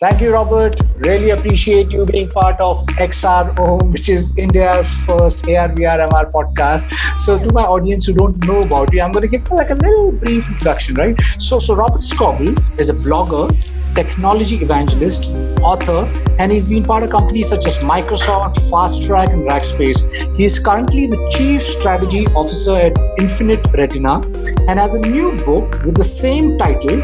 Thank 0.00 0.20
you, 0.20 0.32
Robert. 0.32 0.76
Really 0.98 1.30
appreciate 1.30 1.90
you 1.90 2.06
being 2.06 2.28
part 2.28 2.60
of 2.60 2.86
XR 2.98 3.90
which 3.90 4.08
is 4.08 4.32
India's 4.36 4.94
first 4.94 5.48
AR 5.48 5.70
VR 5.70 6.06
MR 6.06 6.30
podcast. 6.30 6.92
So, 7.18 7.36
to 7.36 7.52
my 7.52 7.64
audience 7.64 8.06
who 8.06 8.12
don't 8.12 8.46
know 8.46 8.62
about 8.62 8.94
you, 8.94 9.00
I'm 9.00 9.10
going 9.10 9.28
to 9.28 9.38
give 9.38 9.50
like 9.50 9.70
a 9.70 9.74
little 9.74 10.12
brief 10.12 10.46
introduction, 10.46 10.94
right? 10.94 11.20
So, 11.40 11.58
so 11.58 11.74
Robert 11.74 12.02
Scoble 12.02 12.54
is 12.78 12.90
a 12.90 12.94
blogger, 12.94 13.50
technology 13.96 14.58
evangelist, 14.58 15.34
author, 15.62 16.08
and 16.38 16.52
he's 16.52 16.64
been 16.64 16.84
part 16.84 17.02
of 17.02 17.10
companies 17.10 17.48
such 17.48 17.66
as 17.66 17.80
Microsoft, 17.80 18.54
Fastrack, 18.70 19.32
and 19.32 19.48
Rackspace. 19.48 20.06
He 20.36 20.44
is 20.44 20.60
currently 20.60 21.08
the 21.08 21.18
chief 21.36 21.60
strategy 21.60 22.24
officer 22.36 22.76
at 22.76 22.96
Infinite 23.18 23.66
Retina 23.76 24.20
and 24.68 24.78
has 24.78 24.94
a 24.94 25.00
new 25.00 25.32
book 25.44 25.82
with 25.82 25.96
the 25.96 26.04
same 26.04 26.56
title, 26.56 27.00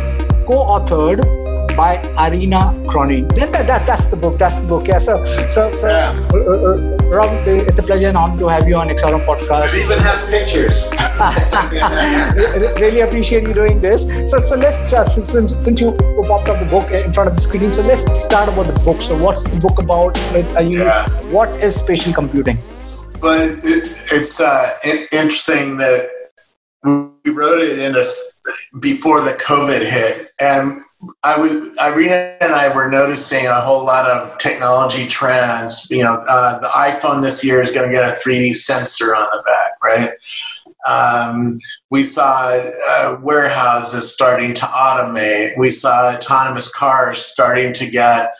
co-authored 0.46 1.42
by 1.76 1.98
Irena 2.18 2.74
Cronin. 2.88 3.28
Then 3.28 3.52
that, 3.52 3.66
that, 3.66 3.86
that's 3.86 4.08
the 4.08 4.16
book. 4.16 4.38
That's 4.38 4.56
the 4.62 4.68
book. 4.68 4.86
Yeah. 4.86 4.98
So 4.98 5.24
so 5.24 5.74
so 5.74 5.88
yeah. 5.88 6.28
Uh, 6.32 6.38
uh, 6.38 6.74
uh 6.74 6.94
Rob, 7.14 7.46
it's 7.46 7.78
a 7.78 7.82
pleasure 7.82 8.08
and 8.08 8.16
honor 8.16 8.38
to 8.38 8.48
have 8.48 8.66
you 8.68 8.76
on 8.76 8.88
XRM 8.88 9.24
podcast. 9.24 9.74
It 9.74 9.84
even 9.84 9.98
has 9.98 10.28
pictures. 10.28 10.90
really 12.80 13.00
appreciate 13.00 13.46
you 13.46 13.54
doing 13.54 13.80
this. 13.80 14.08
So 14.30 14.38
so 14.38 14.56
let's 14.56 14.90
just 14.90 15.26
since, 15.26 15.54
since 15.64 15.80
you 15.80 15.92
popped 16.28 16.48
up 16.48 16.58
the 16.58 16.66
book 16.68 16.90
in 16.90 17.12
front 17.12 17.28
of 17.30 17.34
the 17.34 17.40
screen, 17.40 17.68
so 17.68 17.82
let's 17.82 18.02
start 18.20 18.48
about 18.48 18.66
the 18.66 18.84
book. 18.84 18.96
So 18.96 19.16
what's 19.22 19.44
the 19.44 19.58
book 19.60 19.80
about? 19.80 20.18
Are 20.56 20.62
you? 20.62 20.80
Yeah. 20.80 21.08
What 21.30 21.50
is 21.62 21.76
spatial 21.76 22.12
computing? 22.12 22.56
But 23.20 23.64
it, 23.64 23.90
it's 24.12 24.40
uh, 24.40 24.70
interesting 25.12 25.76
that 25.78 26.10
we 26.84 27.32
wrote 27.32 27.60
it 27.60 27.78
in 27.78 27.92
this 27.92 28.38
before 28.80 29.20
the 29.22 29.32
COVID 29.32 29.80
hit, 29.80 30.28
and 30.40 30.83
I 31.22 31.38
was 31.38 31.76
Irena 31.78 32.36
and 32.40 32.52
I 32.52 32.74
were 32.74 32.90
noticing 32.90 33.46
a 33.46 33.60
whole 33.60 33.84
lot 33.84 34.06
of 34.06 34.36
technology 34.38 35.06
trends. 35.06 35.88
You 35.90 36.04
know, 36.04 36.24
uh, 36.28 36.58
the 36.58 36.68
iPhone 36.68 37.22
this 37.22 37.44
year 37.44 37.62
is 37.62 37.70
going 37.70 37.88
to 37.88 37.92
get 37.92 38.04
a 38.04 38.16
3D 38.16 38.54
sensor 38.54 39.14
on 39.14 39.26
the 39.32 39.42
back, 39.46 39.72
right? 39.82 40.10
Um, 40.86 41.58
we 41.90 42.04
saw 42.04 42.50
uh, 42.90 43.18
warehouses 43.22 44.12
starting 44.12 44.54
to 44.54 44.66
automate. 44.66 45.56
We 45.58 45.70
saw 45.70 46.14
autonomous 46.14 46.72
cars 46.72 47.18
starting 47.18 47.72
to 47.74 47.90
get 47.90 48.30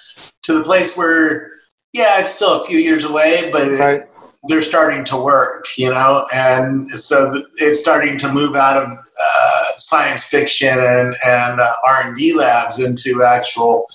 to 0.42 0.58
the 0.58 0.64
place 0.64 0.96
where, 0.96 1.52
yeah, 1.92 2.20
it's 2.20 2.34
still 2.34 2.62
a 2.62 2.66
few 2.66 2.78
years 2.78 3.04
away, 3.04 3.50
but 3.50 3.78
right 3.78 4.13
they're 4.48 4.62
starting 4.62 5.04
to 5.04 5.16
work, 5.16 5.66
you 5.76 5.90
know, 5.90 6.26
and 6.32 6.88
so 6.90 7.42
it's 7.56 7.80
starting 7.80 8.18
to 8.18 8.32
move 8.32 8.54
out 8.54 8.82
of 8.82 8.88
uh, 8.90 9.64
science 9.76 10.24
fiction 10.24 10.78
and, 10.78 11.14
and 11.24 11.60
uh, 11.60 11.72
R 11.86 12.08
and 12.08 12.16
D 12.16 12.34
labs 12.34 12.80
into 12.80 13.22
actual 13.22 13.86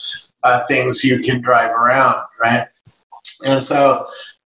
uh, 0.44 0.66
things 0.68 1.04
you 1.04 1.20
can 1.20 1.42
drive 1.42 1.72
around, 1.72 2.26
right? 2.42 2.68
And 3.48 3.62
so, 3.62 4.06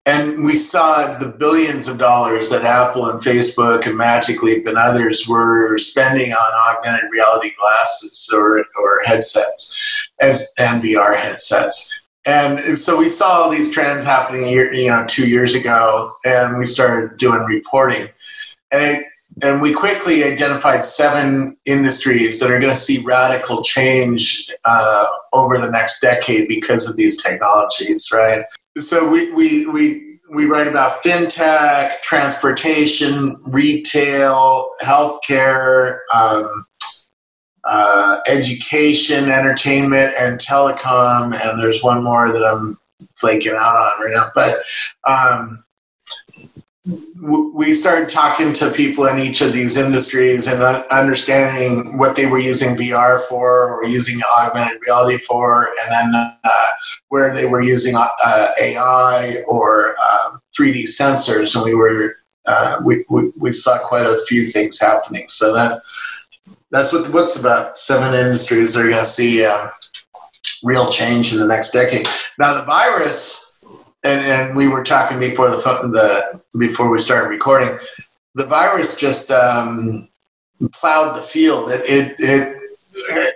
and 0.05 0.43
we 0.43 0.55
saw 0.55 1.17
the 1.17 1.35
billions 1.37 1.87
of 1.87 1.97
dollars 1.97 2.49
that 2.49 2.63
Apple 2.63 3.09
and 3.09 3.19
Facebook 3.19 3.85
and 3.85 3.97
Magic 3.97 4.41
Leap 4.41 4.65
and 4.65 4.77
others 4.77 5.27
were 5.27 5.77
spending 5.77 6.31
on 6.31 6.77
augmented 6.77 7.09
reality 7.11 7.51
glasses 7.59 8.31
or, 8.33 8.59
or 8.59 9.01
headsets 9.05 10.09
and, 10.21 10.35
and 10.59 10.81
VR 10.81 11.15
headsets 11.15 11.98
and 12.25 12.77
so 12.77 12.97
we 12.97 13.09
saw 13.09 13.43
all 13.43 13.49
these 13.49 13.73
trends 13.73 14.03
happening 14.03 14.47
you 14.49 14.87
know 14.87 15.05
two 15.07 15.29
years 15.29 15.55
ago 15.55 16.11
and 16.25 16.57
we 16.57 16.67
started 16.67 17.17
doing 17.17 17.41
reporting. 17.41 18.09
And 18.71 18.97
it, 18.97 19.05
and 19.41 19.61
we 19.61 19.73
quickly 19.73 20.23
identified 20.23 20.83
seven 20.83 21.55
industries 21.65 22.39
that 22.39 22.51
are 22.51 22.59
going 22.59 22.73
to 22.73 22.79
see 22.79 23.01
radical 23.03 23.63
change 23.63 24.49
uh, 24.65 25.05
over 25.31 25.57
the 25.57 25.71
next 25.71 26.01
decade 26.01 26.47
because 26.47 26.89
of 26.89 26.97
these 26.97 27.21
technologies 27.21 28.09
right? 28.11 28.43
So 28.77 29.09
we 29.09 29.31
we 29.33 29.65
we 29.67 30.09
we 30.31 30.45
write 30.45 30.67
about 30.67 31.01
fintech, 31.01 32.01
transportation, 32.01 33.41
retail, 33.45 34.69
healthcare, 34.81 35.99
um, 36.13 36.65
uh, 37.69 38.17
education, 38.27 39.29
entertainment, 39.29 40.11
and 40.19 40.39
telecom. 40.39 41.39
And 41.39 41.61
there's 41.61 41.83
one 41.83 42.03
more 42.03 42.31
that 42.31 42.43
I'm 42.43 42.77
flaking 43.15 43.53
out 43.53 43.75
on 43.75 44.01
right 44.03 44.13
now. 44.13 44.31
But 44.33 44.55
um, 45.07 45.63
w- 47.21 47.51
we 47.55 47.73
started 47.75 48.09
talking 48.09 48.53
to 48.53 48.71
people 48.71 49.05
in 49.05 49.19
each 49.19 49.41
of 49.41 49.53
these 49.53 49.77
industries 49.77 50.47
and 50.47 50.63
understanding 50.91 51.99
what 51.99 52.15
they 52.15 52.25
were 52.25 52.39
using 52.39 52.75
VR 52.75 53.21
for 53.21 53.71
or 53.71 53.85
using 53.85 54.19
augmented 54.39 54.79
reality 54.87 55.19
for, 55.19 55.67
and 55.83 55.91
then 55.91 56.11
uh, 56.43 56.65
where 57.09 57.31
they 57.33 57.45
were 57.45 57.61
using 57.61 57.93
uh, 57.95 58.47
AI 58.59 59.43
or 59.47 59.95
um, 59.99 60.41
3D 60.59 60.85
sensors. 60.85 61.55
And 61.55 61.63
we 61.63 61.75
were 61.75 62.15
uh, 62.47 62.81
we, 62.83 63.05
we, 63.09 63.31
we 63.37 63.51
saw 63.51 63.77
quite 63.77 64.07
a 64.07 64.17
few 64.27 64.47
things 64.47 64.81
happening. 64.81 65.25
So 65.27 65.53
that 65.53 65.83
that's 66.71 66.93
what 66.93 67.05
the 67.05 67.11
book's 67.11 67.39
about. 67.39 67.77
Seven 67.77 68.13
industries 68.13 68.77
are 68.77 68.83
going 68.83 68.95
to 68.97 69.05
see 69.05 69.45
um, 69.45 69.69
real 70.63 70.89
change 70.89 71.33
in 71.33 71.39
the 71.39 71.47
next 71.47 71.71
decade. 71.71 72.07
Now, 72.37 72.53
the 72.53 72.65
virus, 72.65 73.59
and, 74.03 74.21
and 74.25 74.55
we 74.55 74.67
were 74.67 74.83
talking 74.83 75.19
before 75.19 75.49
the, 75.49 75.57
the 75.57 76.41
before 76.57 76.89
we 76.89 76.99
started 76.99 77.29
recording. 77.29 77.77
The 78.35 78.45
virus 78.45 78.99
just 78.99 79.31
um, 79.31 80.07
plowed 80.73 81.15
the 81.17 81.21
field. 81.21 81.71
It, 81.71 81.81
it 81.85 82.15
it 82.19 82.57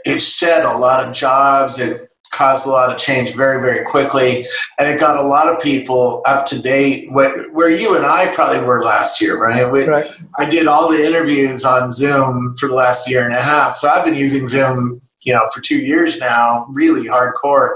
it 0.06 0.20
shed 0.22 0.64
a 0.64 0.78
lot 0.78 1.06
of 1.06 1.14
jobs. 1.14 1.80
It 1.80 2.10
caused 2.34 2.66
a 2.66 2.70
lot 2.70 2.92
of 2.92 2.98
change 2.98 3.36
very, 3.36 3.62
very 3.62 3.86
quickly. 3.86 4.46
And 4.80 4.88
it 4.88 5.00
got 5.00 5.18
a 5.18 5.28
lot 5.28 5.48
of 5.48 5.62
people 5.62 6.22
up 6.26 6.46
to 6.48 6.62
date 6.62 7.12
where, 7.12 7.50
where 7.52 7.70
you 7.70 7.96
and 7.96 8.06
I 8.06 8.34
probably 8.34 8.66
were 8.66 8.84
last 8.84 9.22
year, 9.22 9.38
right? 9.38 9.72
We, 9.72 9.86
right? 9.86 10.06
I 10.38 10.50
did 10.50 10.68
all 10.68 10.92
the 10.92 11.06
interviews 11.06 11.64
on 11.64 11.92
Zoom 11.92 12.56
for 12.60 12.68
the 12.68 12.76
last 12.76 13.10
year 13.10 13.24
and 13.24 13.34
a 13.34 13.42
half. 13.42 13.76
So 13.76 13.88
I've 13.88 14.04
been 14.04 14.16
using 14.16 14.48
Zoom, 14.48 15.02
you 15.22 15.34
know, 15.34 15.48
for 15.54 15.62
two 15.62 15.78
years 15.78 16.20
now, 16.20 16.66
really 16.70 17.08
hardcore. 17.08 17.76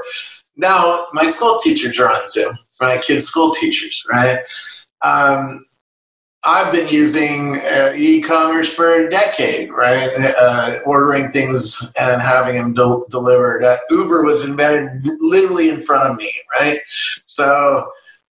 Now 0.56 1.06
my 1.14 1.24
school 1.24 1.60
teachers 1.64 2.00
are 2.00 2.10
on 2.10 2.28
Zoom, 2.28 2.56
my 2.82 2.98
kids' 2.98 3.28
school 3.28 3.52
teachers, 3.52 4.04
right? 4.10 4.40
Um, 5.04 5.67
I've 6.48 6.72
been 6.72 6.88
using 6.88 7.58
uh, 7.58 7.92
e-commerce 7.98 8.74
for 8.74 9.06
a 9.06 9.10
decade, 9.10 9.70
right? 9.70 10.10
Uh, 10.18 10.78
ordering 10.86 11.30
things 11.32 11.94
and 12.00 12.22
having 12.22 12.56
them 12.56 12.74
del- 12.74 13.06
delivered. 13.10 13.66
Uh, 13.66 13.76
Uber 13.90 14.24
was 14.24 14.48
invented 14.48 15.06
literally 15.20 15.68
in 15.68 15.82
front 15.82 16.10
of 16.10 16.16
me, 16.16 16.32
right? 16.58 16.80
So 17.26 17.92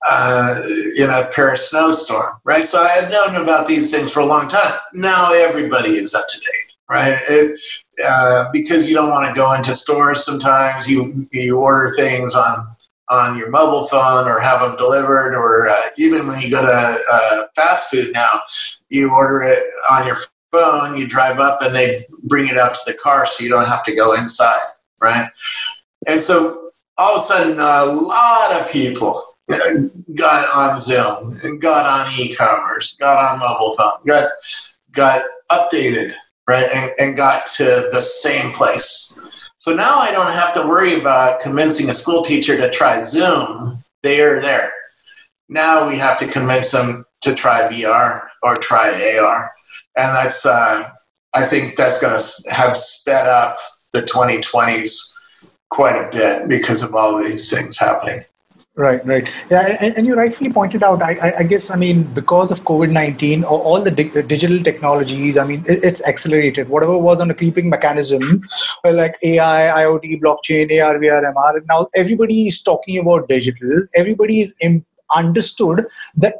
uh, 0.10 0.62
in 0.98 1.10
a 1.10 1.30
Paris 1.34 1.70
snowstorm, 1.70 2.36
right? 2.44 2.66
So 2.66 2.84
I 2.84 2.90
had 2.90 3.12
known 3.12 3.42
about 3.42 3.68
these 3.68 3.96
things 3.96 4.12
for 4.12 4.20
a 4.20 4.26
long 4.26 4.50
time. 4.50 4.74
Now 4.94 5.32
everybody 5.32 5.92
is 5.92 6.14
up 6.14 6.26
to 6.28 6.40
date, 6.40 6.76
right? 6.90 7.18
It, 7.30 7.58
uh, 8.04 8.46
because 8.52 8.90
you 8.90 8.96
don't 8.96 9.10
want 9.10 9.28
to 9.28 9.40
go 9.40 9.54
into 9.54 9.74
stores 9.74 10.26
sometimes. 10.26 10.90
You 10.90 11.28
you 11.32 11.60
order 11.60 11.94
things 11.96 12.36
on 12.36 12.71
on 13.12 13.38
your 13.38 13.50
mobile 13.50 13.86
phone 13.88 14.28
or 14.28 14.40
have 14.40 14.62
them 14.62 14.76
delivered, 14.78 15.36
or 15.36 15.68
uh, 15.68 15.76
even 15.98 16.28
when 16.28 16.40
you 16.40 16.50
go 16.50 16.62
to 16.62 17.04
uh, 17.12 17.44
fast 17.56 17.92
food 17.92 18.12
now, 18.14 18.40
you 18.90 19.12
order 19.12 19.44
it 19.44 19.62
on 19.90 20.08
your 20.08 20.18
phone, 20.52 20.98
you 20.98 21.06
drive 21.06 21.40
up, 21.40 21.62
and 21.62 21.76
they 21.76 22.06
bring 22.24 22.48
it 22.48 22.58
out 22.58 22.74
to 22.74 22.82
the 22.88 22.98
car 22.98 23.26
so 23.26 23.44
you 23.44 23.50
don't 23.50 23.68
have 23.68 23.84
to 23.84 23.94
go 23.94 24.14
inside, 24.14 24.62
right? 25.02 25.30
And 26.08 26.24
so 26.24 26.72
all 26.98 27.16
of 27.16 27.18
a 27.18 27.20
sudden, 27.20 27.60
a 27.60 27.86
lot 27.86 28.62
of 28.62 28.72
people 28.72 29.22
got 30.16 30.56
on 30.56 30.80
Zoom 30.80 31.40
got 31.60 31.86
on 31.86 32.14
e-commerce, 32.18 32.96
got 32.96 33.34
on 33.34 33.40
mobile 33.40 33.74
phone, 33.76 34.00
got 34.06 34.30
got 34.94 35.22
updated, 35.52 36.14
right, 36.48 36.68
and, 36.74 36.92
and 37.00 37.18
got 37.18 37.46
to 37.58 37.90
the 37.92 38.00
same 38.00 38.52
place 38.54 39.18
so 39.62 39.76
now 39.76 40.00
I 40.00 40.12
don't 40.12 40.34
have 40.34 40.56
to 40.56 40.68
worry 40.68 41.00
about 41.00 41.40
convincing 41.40 41.88
a 41.88 41.94
school 41.94 42.24
teacher 42.24 42.58
to 42.58 42.68
try 42.72 43.04
Zoom. 43.04 43.78
They 44.02 44.20
are 44.20 44.42
there. 44.42 44.74
Now 45.50 45.88
we 45.88 46.00
have 46.00 46.18
to 46.18 46.26
convince 46.26 46.72
them 46.72 47.06
to 47.22 47.36
try 47.36 47.70
VR 47.70 48.24
or 48.42 48.56
try 48.56 49.20
AR. 49.20 49.52
And 49.96 50.16
that's, 50.16 50.48
uh, 50.48 50.90
I 51.36 51.44
think 51.44 51.76
that's 51.76 52.02
going 52.02 52.18
to 52.18 52.56
have 52.56 52.76
sped 52.76 53.28
up 53.28 53.60
the 53.94 54.02
2020s 54.02 55.14
quite 55.70 55.96
a 55.96 56.10
bit 56.12 56.50
because 56.50 56.82
of 56.82 56.96
all 56.96 57.20
these 57.20 57.56
things 57.56 57.78
happening. 57.78 58.22
Right, 58.78 59.06
right. 59.06 59.30
Yeah, 59.50 59.78
and, 59.82 59.98
and 59.98 60.08
you 60.08 60.16
rightfully 60.16 60.50
pointed 60.50 60.82
out, 60.82 61.02
I, 61.04 61.34
I, 61.40 61.44
guess, 61.44 61.70
I 61.72 61.76
mean, 61.76 62.04
because 62.14 62.52
of 62.52 62.62
COVID 62.62 62.90
19, 62.90 63.44
all 63.44 63.82
the 63.82 63.92
di- 63.92 64.18
uh, 64.18 64.22
digital 64.22 64.60
technologies, 64.60 65.38
I 65.38 65.46
mean, 65.46 65.66
it's 65.68 66.08
accelerated. 66.08 66.70
Whatever 66.70 66.98
was 66.98 67.20
on 67.20 67.30
a 67.30 67.34
creeping 67.34 67.70
mechanism, 67.70 68.42
like 68.86 69.18
AI, 69.24 69.84
IoT, 69.84 70.22
blockchain, 70.22 70.82
AR, 70.82 70.98
VR, 71.00 71.34
MR, 71.34 71.62
now 71.68 71.88
everybody 71.96 72.48
is 72.48 72.62
talking 72.62 72.98
about 72.98 73.28
digital. 73.28 73.88
Everybody 73.94 74.40
is 74.40 74.56
Im- 74.62 74.86
understood 75.14 75.86
the 76.16 76.34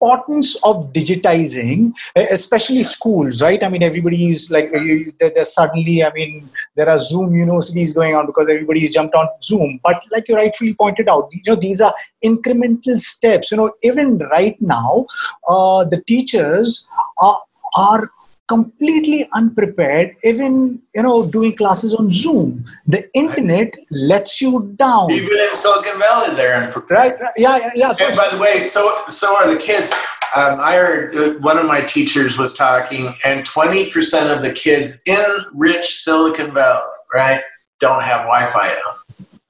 importance 0.00 0.62
of 0.64 0.92
digitizing 0.92 1.92
especially 2.30 2.82
schools 2.82 3.42
right? 3.42 3.62
I 3.62 3.68
mean 3.68 3.82
everybody 3.82 4.28
is 4.28 4.50
like 4.50 4.70
there's 5.18 5.54
suddenly 5.54 6.04
i 6.04 6.12
mean 6.12 6.48
there 6.74 6.88
are 6.88 6.98
zoom 6.98 7.34
universities 7.34 7.94
going 7.94 8.14
on 8.14 8.26
because 8.26 8.48
everybody's 8.48 8.92
jumped 8.92 9.14
on 9.14 9.28
zoom. 9.42 9.80
But 9.82 10.02
like 10.12 10.28
you 10.28 10.34
rightfully 10.34 10.74
pointed 10.74 11.08
out 11.08 11.28
you 11.32 11.40
know 11.46 11.54
these 11.56 11.80
are 11.80 11.94
incremental 12.24 12.98
steps. 12.98 13.50
You 13.50 13.58
know 13.58 13.72
even 13.82 14.18
right 14.18 14.60
now 14.60 15.06
uh, 15.48 15.84
the 15.84 16.02
teachers 16.06 16.88
are 17.20 17.38
are 17.74 18.10
completely 18.48 19.28
unprepared 19.32 20.12
even 20.24 20.80
you 20.94 21.02
know 21.02 21.26
doing 21.26 21.54
classes 21.56 21.94
on 21.94 22.10
zoom. 22.10 22.64
The 22.86 23.08
internet 23.14 23.74
lets 23.90 24.40
you 24.40 24.72
down. 24.76 25.10
Even 25.10 25.32
in 25.32 25.54
silicon 25.54 25.98
valley 25.98 26.34
they're 26.36 26.62
unprepared. 26.62 26.90
Right, 26.98 27.20
right. 27.20 27.32
yeah 27.36 27.58
yeah, 27.58 27.70
yeah. 27.74 28.06
and 28.06 28.16
by 28.16 28.28
the 28.30 28.38
way 28.40 28.60
so 28.60 28.88
so 29.08 29.36
are 29.36 29.52
the 29.52 29.60
kids. 29.60 29.92
Um, 30.34 30.58
i 30.60 30.74
heard 30.74 31.14
uh, 31.14 31.38
one 31.38 31.56
of 31.56 31.66
my 31.66 31.80
teachers 31.82 32.36
was 32.36 32.52
talking 32.52 33.06
and 33.24 33.46
20% 33.46 34.36
of 34.36 34.42
the 34.42 34.52
kids 34.52 35.02
in 35.06 35.24
rich 35.54 35.86
silicon 35.86 36.52
valley 36.52 36.82
right 37.14 37.40
don't 37.78 38.02
have 38.02 38.22
wi-fi 38.22 38.66
at 38.66 38.78
home 38.84 38.95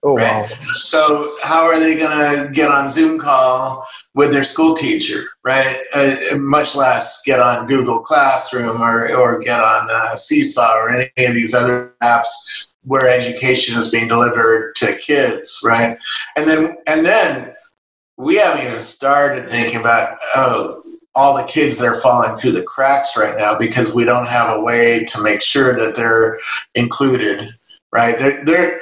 Oh, 0.07 0.15
right? 0.15 0.41
wow. 0.41 0.43
So 0.45 1.35
how 1.43 1.65
are 1.65 1.81
they 1.81 1.97
going 1.97 2.47
to 2.47 2.53
get 2.53 2.71
on 2.71 2.89
Zoom 2.89 3.19
call 3.19 3.85
with 4.15 4.31
their 4.31 4.45
school 4.45 4.73
teacher, 4.73 5.25
right? 5.45 5.83
Uh, 5.93 6.39
much 6.39 6.77
less 6.77 7.23
get 7.25 7.41
on 7.41 7.67
Google 7.67 7.99
Classroom 7.99 8.81
or, 8.81 9.13
or 9.17 9.41
get 9.41 9.59
on 9.59 9.89
uh, 9.91 10.15
Seesaw 10.15 10.77
or 10.77 10.91
any 10.91 11.11
of 11.27 11.35
these 11.35 11.55
other 11.55 11.93
apps 12.05 12.69
where 12.85 13.09
education 13.09 13.77
is 13.77 13.91
being 13.91 14.07
delivered 14.07 14.77
to 14.77 14.97
kids, 14.97 15.61
right? 15.65 15.99
And 16.37 16.47
then 16.47 16.77
and 16.87 17.05
then 17.05 17.53
we 18.17 18.37
haven't 18.37 18.65
even 18.65 18.79
started 18.79 19.49
thinking 19.51 19.81
about 19.81 20.17
oh 20.37 20.85
all 21.17 21.37
the 21.37 21.51
kids 21.51 21.79
that 21.79 21.87
are 21.87 22.01
falling 22.01 22.37
through 22.37 22.53
the 22.53 22.63
cracks 22.63 23.17
right 23.17 23.37
now 23.37 23.59
because 23.59 23.93
we 23.93 24.05
don't 24.05 24.29
have 24.29 24.57
a 24.57 24.61
way 24.61 25.05
to 25.05 25.23
make 25.23 25.43
sure 25.43 25.75
that 25.75 25.97
they're 25.97 26.39
included 26.75 27.55
right 27.91 28.19
they're, 28.19 28.45
they're 28.45 28.81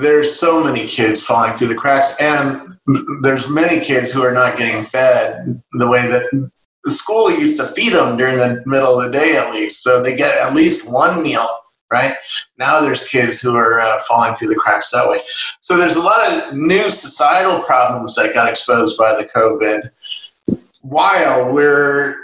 there's 0.00 0.34
so 0.34 0.62
many 0.62 0.86
kids 0.86 1.24
falling 1.24 1.54
through 1.54 1.68
the 1.68 1.74
cracks 1.74 2.20
and 2.20 2.78
there's 3.22 3.48
many 3.48 3.84
kids 3.84 4.12
who 4.12 4.22
are 4.22 4.32
not 4.32 4.56
getting 4.56 4.82
fed 4.82 5.62
the 5.72 5.88
way 5.88 6.06
that 6.06 6.50
the 6.84 6.90
school 6.90 7.30
used 7.30 7.58
to 7.58 7.66
feed 7.66 7.92
them 7.92 8.16
during 8.16 8.36
the 8.36 8.62
middle 8.66 8.98
of 8.98 9.04
the 9.04 9.18
day 9.18 9.36
at 9.36 9.52
least. 9.52 9.82
So 9.82 10.02
they 10.02 10.16
get 10.16 10.38
at 10.38 10.54
least 10.54 10.90
one 10.90 11.22
meal 11.22 11.46
right? 11.90 12.14
Now 12.58 12.80
there's 12.80 13.08
kids 13.08 13.40
who 13.40 13.56
are 13.56 13.80
uh, 13.80 14.00
falling 14.06 14.34
through 14.34 14.48
the 14.48 14.56
cracks 14.56 14.90
that 14.90 15.08
way. 15.08 15.20
So 15.60 15.76
there's 15.76 15.96
a 15.96 16.02
lot 16.02 16.30
of 16.30 16.54
new 16.54 16.90
societal 16.90 17.60
problems 17.60 18.14
that 18.16 18.34
got 18.34 18.48
exposed 18.48 18.98
by 18.98 19.14
the 19.14 19.24
covid 19.24 19.90
while 20.82 21.52
we're 21.52 22.16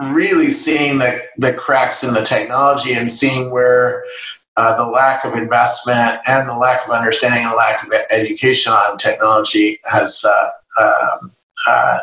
really 0.00 0.50
seeing 0.50 0.98
the, 0.98 1.18
the 1.38 1.52
cracks 1.54 2.04
in 2.04 2.12
the 2.14 2.22
technology 2.22 2.92
and 2.92 3.10
seeing 3.10 3.50
where 3.50 4.04
uh, 4.56 4.76
the 4.76 4.90
lack 4.90 5.24
of 5.24 5.34
investment 5.34 6.18
and 6.26 6.48
the 6.48 6.56
lack 6.56 6.86
of 6.86 6.92
understanding 6.92 7.44
and 7.44 7.54
lack 7.56 7.82
of 7.84 7.92
education 8.10 8.72
on 8.72 8.96
technology 8.96 9.78
has 9.84 10.24
uh, 10.24 10.82
um, 10.82 11.30
uh, 11.68 11.98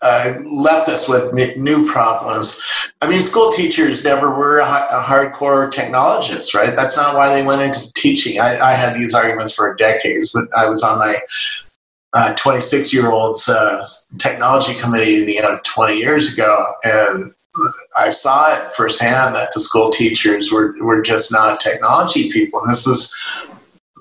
uh, 0.00 0.34
left 0.44 0.88
us 0.88 1.08
with 1.08 1.34
new 1.56 1.86
problems. 1.86 2.62
I 3.00 3.08
mean, 3.08 3.20
school 3.20 3.50
teachers 3.50 4.04
never 4.04 4.36
were 4.36 4.58
a, 4.58 4.64
hardcore 4.64 5.70
technologists, 5.70 6.54
right? 6.54 6.74
That's 6.74 6.96
not 6.96 7.16
why 7.16 7.34
they 7.34 7.44
went 7.44 7.62
into 7.62 7.92
teaching. 7.94 8.40
I, 8.40 8.58
I 8.60 8.72
had 8.72 8.94
these 8.94 9.14
arguments 9.14 9.54
for 9.54 9.74
decades, 9.74 10.32
but 10.32 10.44
I 10.56 10.68
was 10.68 10.82
on 10.82 10.98
my 10.98 11.16
26 12.36 12.72
uh, 12.94 12.96
year 12.96 13.10
old's 13.10 13.48
uh, 13.48 13.84
technology 14.18 14.74
committee 14.80 15.30
you 15.30 15.42
know 15.42 15.60
20 15.64 15.98
years 15.98 16.32
ago 16.32 16.64
and 16.82 17.34
I 17.96 18.10
saw 18.10 18.52
it 18.52 18.72
firsthand 18.72 19.34
that 19.34 19.52
the 19.54 19.60
school 19.60 19.90
teachers 19.90 20.52
were, 20.52 20.74
were 20.80 21.02
just 21.02 21.32
not 21.32 21.60
technology 21.60 22.30
people. 22.30 22.60
And 22.60 22.70
this 22.70 22.86
is 22.86 23.46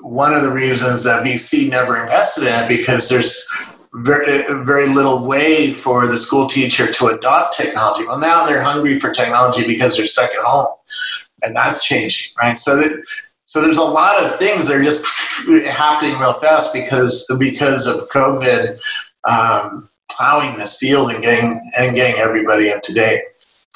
one 0.01 0.33
of 0.33 0.43
the 0.43 0.51
reasons 0.51 1.03
that 1.03 1.25
VC 1.25 1.69
never 1.69 2.01
invested 2.01 2.43
in 2.47 2.63
it 2.63 2.67
because 2.67 3.09
there's 3.09 3.45
very, 3.93 4.43
very 4.63 4.87
little 4.89 5.25
way 5.25 5.71
for 5.71 6.07
the 6.07 6.17
school 6.17 6.47
teacher 6.47 6.91
to 6.91 7.07
adopt 7.07 7.57
technology. 7.57 8.05
Well, 8.05 8.19
now 8.19 8.45
they're 8.45 8.61
hungry 8.61 8.99
for 8.99 9.11
technology 9.11 9.65
because 9.65 9.97
they're 9.97 10.05
stuck 10.05 10.29
at 10.31 10.43
home. 10.43 10.75
And 11.43 11.55
that's 11.55 11.85
changing, 11.85 12.33
right? 12.39 12.57
So 12.57 12.75
that, 12.77 13.05
so 13.45 13.61
there's 13.61 13.77
a 13.77 13.83
lot 13.83 14.23
of 14.23 14.37
things 14.37 14.67
that 14.67 14.77
are 14.77 14.83
just 14.83 15.05
happening 15.67 16.17
real 16.19 16.33
fast 16.33 16.73
because 16.73 17.25
because 17.39 17.87
of 17.87 18.09
COVID 18.09 18.79
um, 19.23 19.89
plowing 20.11 20.57
this 20.57 20.77
field 20.77 21.11
and 21.11 21.21
getting 21.21 21.71
and 21.77 21.95
getting 21.95 22.19
everybody 22.19 22.71
up 22.71 22.81
to 22.83 22.93
date. 22.93 23.23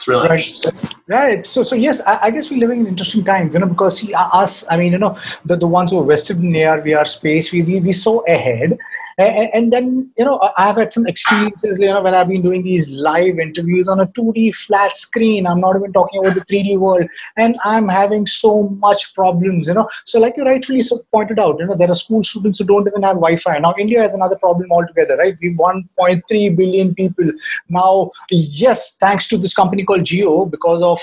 It's 0.01 0.07
really 0.07 0.27
right. 0.27 0.39
interesting. 0.39 0.89
Right. 1.07 1.45
So, 1.45 1.63
so 1.63 1.75
yes, 1.75 2.01
I, 2.07 2.19
I, 2.23 2.31
guess 2.31 2.49
we're 2.49 2.57
living 2.57 2.79
in 2.79 2.87
interesting 2.87 3.23
times, 3.23 3.53
you 3.53 3.59
know, 3.59 3.67
because 3.67 3.99
see, 3.99 4.13
uh, 4.13 4.29
us, 4.33 4.65
I 4.71 4.77
mean, 4.77 4.93
you 4.93 4.97
know, 4.97 5.15
the, 5.45 5.55
the 5.55 5.67
ones 5.67 5.91
who 5.91 5.99
are 5.99 6.05
vested 6.05 6.37
in 6.37 6.55
AR, 6.55 6.81
VR 6.81 7.05
space, 7.05 7.53
we, 7.53 7.61
we, 7.61 7.79
we 7.79 7.91
so 7.91 8.25
ahead. 8.27 8.79
And, 9.17 9.49
and, 9.53 9.71
then 9.71 10.11
you 10.17 10.25
know 10.25 10.39
i've 10.57 10.75
had 10.75 10.91
some 10.91 11.05
experiences 11.07 11.79
you 11.79 11.85
know 11.85 12.01
when 12.01 12.13
i've 12.13 12.27
been 12.27 12.41
doing 12.41 12.61
these 12.63 12.91
live 12.91 13.39
interviews 13.39 13.87
on 13.87 13.99
a 13.99 14.07
2d 14.07 14.53
flat 14.55 14.91
screen. 14.91 15.47
I'm 15.47 15.61
not 15.61 15.77
even 15.77 15.93
talking 15.93 16.19
about 16.19 16.35
the 16.35 16.41
3d 16.41 16.77
world. 16.77 17.07
And 17.37 17.55
i'm 17.63 17.87
having 17.87 18.25
so 18.25 18.69
much 18.69 19.13
problems 19.13 19.67
you 19.67 19.73
know. 19.75 19.87
So 20.05 20.19
like 20.19 20.35
you 20.37 20.43
rightfully 20.43 20.81
so 20.81 20.99
pointed 21.13 21.39
out 21.39 21.59
you 21.59 21.67
know 21.67 21.75
there 21.75 21.89
are 21.89 21.95
school 21.95 22.23
students 22.23 22.59
who 22.59 22.65
don't 22.65 22.87
even 22.87 23.03
have 23.03 23.15
wi-fi. 23.15 23.59
Now 23.59 23.75
india 23.77 24.01
has 24.01 24.13
another 24.13 24.37
problem 24.39 24.71
altogether 24.71 25.15
right? 25.17 25.35
We've 25.41 25.57
1.3 25.57 26.57
billion 26.57 26.95
people. 26.95 27.31
Now 27.69 28.11
yes 28.29 28.97
thanks 28.97 29.27
to 29.29 29.37
this 29.37 29.53
company 29.53 29.83
called 29.91 30.05
Jio 30.05 30.49
because 30.49 30.81
of 30.81 30.99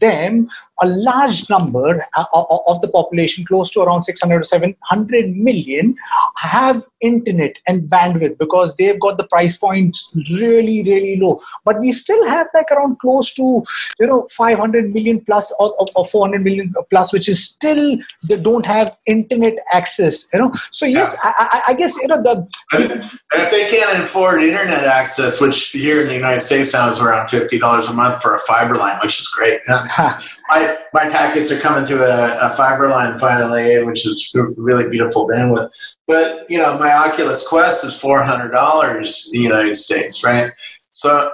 them 0.00 0.48
a 0.82 0.86
large 0.86 1.48
number 1.48 2.04
uh, 2.16 2.24
of 2.66 2.80
the 2.80 2.88
population, 2.88 3.44
close 3.44 3.70
to 3.70 3.80
around 3.80 4.02
600 4.02 4.40
to 4.40 4.44
700 4.44 5.36
million, 5.36 5.96
have 6.36 6.84
internet 7.00 7.60
and 7.68 7.82
bandwidth 7.88 8.38
because 8.38 8.76
they've 8.76 8.98
got 9.00 9.16
the 9.16 9.26
price 9.28 9.56
points 9.58 10.12
really, 10.30 10.82
really 10.82 11.18
low. 11.20 11.40
But 11.64 11.80
we 11.80 11.92
still 11.92 12.28
have 12.28 12.48
like 12.54 12.70
around 12.70 12.98
close 12.98 13.32
to, 13.34 13.62
you 14.00 14.06
know, 14.06 14.26
500 14.30 14.92
million 14.92 15.20
plus 15.20 15.54
or, 15.60 15.74
or 15.96 16.04
400 16.04 16.42
million 16.42 16.74
plus, 16.90 17.12
which 17.12 17.28
is 17.28 17.44
still, 17.48 17.96
they 18.28 18.42
don't 18.42 18.66
have 18.66 18.96
internet 19.06 19.54
access, 19.72 20.28
you 20.32 20.40
know. 20.40 20.52
So, 20.72 20.86
yes, 20.86 21.16
yeah. 21.24 21.32
I, 21.38 21.62
I, 21.68 21.74
guess, 21.74 21.96
you 22.00 22.08
know, 22.08 22.22
the. 22.22 22.48
the 22.72 23.10
if 23.34 23.50
they 23.50 23.70
can't 23.70 24.02
afford 24.02 24.42
internet 24.42 24.84
access, 24.84 25.40
which 25.40 25.70
here 25.70 26.02
in 26.02 26.08
the 26.08 26.14
United 26.14 26.40
States 26.40 26.72
now 26.72 26.88
is 26.88 27.00
around 27.00 27.28
$50 27.28 27.90
a 27.90 27.92
month 27.92 28.20
for 28.22 28.34
a 28.34 28.38
fiber 28.40 28.74
line, 28.74 28.98
which 29.02 29.20
is 29.20 29.28
great. 29.28 29.60
I, 29.68 30.71
my 30.92 31.08
packets 31.08 31.52
are 31.52 31.60
coming 31.60 31.84
through 31.84 32.04
a, 32.04 32.46
a, 32.46 32.50
fiber 32.50 32.88
line 32.88 33.18
finally, 33.18 33.82
which 33.84 34.06
is 34.06 34.34
really 34.56 34.90
beautiful 34.90 35.28
bandwidth. 35.28 35.70
But 36.06 36.48
you 36.50 36.58
know, 36.58 36.78
my 36.78 36.92
Oculus 36.92 37.46
Quest 37.48 37.84
is 37.84 37.98
four 37.98 38.22
hundred 38.22 38.50
dollars 38.50 39.30
in 39.32 39.40
the 39.40 39.46
United 39.46 39.74
States, 39.74 40.24
right? 40.24 40.52
So 40.92 41.30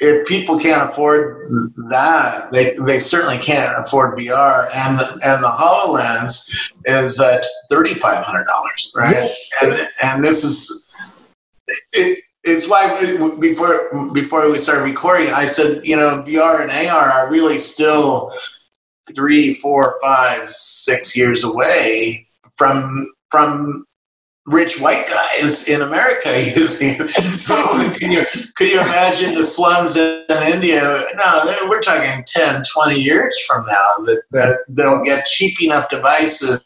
if 0.00 0.28
people 0.28 0.58
can't 0.58 0.88
afford 0.88 1.72
that, 1.90 2.52
they, 2.52 2.76
they 2.86 2.98
certainly 2.98 3.38
can't 3.38 3.76
afford 3.78 4.18
VR. 4.18 4.68
And 4.72 4.98
the, 4.98 5.20
and 5.24 5.42
the 5.42 5.50
Hololens 5.50 6.72
is 6.84 7.20
at 7.20 7.44
thirty 7.68 7.94
five 7.94 8.24
hundred 8.24 8.46
dollars, 8.46 8.92
right? 8.96 9.12
Yes. 9.12 9.50
And 9.62 9.74
and 10.04 10.24
this 10.24 10.44
is 10.44 10.88
it, 11.92 12.22
it's 12.44 12.68
why 12.68 12.96
before 13.40 14.12
before 14.12 14.50
we 14.50 14.58
started 14.58 14.84
recording, 14.84 15.28
I 15.32 15.46
said 15.46 15.84
you 15.84 15.96
know 15.96 16.22
VR 16.26 16.62
and 16.62 16.70
AR 16.70 17.10
are 17.10 17.30
really 17.30 17.58
still 17.58 18.32
three, 19.14 19.54
four, 19.54 19.98
five, 20.02 20.50
six 20.50 21.16
years 21.16 21.44
away 21.44 22.26
from 22.56 23.12
from 23.30 23.84
rich 24.48 24.80
white 24.80 25.06
guys 25.08 25.68
in 25.68 25.82
America 25.82 26.30
using 26.56 26.96
can 27.98 28.12
you, 28.12 28.22
could 28.56 28.70
you 28.70 28.80
imagine 28.80 29.34
the 29.34 29.42
slums 29.42 29.96
in 29.96 30.24
India? 30.52 31.02
No, 31.16 31.56
we're 31.68 31.80
talking 31.80 32.24
10, 32.26 32.62
20 32.74 32.98
years 32.98 33.38
from 33.46 33.66
now 33.66 34.04
that, 34.06 34.22
that 34.30 34.58
they'll 34.68 35.02
get 35.02 35.26
cheap 35.26 35.62
enough 35.62 35.90
devices 35.90 36.62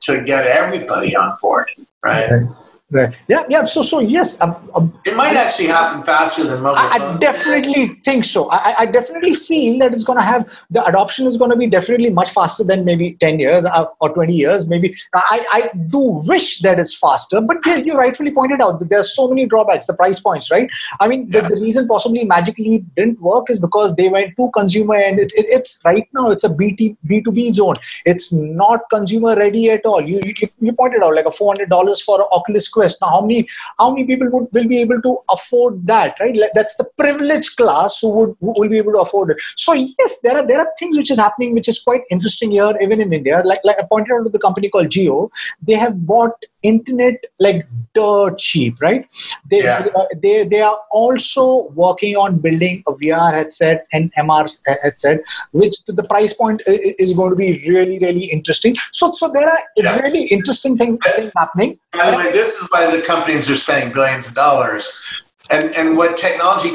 to 0.00 0.24
get 0.24 0.46
everybody 0.46 1.14
on 1.14 1.36
board, 1.40 1.70
right? 2.02 2.30
Okay. 2.30 2.52
Right. 2.90 3.14
Yeah. 3.28 3.44
Yeah. 3.50 3.66
So. 3.66 3.82
So 3.82 4.00
yes. 4.00 4.40
Um, 4.40 4.56
um, 4.74 4.98
it 5.04 5.14
might 5.14 5.36
actually 5.36 5.68
happen 5.68 6.02
faster 6.02 6.44
than 6.44 6.62
mobile. 6.62 6.78
I, 6.78 7.12
I 7.12 7.18
definitely 7.18 7.86
think 8.02 8.24
so. 8.24 8.50
I, 8.50 8.74
I 8.78 8.86
definitely 8.86 9.34
feel 9.34 9.78
that 9.80 9.92
it's 9.92 10.04
going 10.04 10.18
to 10.18 10.24
have 10.24 10.64
the 10.70 10.82
adoption 10.86 11.26
is 11.26 11.36
going 11.36 11.50
to 11.50 11.56
be 11.56 11.66
definitely 11.66 12.08
much 12.08 12.30
faster 12.30 12.64
than 12.64 12.86
maybe 12.86 13.18
ten 13.20 13.38
years 13.38 13.66
uh, 13.66 13.84
or 14.00 14.14
twenty 14.14 14.34
years. 14.34 14.66
Maybe 14.68 14.96
I, 15.14 15.46
I 15.52 15.70
do 15.88 16.22
wish 16.24 16.60
that 16.60 16.80
it's 16.80 16.96
faster, 16.96 17.42
but 17.42 17.58
yes, 17.66 17.84
you 17.84 17.94
rightfully 17.94 18.32
pointed 18.32 18.62
out 18.62 18.80
that 18.80 18.88
there 18.88 19.00
are 19.00 19.10
so 19.18 19.28
many 19.28 19.44
drawbacks. 19.44 19.86
The 19.86 19.92
price 19.92 20.18
points, 20.18 20.50
right? 20.50 20.70
I 20.98 21.08
mean, 21.08 21.28
yeah. 21.30 21.42
the, 21.42 21.56
the, 21.56 21.60
reason 21.60 21.86
possibly 21.88 22.24
Magic 22.24 22.56
Leap 22.58 22.86
didn't 22.96 23.20
work 23.20 23.50
is 23.50 23.60
because 23.60 23.96
they 23.96 24.08
went 24.08 24.34
to 24.38 24.50
consumer, 24.54 24.94
and 24.94 25.20
it, 25.20 25.30
it, 25.34 25.44
it's 25.50 25.82
right 25.84 26.08
now 26.14 26.30
it's 26.30 26.44
a 26.44 26.54
BT 26.54 26.96
B 27.06 27.20
two 27.22 27.32
B 27.32 27.50
zone. 27.50 27.74
It's 28.06 28.32
not 28.32 28.80
consumer 28.90 29.36
ready 29.36 29.70
at 29.70 29.84
all. 29.84 30.00
You 30.00 30.22
you, 30.24 30.32
you 30.60 30.72
pointed 30.72 31.02
out 31.02 31.14
like 31.14 31.26
a 31.26 31.30
four 31.30 31.52
hundred 31.52 31.68
dollars 31.68 32.00
for 32.00 32.26
Oculus 32.32 32.66
Now, 33.00 33.08
how 33.08 33.20
many 33.22 33.46
how 33.78 33.90
many 33.90 34.04
people 34.04 34.28
would 34.32 34.48
will 34.52 34.68
be 34.68 34.80
able 34.80 35.00
to 35.02 35.16
afford 35.30 35.86
that? 35.86 36.18
Right, 36.20 36.38
that's 36.54 36.76
the 36.76 36.88
privileged 36.98 37.56
class 37.56 38.00
who 38.00 38.10
would 38.10 38.36
who 38.40 38.54
will 38.58 38.68
be 38.68 38.78
able 38.78 38.92
to 38.92 39.00
afford 39.00 39.30
it. 39.30 39.38
So 39.56 39.72
yes, 39.72 40.18
there 40.22 40.36
are 40.36 40.46
there 40.46 40.60
are 40.60 40.68
things 40.78 40.96
which 40.96 41.10
is 41.10 41.18
happening 41.18 41.54
which 41.54 41.68
is 41.68 41.80
quite 41.80 42.02
interesting 42.10 42.50
here, 42.50 42.72
even 42.80 43.00
in 43.00 43.12
India. 43.12 43.42
Like 43.44 43.60
like 43.64 43.78
I 43.78 43.86
pointed 43.90 44.12
out 44.12 44.24
to 44.24 44.30
the 44.30 44.38
company 44.38 44.68
called 44.68 44.88
Jio, 44.88 45.30
they 45.62 45.74
have 45.74 46.06
bought 46.06 46.44
internet 46.62 47.22
like 47.38 47.66
dirt 47.94 48.38
cheap 48.38 48.80
right? 48.80 49.06
They, 49.50 49.62
yeah. 49.62 49.86
they 50.16 50.44
they 50.44 50.60
are 50.60 50.78
also 50.90 51.68
working 51.70 52.16
on 52.16 52.38
building 52.38 52.82
a 52.86 52.92
vr 52.92 53.32
headset 53.32 53.86
and 53.92 54.12
mr 54.16 54.76
headset 54.82 55.20
which 55.52 55.84
the 55.84 56.04
price 56.04 56.34
point 56.34 56.62
is 56.66 57.14
going 57.14 57.30
to 57.30 57.36
be 57.36 57.64
really 57.68 57.98
really 58.00 58.26
interesting. 58.26 58.74
So 58.92 59.12
so 59.12 59.30
there 59.32 59.48
are 59.48 59.58
yeah. 59.76 59.98
really 60.00 60.26
interesting 60.28 60.76
things 60.76 60.98
happening. 61.36 61.78
By 61.92 62.10
the 62.10 62.16
way 62.16 62.32
this 62.32 62.60
is 62.60 62.68
why 62.70 62.94
the 62.94 63.02
companies 63.02 63.50
are 63.50 63.56
spending 63.56 63.92
billions 63.92 64.28
of 64.28 64.34
dollars. 64.34 65.02
And 65.50 65.74
and 65.76 65.96
what 65.96 66.16
technology 66.16 66.70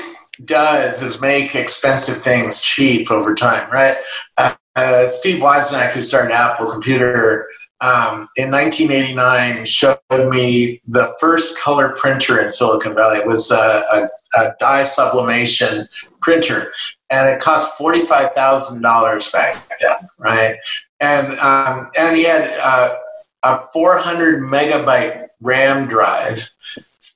does 0.46 1.04
is 1.04 1.22
make 1.22 1.56
expensive 1.56 2.18
things 2.24 2.62
cheap 2.62 3.12
over 3.12 3.36
time 3.36 3.70
right? 3.72 3.96
Uh, 4.38 4.56
uh, 4.76 5.06
steve 5.06 5.40
wozniak 5.40 5.92
who 5.92 6.02
started 6.02 6.34
apple 6.34 6.72
computer 6.72 7.48
um, 7.84 8.30
in 8.38 8.50
1989 8.50 9.66
showed 9.66 10.00
me 10.10 10.82
the 10.88 11.14
first 11.20 11.60
color 11.60 11.94
printer 12.00 12.40
in 12.40 12.50
Silicon 12.50 12.96
Valley. 12.96 13.18
It 13.18 13.28
was 13.28 13.52
a, 13.52 13.56
a, 13.56 14.08
a 14.40 14.56
dye 14.58 14.86
sublimation 14.86 15.90
printer, 16.22 16.72
and 17.12 17.28
it 17.28 17.42
cost 17.42 17.78
forty-five 17.78 18.32
thousand 18.32 18.82
dollars 18.82 19.30
back 19.32 19.70
then, 19.82 19.98
right? 20.18 20.56
And 21.02 21.38
um, 21.40 21.92
and 22.00 22.16
he 22.16 22.24
had 22.24 22.50
uh, 22.64 22.96
a 23.44 23.60
400 23.74 24.42
megabyte 24.44 25.28
RAM 25.42 25.90
drive 25.90 26.50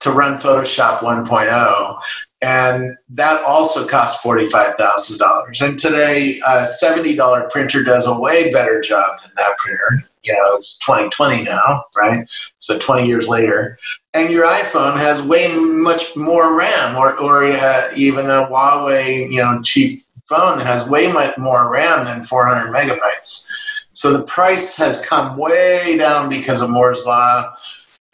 to 0.02 0.12
run 0.12 0.38
Photoshop 0.38 1.00
1.0. 1.00 2.02
And 2.42 2.96
that 3.10 3.44
also 3.46 3.88
cost 3.88 4.24
$45,000. 4.24 5.68
And 5.68 5.80
today, 5.80 6.40
a 6.46 6.66
$70 6.66 7.50
printer 7.50 7.84
does 7.84 8.08
a 8.08 8.20
way 8.20 8.52
better 8.52 8.80
job 8.80 9.18
than 9.22 9.32
that 9.38 9.58
printer 9.58 10.08
you 10.24 10.34
know, 10.34 10.56
it's 10.56 10.78
2020 10.80 11.44
now, 11.44 11.84
right? 11.96 12.28
So 12.60 12.78
20 12.78 13.08
years 13.08 13.28
later, 13.28 13.78
and 14.14 14.32
your 14.32 14.46
iPhone 14.46 14.98
has 14.98 15.22
way 15.22 15.48
much 15.58 16.16
more 16.16 16.58
RAM, 16.58 16.96
or 16.96 17.18
or 17.20 17.44
uh, 17.44 17.88
even 17.96 18.26
a 18.26 18.48
Huawei, 18.50 19.30
you 19.32 19.38
know, 19.38 19.62
cheap 19.64 20.02
phone 20.28 20.60
has 20.60 20.90
way 20.90 21.12
much 21.12 21.38
more 21.38 21.72
RAM 21.72 22.06
than 22.06 22.22
400 22.22 22.74
megabytes. 22.74 23.86
So 23.94 24.16
the 24.16 24.26
price 24.26 24.78
has 24.78 25.04
come 25.06 25.38
way 25.38 25.98
down 25.98 26.30
because 26.30 26.62
of 26.62 26.70
Moore's 26.70 27.06
law, 27.06 27.56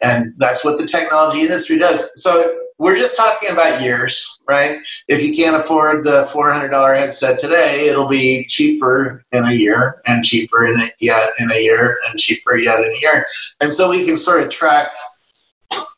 and 0.00 0.32
that's 0.38 0.64
what 0.64 0.78
the 0.78 0.86
technology 0.86 1.40
industry 1.40 1.78
does. 1.78 2.22
So 2.22 2.58
we're 2.78 2.96
just 2.96 3.16
talking 3.16 3.50
about 3.50 3.82
years, 3.82 4.33
right? 4.48 4.78
If 5.08 5.22
you 5.22 5.34
can't 5.34 5.56
afford 5.56 6.04
the 6.04 6.28
$400 6.32 6.96
headset 6.96 7.38
today, 7.38 7.88
it'll 7.88 8.08
be 8.08 8.46
cheaper 8.48 9.24
in 9.32 9.44
a 9.44 9.52
year 9.52 10.02
and 10.06 10.24
cheaper 10.24 10.66
in 10.66 10.80
a, 10.80 10.90
yet 11.00 11.30
in 11.38 11.50
a 11.50 11.62
year 11.62 11.98
and 12.08 12.18
cheaper 12.18 12.56
yet 12.56 12.80
in 12.80 12.92
a 12.92 13.00
year. 13.00 13.24
And 13.60 13.72
so 13.72 13.90
we 13.90 14.04
can 14.04 14.16
sort 14.16 14.42
of 14.42 14.50
track 14.50 14.88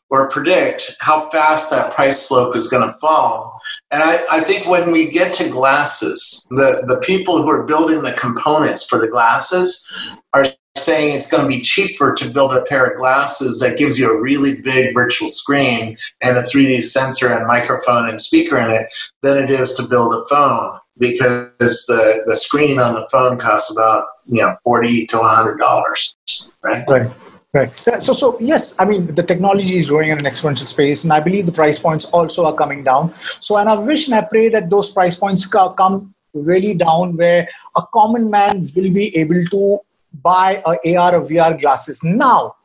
or 0.09 0.29
predict 0.29 0.95
how 1.01 1.29
fast 1.29 1.69
that 1.69 1.93
price 1.93 2.27
slope 2.27 2.55
is 2.55 2.69
going 2.69 2.87
to 2.87 2.93
fall. 2.93 3.59
And 3.91 4.01
I, 4.01 4.17
I 4.31 4.39
think 4.39 4.67
when 4.67 4.91
we 4.91 5.09
get 5.09 5.33
to 5.33 5.49
glasses, 5.49 6.47
the, 6.49 6.85
the 6.87 7.01
people 7.05 7.41
who 7.41 7.49
are 7.49 7.63
building 7.63 8.03
the 8.03 8.13
components 8.13 8.85
for 8.85 8.99
the 8.99 9.07
glasses 9.07 10.15
are 10.33 10.45
saying 10.77 11.15
it's 11.15 11.29
going 11.29 11.43
to 11.43 11.49
be 11.49 11.61
cheaper 11.61 12.13
to 12.15 12.29
build 12.29 12.53
a 12.53 12.63
pair 12.63 12.87
of 12.87 12.97
glasses 12.97 13.59
that 13.59 13.77
gives 13.77 13.99
you 13.99 14.11
a 14.11 14.21
really 14.21 14.61
big 14.61 14.93
virtual 14.93 15.29
screen 15.29 15.97
and 16.21 16.37
a 16.37 16.41
3D 16.41 16.83
sensor 16.83 17.27
and 17.27 17.47
microphone 17.47 18.07
and 18.07 18.19
speaker 18.19 18.57
in 18.57 18.69
it 18.69 18.93
than 19.21 19.43
it 19.43 19.49
is 19.49 19.73
to 19.75 19.83
build 19.83 20.13
a 20.13 20.23
phone 20.25 20.79
because 20.99 21.85
the, 21.87 22.23
the 22.25 22.35
screen 22.35 22.79
on 22.79 22.93
the 22.93 23.07
phone 23.11 23.37
costs 23.37 23.71
about 23.71 24.05
you 24.25 24.41
know 24.41 24.55
40 24.63 25.05
to 25.07 25.17
100 25.17 25.57
dollars 25.57 26.15
right 26.63 26.83
right 26.87 27.11
Right. 27.53 27.75
So, 27.75 28.13
so 28.13 28.37
yes, 28.39 28.79
I 28.79 28.85
mean 28.85 29.15
the 29.15 29.23
technology 29.23 29.77
is 29.77 29.87
growing 29.87 30.09
in 30.09 30.17
an 30.17 30.25
exponential 30.25 30.67
space, 30.67 31.03
and 31.05 31.13
I 31.13 31.21
believe 31.21 31.45
the 31.45 31.51
price 31.51 31.79
points 31.79 32.05
also 32.11 32.45
are 32.45 32.53
coming 32.53 32.83
down. 32.83 33.13
So, 33.41 33.57
and 33.57 33.69
I 33.69 33.79
wish 33.79 34.05
and 34.07 34.15
I 34.15 34.21
pray 34.21 34.49
that 34.49 34.69
those 34.69 34.91
price 34.91 35.15
points 35.15 35.47
come 35.47 36.13
really 36.33 36.75
down, 36.75 37.15
where 37.15 37.47
a 37.75 37.81
common 37.93 38.29
man 38.29 38.61
will 38.75 38.93
be 38.93 39.15
able 39.17 39.43
to 39.51 39.79
buy 40.21 40.61
a 40.65 40.95
AR 40.95 41.15
or 41.15 41.27
VR 41.27 41.59
glasses 41.59 42.03
now. 42.03 42.55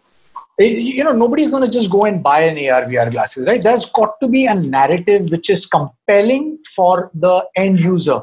Eh, 0.61 0.75
you 0.77 1.05
know, 1.05 1.13
nobody's 1.13 1.51
going 1.51 1.63
to 1.63 1.71
just 1.71 1.91
go 1.91 2.05
and 2.05 2.23
buy 2.23 2.41
an 2.41 2.57
AR 2.57 2.85
VR 2.85 3.11
glasses, 3.11 3.49
right? 3.49 3.63
There's 3.63 3.91
got 3.91 4.21
to 4.21 4.29
be 4.29 4.47
a 4.47 4.55
narrative 4.55 5.31
which 5.31 5.49
is 5.49 5.67
compelling 5.67 6.59
for 6.75 7.11
the 7.15 7.47
end 7.57 7.81
user 7.81 8.21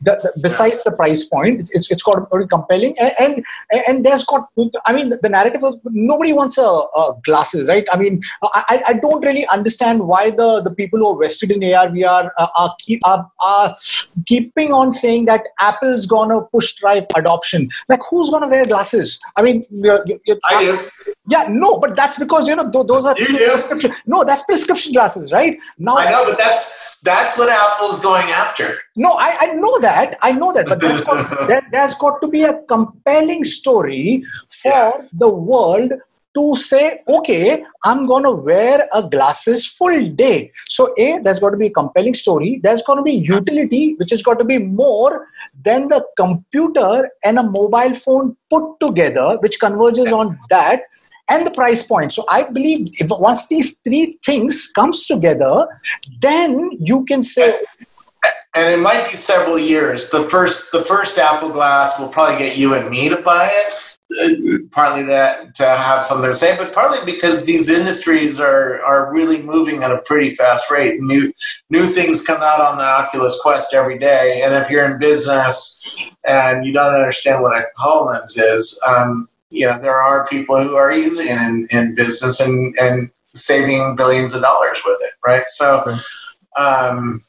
the, 0.00 0.12
the, 0.22 0.40
besides 0.40 0.82
the 0.84 0.92
price 0.92 1.24
point, 1.24 1.70
it's 1.72 1.90
it's 1.90 2.02
got 2.02 2.28
very 2.30 2.46
compelling, 2.46 2.94
and, 2.98 3.12
and 3.18 3.44
and 3.88 4.04
there's 4.04 4.24
got. 4.24 4.48
I 4.86 4.92
mean, 4.92 5.08
the, 5.08 5.18
the 5.22 5.28
narrative 5.28 5.64
of 5.64 5.80
nobody 5.84 6.32
wants 6.32 6.58
a, 6.58 6.62
a, 6.62 7.12
glasses, 7.22 7.68
right? 7.68 7.86
I 7.92 7.98
mean, 7.98 8.22
I, 8.42 8.82
I 8.88 8.92
don't 8.94 9.24
really 9.24 9.46
understand 9.48 10.06
why 10.06 10.30
the 10.30 10.60
the 10.62 10.74
people 10.74 11.00
who 11.00 11.14
are 11.14 11.20
vested 11.20 11.50
in 11.50 11.62
AR 11.74 11.88
VR 11.88 12.30
are 12.38 12.50
are, 12.56 12.76
are, 13.04 13.30
are 13.40 13.76
keeping 14.26 14.72
on 14.72 14.92
saying 14.92 15.26
that 15.26 15.42
Apple's 15.60 16.06
gonna 16.06 16.42
push 16.52 16.74
drive 16.74 17.06
adoption. 17.16 17.68
Like, 17.88 18.00
who's 18.08 18.30
gonna 18.30 18.48
wear 18.48 18.64
glasses? 18.64 19.20
I 19.36 19.42
mean, 19.42 19.64
you're, 19.70 20.04
you're, 20.06 20.38
I. 20.44 20.88
Yeah, 21.28 21.46
no, 21.48 21.78
but 21.78 21.94
that's 21.94 22.18
because 22.18 22.48
you 22.48 22.56
know 22.56 22.68
th- 22.70 22.86
those 22.86 23.06
are 23.06 23.14
prescription. 23.14 23.94
No, 24.06 24.24
that's 24.24 24.42
prescription 24.42 24.92
glasses, 24.92 25.30
right? 25.30 25.56
Now 25.78 25.96
I 25.96 26.10
know, 26.10 26.24
but 26.26 26.36
that's 26.36 26.96
that's 27.02 27.38
what 27.38 27.48
Apple's 27.48 28.00
going 28.00 28.26
after. 28.30 28.78
No, 28.96 29.12
I, 29.12 29.36
I 29.40 29.46
know 29.54 29.78
that. 29.80 30.16
I 30.20 30.32
know 30.32 30.52
that, 30.52 30.66
but 30.66 30.80
there's 30.80 31.02
got, 31.02 31.48
there, 31.48 31.62
has 31.72 31.94
got 31.94 32.20
to 32.22 32.28
be 32.28 32.42
a 32.42 32.60
compelling 32.68 33.44
story 33.44 34.24
for 34.48 34.68
yeah. 34.68 34.90
the 35.12 35.32
world 35.32 35.92
to 36.34 36.56
say, 36.56 37.00
okay, 37.08 37.64
I'm 37.84 38.06
going 38.06 38.24
to 38.24 38.34
wear 38.34 38.86
a 38.94 39.08
glasses 39.08 39.66
full 39.66 40.08
day. 40.10 40.52
So, 40.66 40.94
A, 40.98 41.18
there's 41.18 41.40
got 41.40 41.50
to 41.50 41.56
be 41.56 41.66
a 41.66 41.70
compelling 41.70 42.14
story. 42.14 42.60
There's 42.62 42.82
going 42.82 42.98
to 42.98 43.02
be 43.02 43.12
utility, 43.12 43.94
which 43.94 44.10
has 44.10 44.22
got 44.22 44.38
to 44.38 44.44
be 44.44 44.58
more 44.58 45.28
than 45.62 45.88
the 45.88 46.04
computer 46.16 47.10
and 47.24 47.38
a 47.38 47.42
mobile 47.42 47.94
phone 47.94 48.36
put 48.50 48.80
together, 48.80 49.38
which 49.42 49.60
converges 49.60 50.12
on 50.12 50.38
that 50.50 50.82
and 51.28 51.46
the 51.46 51.50
price 51.50 51.82
point. 51.82 52.12
So 52.12 52.24
I 52.30 52.50
believe 52.50 52.86
if 52.94 53.08
once 53.10 53.46
these 53.48 53.76
three 53.86 54.18
things 54.24 54.70
comes 54.74 55.06
together, 55.06 55.66
then 56.20 56.70
you 56.80 57.04
can 57.04 57.22
say. 57.22 57.60
And 58.54 58.74
it 58.74 58.82
might 58.82 59.08
be 59.10 59.16
several 59.16 59.58
years. 59.58 60.10
The 60.10 60.22
first, 60.24 60.72
the 60.72 60.82
first 60.82 61.18
Apple 61.18 61.50
Glass 61.50 61.98
will 61.98 62.08
probably 62.08 62.38
get 62.38 62.58
you 62.58 62.74
and 62.74 62.90
me 62.90 63.08
to 63.08 63.20
buy 63.22 63.48
it. 63.50 63.91
Partly 64.70 65.02
that 65.04 65.54
to 65.56 65.64
have 65.64 66.04
something 66.04 66.30
to 66.30 66.34
say, 66.34 66.56
but 66.56 66.74
partly 66.74 66.98
because 67.10 67.44
these 67.44 67.68
industries 67.68 68.40
are 68.40 68.82
are 68.84 69.12
really 69.12 69.42
moving 69.42 69.82
at 69.82 69.90
a 69.92 70.02
pretty 70.06 70.34
fast 70.34 70.70
rate. 70.70 71.00
New 71.00 71.32
new 71.70 71.84
things 71.84 72.26
come 72.26 72.42
out 72.42 72.60
on 72.60 72.78
the 72.78 72.84
Oculus 72.84 73.40
Quest 73.42 73.74
every 73.74 73.98
day, 73.98 74.42
and 74.44 74.54
if 74.54 74.70
you're 74.70 74.84
in 74.84 74.98
business 74.98 75.96
and 76.24 76.64
you 76.64 76.72
don't 76.72 76.94
understand 76.94 77.42
what 77.42 77.56
a 77.56 77.64
HoloLens 77.78 78.34
is, 78.36 78.80
um, 78.86 79.28
you 79.52 79.66
know, 79.66 79.78
there 79.78 79.96
are 79.96 80.26
people 80.26 80.60
who 80.60 80.74
are 80.74 80.92
using 80.92 81.26
it 81.26 81.40
in, 81.40 81.68
in 81.70 81.94
business 81.94 82.40
and, 82.40 82.74
and 82.80 83.10
saving 83.34 83.96
billions 83.96 84.34
of 84.34 84.42
dollars 84.42 84.80
with 84.84 84.98
it, 85.02 85.12
right? 85.24 85.44
So, 85.48 85.84
um, 86.56 87.20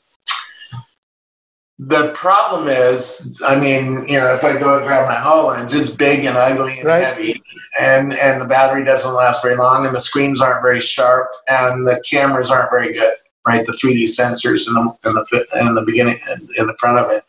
the 1.87 2.13
problem 2.15 2.69
is, 2.69 3.41
I 3.45 3.59
mean, 3.59 4.05
you 4.07 4.17
know, 4.17 4.33
if 4.33 4.43
I 4.43 4.57
go 4.57 4.77
and 4.77 4.85
grab 4.85 5.07
my 5.07 5.15
HoloLens, 5.15 5.77
it's 5.77 5.93
big 5.93 6.23
and 6.23 6.37
ugly 6.37 6.79
and 6.79 6.85
right. 6.85 7.03
heavy, 7.03 7.43
and 7.79 8.13
and 8.13 8.39
the 8.39 8.45
battery 8.45 8.85
doesn't 8.85 9.13
last 9.13 9.43
very 9.43 9.57
long, 9.57 9.85
and 9.85 9.93
the 9.93 9.99
screens 9.99 10.39
aren't 10.39 10.63
very 10.63 10.79
sharp, 10.79 11.29
and 11.49 11.85
the 11.85 12.01
cameras 12.09 12.51
aren't 12.51 12.71
very 12.71 12.93
good, 12.93 13.15
right? 13.45 13.65
The 13.65 13.73
3D 13.73 14.03
sensors 14.05 14.67
in 14.67 14.75
the 14.75 15.09
in 15.09 15.13
the 15.15 15.47
in 15.59 15.73
the 15.73 15.83
beginning 15.83 16.19
in 16.57 16.67
the 16.67 16.75
front 16.79 16.99
of 16.99 17.11
it. 17.11 17.23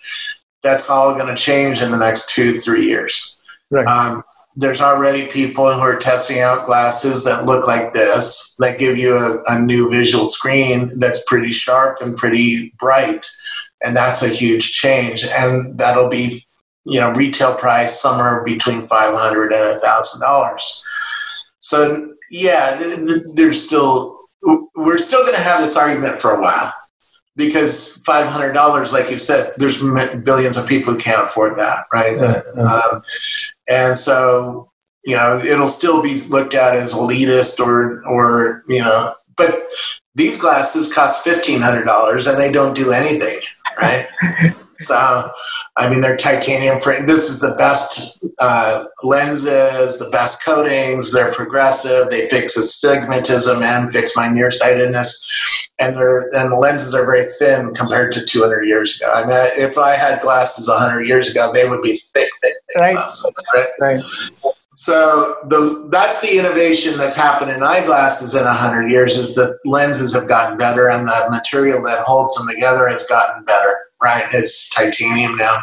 That's 0.63 0.89
all 0.89 1.15
going 1.15 1.35
to 1.35 1.41
change 1.41 1.83
in 1.83 1.91
the 1.91 1.99
next 1.99 2.33
two 2.33 2.53
three 2.53 2.85
years. 2.85 3.37
Right. 3.71 3.87
Um, 3.89 4.23
there's 4.57 4.81
already 4.81 5.27
people 5.27 5.73
who 5.73 5.81
are 5.81 5.99
testing 5.99 6.41
out 6.41 6.67
glasses 6.67 7.25
that 7.25 7.45
look 7.45 7.67
like 7.67 7.93
this 7.93 8.55
that 8.61 8.79
give 8.79 8.97
you 8.97 9.17
a, 9.17 9.43
a, 9.49 9.59
new 9.59 9.91
visual 9.91 10.25
screen 10.25 10.97
that's 11.01 11.25
pretty 11.25 11.51
sharp 11.51 12.01
and 12.01 12.17
pretty 12.17 12.73
bright 12.79 13.27
and 13.85 13.95
that's 13.97 14.23
a 14.23 14.29
huge 14.29 14.73
change. 14.73 15.25
And 15.25 15.79
that'll 15.79 16.09
be 16.09 16.41
you 16.85 17.01
know 17.01 17.13
retail 17.13 17.55
price 17.55 17.99
somewhere 17.99 18.45
between 18.45 18.87
500 18.87 19.53
and 19.53 19.77
a 19.77 19.81
thousand 19.81 20.21
dollars. 20.21 20.85
So 21.61 22.15
yeah 22.31 22.81
there's 23.35 23.65
still 23.65 24.19
we're 24.77 24.99
still 24.99 25.23
going 25.23 25.35
to 25.35 25.41
have 25.41 25.61
this 25.61 25.77
argument 25.77 26.17
for 26.17 26.33
a 26.33 26.41
while. 26.41 26.73
Because 27.37 28.01
$500 28.07 28.93
like 28.93 29.11
you 29.11 29.19
said 29.19 29.53
there's 29.57 29.83
billions 30.23 30.57
of 30.57 30.69
people 30.69 30.93
who 30.93 31.01
can't 31.01 31.25
afford 31.25 31.57
that 31.57 31.87
right? 31.93 32.17
Yeah. 32.17 32.63
Um, 32.63 33.03
and 33.69 33.99
so 33.99 34.71
you 35.05 35.17
know, 35.17 35.39
it'll 35.39 35.69
still 35.69 36.03
be 36.03 36.21
looked 36.23 36.55
at 36.55 36.77
as 36.77 36.95
elitist 36.95 37.61
or, 37.61 38.03
or, 38.07 38.65
you 38.69 38.81
know, 38.81 39.13
but 39.37 39.65
these 40.15 40.41
glasses 40.41 40.93
cost 40.93 41.27
$1,500 41.27 42.31
and 42.31 42.41
they 42.41 42.51
don't 42.51 42.75
do 42.75 42.93
anything, 42.93 43.39
right? 43.81 44.07
so, 44.81 45.31
I 45.77 45.91
mean, 45.91 46.01
they're 46.01 46.17
titanium 46.17 46.81
frame. 46.81 47.07
This 47.07 47.29
is 47.29 47.41
the 47.41 47.55
best 47.59 48.25
uh, 48.41 48.85
lenses, 49.03 49.99
the 49.99 50.09
best 50.11 50.45
coatings. 50.45 51.13
They're 51.13 51.33
progressive. 51.33 52.11
They 52.11 52.29
fix 52.29 52.57
astigmatism 52.57 53.63
and 53.63 53.93
fix 53.93 54.17
my 54.17 54.29
nearsightedness. 54.29 55.71
And 55.81 55.97
they're 55.97 56.29
and 56.35 56.53
the 56.53 56.57
lenses 56.57 56.95
are 56.95 57.05
very 57.05 57.27
thin 57.39 57.75
compared 57.75 58.13
to 58.13 58.25
200 58.25 58.63
years 58.65 58.97
ago. 58.97 59.13
I 59.13 59.23
mean, 59.23 59.37
if 59.57 59.77
I 59.77 59.97
had 59.97 60.23
glasses 60.23 60.69
100 60.69 61.03
years 61.03 61.29
ago, 61.31 61.53
they 61.53 61.69
would 61.69 61.83
be 61.83 62.01
thick, 62.15 62.31
thick, 62.41 62.55
thick 62.69 62.81
right. 62.81 62.95
glasses, 62.95 63.33
right? 63.53 63.67
Right. 63.81 64.03
So 64.75 65.37
the 65.45 65.89
that's 65.91 66.21
the 66.21 66.39
innovation 66.39 66.99
that's 66.99 67.17
happened 67.17 67.51
in 67.51 67.63
eyeglasses 67.63 68.35
in 68.35 68.45
hundred 68.45 68.91
years 68.91 69.17
is 69.17 69.35
the 69.35 69.57
lenses 69.65 70.15
have 70.15 70.29
gotten 70.29 70.59
better 70.59 70.91
and 70.91 71.09
the 71.09 71.27
material 71.31 71.83
that 71.85 72.05
holds 72.05 72.35
them 72.35 72.49
together 72.53 72.89
has 72.89 73.07
gotten 73.07 73.45
better. 73.45 73.79
Right, 74.03 74.27
it's 74.33 74.69
titanium 74.71 75.37
now. 75.37 75.63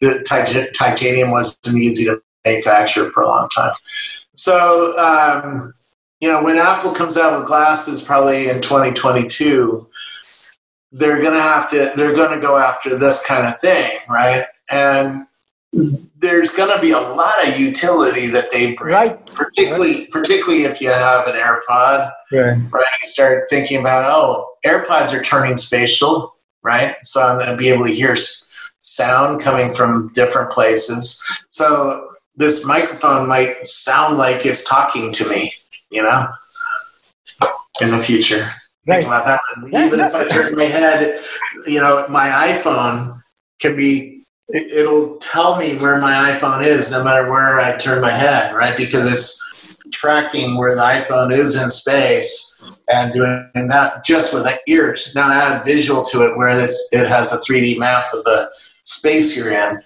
The 0.00 0.24
tit- 0.24 0.74
titanium 0.74 1.30
wasn't 1.30 1.76
easy 1.76 2.04
to 2.06 2.22
manufacture 2.44 3.10
for 3.12 3.24
a 3.24 3.28
long 3.28 3.48
time. 3.50 3.74
So 4.34 4.96
um, 4.96 5.74
you 6.20 6.28
know, 6.28 6.42
when 6.44 6.56
Apple 6.56 6.92
comes 6.92 7.16
out 7.16 7.38
with 7.38 7.48
glasses, 7.48 8.00
probably 8.00 8.48
in 8.48 8.60
2022, 8.60 9.88
they're 10.92 11.20
gonna 11.20 11.40
have 11.40 11.68
to 11.70 11.90
they're 11.96 12.14
gonna 12.14 12.40
go 12.40 12.56
after 12.56 12.96
this 12.96 13.26
kind 13.26 13.44
of 13.44 13.58
thing, 13.60 13.98
right? 14.08 14.44
And 14.70 15.26
there's 15.72 16.50
going 16.50 16.74
to 16.74 16.80
be 16.80 16.92
a 16.92 16.98
lot 16.98 17.34
of 17.46 17.58
utility 17.58 18.28
that 18.28 18.50
they 18.52 18.74
bring, 18.74 18.94
right. 18.94 19.26
particularly 19.26 20.00
right. 20.00 20.10
particularly 20.10 20.64
if 20.64 20.80
you 20.80 20.88
have 20.88 21.26
an 21.26 21.34
AirPod. 21.34 22.12
Right. 22.30 22.56
right. 22.70 22.84
You 23.02 23.08
start 23.08 23.48
thinking 23.50 23.80
about 23.80 24.04
oh, 24.06 24.54
AirPods 24.66 25.12
are 25.12 25.22
turning 25.22 25.56
spatial, 25.56 26.36
right? 26.62 26.94
So 27.02 27.22
I'm 27.22 27.38
going 27.38 27.50
to 27.50 27.56
be 27.56 27.70
able 27.70 27.86
to 27.86 27.92
hear 27.92 28.16
sound 28.80 29.40
coming 29.40 29.70
from 29.70 30.12
different 30.14 30.50
places. 30.50 31.24
So 31.48 32.08
this 32.36 32.66
microphone 32.66 33.28
might 33.28 33.66
sound 33.66 34.18
like 34.18 34.44
it's 34.44 34.68
talking 34.68 35.12
to 35.12 35.28
me, 35.28 35.52
you 35.90 36.02
know, 36.02 36.26
in 37.80 37.90
the 37.90 37.98
future. 37.98 38.52
Right. 38.86 38.96
Think 38.96 39.06
about 39.06 39.26
that. 39.26 39.40
Even 39.68 40.00
if 40.00 40.14
I 40.14 40.26
turn 40.28 40.56
my 40.56 40.64
head, 40.64 41.18
you 41.66 41.80
know, 41.80 42.04
my 42.08 42.28
iPhone 42.52 43.22
can 43.60 43.76
be 43.76 44.11
it'll 44.52 45.16
tell 45.16 45.58
me 45.58 45.76
where 45.76 45.98
my 45.98 46.36
iPhone 46.36 46.64
is 46.64 46.90
no 46.90 47.02
matter 47.02 47.30
where 47.30 47.58
I 47.58 47.76
turn 47.76 48.00
my 48.00 48.10
head, 48.10 48.54
right? 48.54 48.76
Because 48.76 49.10
it's 49.12 49.40
tracking 49.92 50.56
where 50.56 50.74
the 50.74 50.82
iPhone 50.82 51.32
is 51.32 51.60
in 51.60 51.70
space 51.70 52.62
and 52.90 53.12
doing 53.12 53.50
that 53.54 54.04
just 54.04 54.34
with 54.34 54.44
the 54.44 54.58
ears. 54.66 55.12
Now 55.14 55.28
I 55.28 55.36
add 55.36 55.64
visual 55.64 56.02
to 56.04 56.24
it 56.26 56.36
where 56.36 56.48
it's, 56.62 56.88
it 56.92 57.06
has 57.06 57.32
a 57.32 57.38
3D 57.38 57.78
map 57.78 58.12
of 58.12 58.24
the 58.24 58.50
space 58.84 59.36
you're 59.36 59.52
in. 59.52 59.82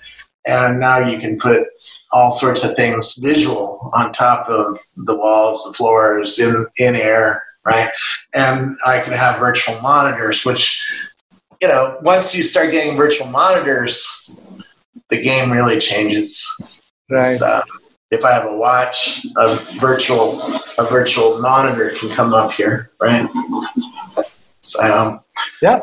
And 0.46 0.78
now 0.78 0.98
you 0.98 1.18
can 1.18 1.38
put 1.38 1.66
all 2.12 2.30
sorts 2.30 2.64
of 2.64 2.74
things 2.76 3.16
visual 3.16 3.90
on 3.94 4.12
top 4.12 4.48
of 4.48 4.78
the 4.96 5.16
walls, 5.16 5.64
the 5.64 5.72
floors, 5.72 6.38
in, 6.38 6.66
in 6.78 6.94
air, 6.94 7.42
right? 7.64 7.90
And 8.32 8.76
I 8.86 9.00
can 9.00 9.12
have 9.12 9.40
virtual 9.40 9.80
monitors, 9.80 10.44
which, 10.44 10.80
you 11.60 11.66
know, 11.66 11.98
once 12.02 12.36
you 12.36 12.44
start 12.44 12.70
getting 12.70 12.96
virtual 12.96 13.26
monitors, 13.26 14.34
the 15.10 15.22
game 15.22 15.50
really 15.50 15.78
changes. 15.78 16.80
Right. 17.10 17.40
Uh, 17.40 17.62
if 18.10 18.24
I 18.24 18.32
have 18.32 18.46
a 18.46 18.56
watch, 18.56 19.26
a 19.36 19.56
virtual 19.78 20.40
a 20.78 20.84
virtual 20.88 21.40
monitor 21.40 21.90
can 21.98 22.08
come 22.10 22.34
up 22.34 22.52
here, 22.52 22.90
right? 23.00 23.28
So, 24.62 24.82
um, 24.84 25.20
yeah. 25.62 25.80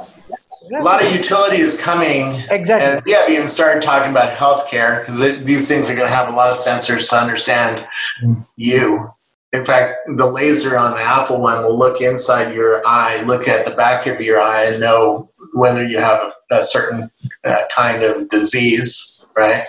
A 0.75 0.82
lot 0.82 1.03
of 1.03 1.13
utility 1.13 1.62
is 1.62 1.82
coming. 1.82 2.34
Exactly. 2.50 2.94
And 2.94 3.03
we 3.06 3.12
haven't 3.12 3.34
even 3.34 3.48
started 3.50 3.84
talking 3.84 4.12
about 4.12 4.38
healthcare 4.38 5.01
because 5.01 5.20
these 5.44 5.68
things 5.68 5.89
are 5.89 5.96
going 5.96 6.08
to 6.08 6.15
have 6.15 6.30
a 6.30 6.36
lot 6.36 6.50
of 6.50 6.56
sensors 6.56 7.10
to 7.10 7.18
understand 7.18 7.86
mm. 8.24 8.46
you. 8.56 9.12
In 9.51 9.65
fact, 9.65 9.98
the 10.08 10.25
laser 10.25 10.77
on 10.77 10.94
the 10.94 11.01
Apple 11.01 11.42
one 11.42 11.58
will 11.58 11.77
look 11.77 12.01
inside 12.01 12.56
your 12.56 12.82
eye, 12.88 13.22
look 13.25 13.48
at 13.48 13.65
the 13.65 13.75
back 13.75 14.08
of 14.08 14.22
your 14.22 14.41
eye, 14.41 14.65
and 14.65 14.80
know 14.80 15.30
whether 15.54 15.86
you 15.86 16.00
have 16.00 16.32
a, 16.52 16.56
a 16.56 16.63
certain 16.63 17.10
uh, 17.46 17.63
kind 17.76 18.04
of 18.04 18.28
disease 18.30 19.24
right? 19.36 19.66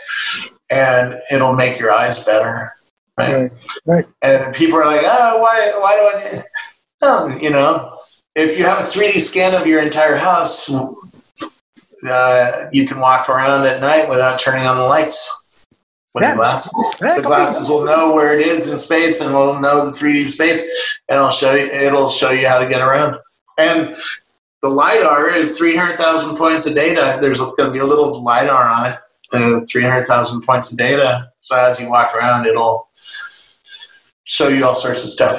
And 0.70 1.20
it'll 1.30 1.54
make 1.54 1.78
your 1.78 1.92
eyes 1.92 2.24
better, 2.24 2.72
right? 3.18 3.34
Right. 3.34 3.52
right. 3.86 4.06
And 4.22 4.54
people 4.54 4.78
are 4.78 4.86
like, 4.86 5.02
oh, 5.04 5.40
why, 5.40 5.72
why 5.78 5.96
do 5.96 6.38
I? 6.38 6.42
Oh, 7.02 7.38
you 7.40 7.50
know, 7.50 7.96
if 8.34 8.58
you 8.58 8.64
have 8.64 8.78
a 8.78 8.82
3D 8.82 9.20
scan 9.20 9.60
of 9.60 9.66
your 9.66 9.82
entire 9.82 10.16
house, 10.16 10.72
uh, 12.08 12.68
you 12.72 12.86
can 12.86 12.98
walk 12.98 13.28
around 13.28 13.66
at 13.66 13.80
night 13.80 14.08
without 14.08 14.38
turning 14.38 14.66
on 14.66 14.78
the 14.78 14.84
lights 14.84 15.46
with 16.14 16.22
yeah. 16.22 16.30
the 16.30 16.36
glasses. 16.36 16.94
the 16.98 17.22
glasses 17.22 17.68
will 17.68 17.84
know 17.84 18.14
where 18.14 18.38
it 18.38 18.46
is 18.46 18.70
in 18.70 18.76
space 18.78 19.20
and 19.20 19.34
will 19.34 19.60
know 19.60 19.84
the 19.84 19.92
3D 19.92 20.26
space, 20.26 20.98
and 21.08 21.16
it'll 21.16 21.30
show 21.30 21.54
you. 21.54 21.66
It'll 21.66 22.08
show 22.08 22.30
you 22.30 22.48
how 22.48 22.58
to 22.58 22.68
get 22.68 22.80
around. 22.80 23.16
And 23.58 23.96
the 24.64 24.70
lidar 24.70 25.28
is 25.28 25.58
300,000 25.58 26.38
points 26.38 26.66
of 26.66 26.74
data. 26.74 27.18
There's 27.20 27.38
going 27.38 27.54
to 27.66 27.70
be 27.70 27.80
a 27.80 27.84
little 27.84 28.22
lidar 28.22 28.66
on 28.66 28.92
it, 28.92 28.98
the 29.30 29.66
300,000 29.70 30.40
points 30.40 30.72
of 30.72 30.78
data. 30.78 31.30
So 31.38 31.54
as 31.54 31.78
you 31.78 31.90
walk 31.90 32.14
around, 32.14 32.46
it'll 32.46 32.88
show 34.24 34.48
you 34.48 34.64
all 34.64 34.74
sorts 34.74 35.04
of 35.04 35.10
stuff. 35.10 35.36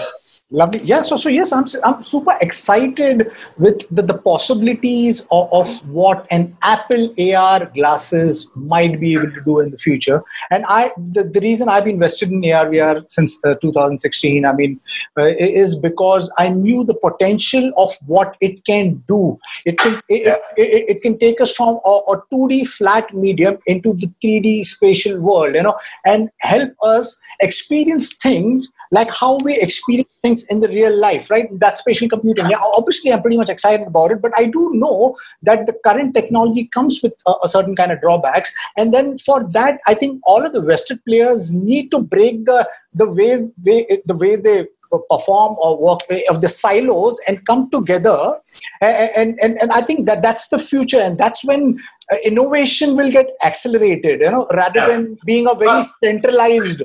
Lovely. 0.51 0.79
Yeah. 0.84 1.01
So, 1.01 1.17
so 1.17 1.27
yes, 1.27 1.51
I'm, 1.51 1.65
I'm 1.84 2.03
super 2.03 2.38
excited 2.39 3.31
with 3.58 3.79
the, 3.89 4.03
the 4.03 4.15
possibilities 4.15 5.27
of, 5.31 5.51
of 5.51 5.89
what 5.89 6.27
an 6.29 6.53
Apple 6.62 7.12
AR 7.19 7.65
glasses 7.65 8.51
might 8.53 8.99
be 8.99 9.13
able 9.13 9.31
to 9.31 9.41
do 9.43 9.60
in 9.62 9.71
the 9.71 9.77
future. 9.79 10.23
And 10.51 10.63
I, 10.67 10.91
the, 10.97 11.23
the 11.23 11.39
reason 11.39 11.67
I've 11.67 11.88
invested 11.88 12.29
in 12.29 12.45
AR 12.51 12.67
VR 12.67 13.03
since 13.10 13.43
uh, 13.43 13.55
2016, 13.55 14.45
I 14.45 14.53
mean, 14.53 14.79
uh, 15.17 15.23
is 15.23 15.79
because 15.79 16.31
I 16.38 16.49
knew 16.49 16.84
the 16.84 16.93
potential 16.93 17.71
of 17.77 17.89
what 18.05 18.38
it 18.39 18.63
can 18.65 19.03
do. 19.08 19.39
It 19.65 19.79
can, 19.79 19.99
it, 20.10 20.39
it, 20.58 20.97
it 20.97 21.01
can 21.01 21.17
take 21.17 21.41
us 21.41 21.55
from 21.55 21.79
a, 21.84 21.89
a 21.89 22.21
2D 22.31 22.67
flat 22.67 23.12
medium 23.15 23.58
into 23.65 23.95
the 23.95 24.13
3D 24.23 24.63
spatial 24.63 25.19
world, 25.19 25.55
you 25.55 25.63
know, 25.63 25.75
and 26.05 26.29
help 26.41 26.71
us 26.84 27.19
experience 27.41 28.13
things 28.13 28.69
like 28.91 29.09
how 29.11 29.37
we 29.43 29.55
experience 29.55 30.19
things 30.21 30.45
in 30.49 30.59
the 30.59 30.69
real 30.69 30.95
life, 30.99 31.29
right? 31.29 31.47
That's 31.51 31.79
spatial 31.79 32.09
computing. 32.09 32.49
Yeah, 32.49 32.59
obviously, 32.77 33.11
I'm 33.11 33.21
pretty 33.21 33.37
much 33.37 33.49
excited 33.49 33.87
about 33.87 34.11
it, 34.11 34.21
but 34.21 34.31
I 34.37 34.45
do 34.45 34.71
know 34.73 35.17
that 35.43 35.67
the 35.67 35.77
current 35.85 36.15
technology 36.15 36.65
comes 36.73 36.99
with 37.01 37.13
a, 37.27 37.33
a 37.43 37.47
certain 37.47 37.75
kind 37.75 37.91
of 37.91 38.01
drawbacks. 38.01 38.53
And 38.77 38.93
then 38.93 39.17
for 39.17 39.43
that, 39.51 39.79
I 39.87 39.93
think 39.93 40.21
all 40.23 40.45
of 40.45 40.53
the 40.53 40.61
vested 40.61 41.03
players 41.05 41.53
need 41.53 41.91
to 41.91 42.01
break 42.01 42.45
the 42.45 42.67
the 42.93 43.11
way, 43.11 43.37
way 43.65 44.01
the 44.05 44.15
way 44.15 44.37
they 44.37 44.67
perform 45.09 45.55
or 45.59 45.77
work 45.77 45.99
of 46.29 46.41
the 46.41 46.49
silos 46.49 47.19
and 47.27 47.45
come 47.45 47.69
together 47.69 48.39
and, 48.81 49.37
and, 49.41 49.61
and, 49.61 49.71
i 49.71 49.81
think 49.81 50.07
that 50.07 50.21
that's 50.21 50.49
the 50.49 50.59
future 50.59 50.99
and 50.99 51.17
that's 51.17 51.43
when 51.43 51.73
uh, 52.11 52.15
innovation 52.23 52.95
will 52.95 53.11
get 53.11 53.29
accelerated 53.43 54.21
you 54.21 54.31
know 54.31 54.47
rather 54.53 54.79
yeah. 54.79 54.87
than 54.87 55.17
being 55.25 55.47
a 55.47 55.55
very 55.55 55.83
centralized 56.03 56.83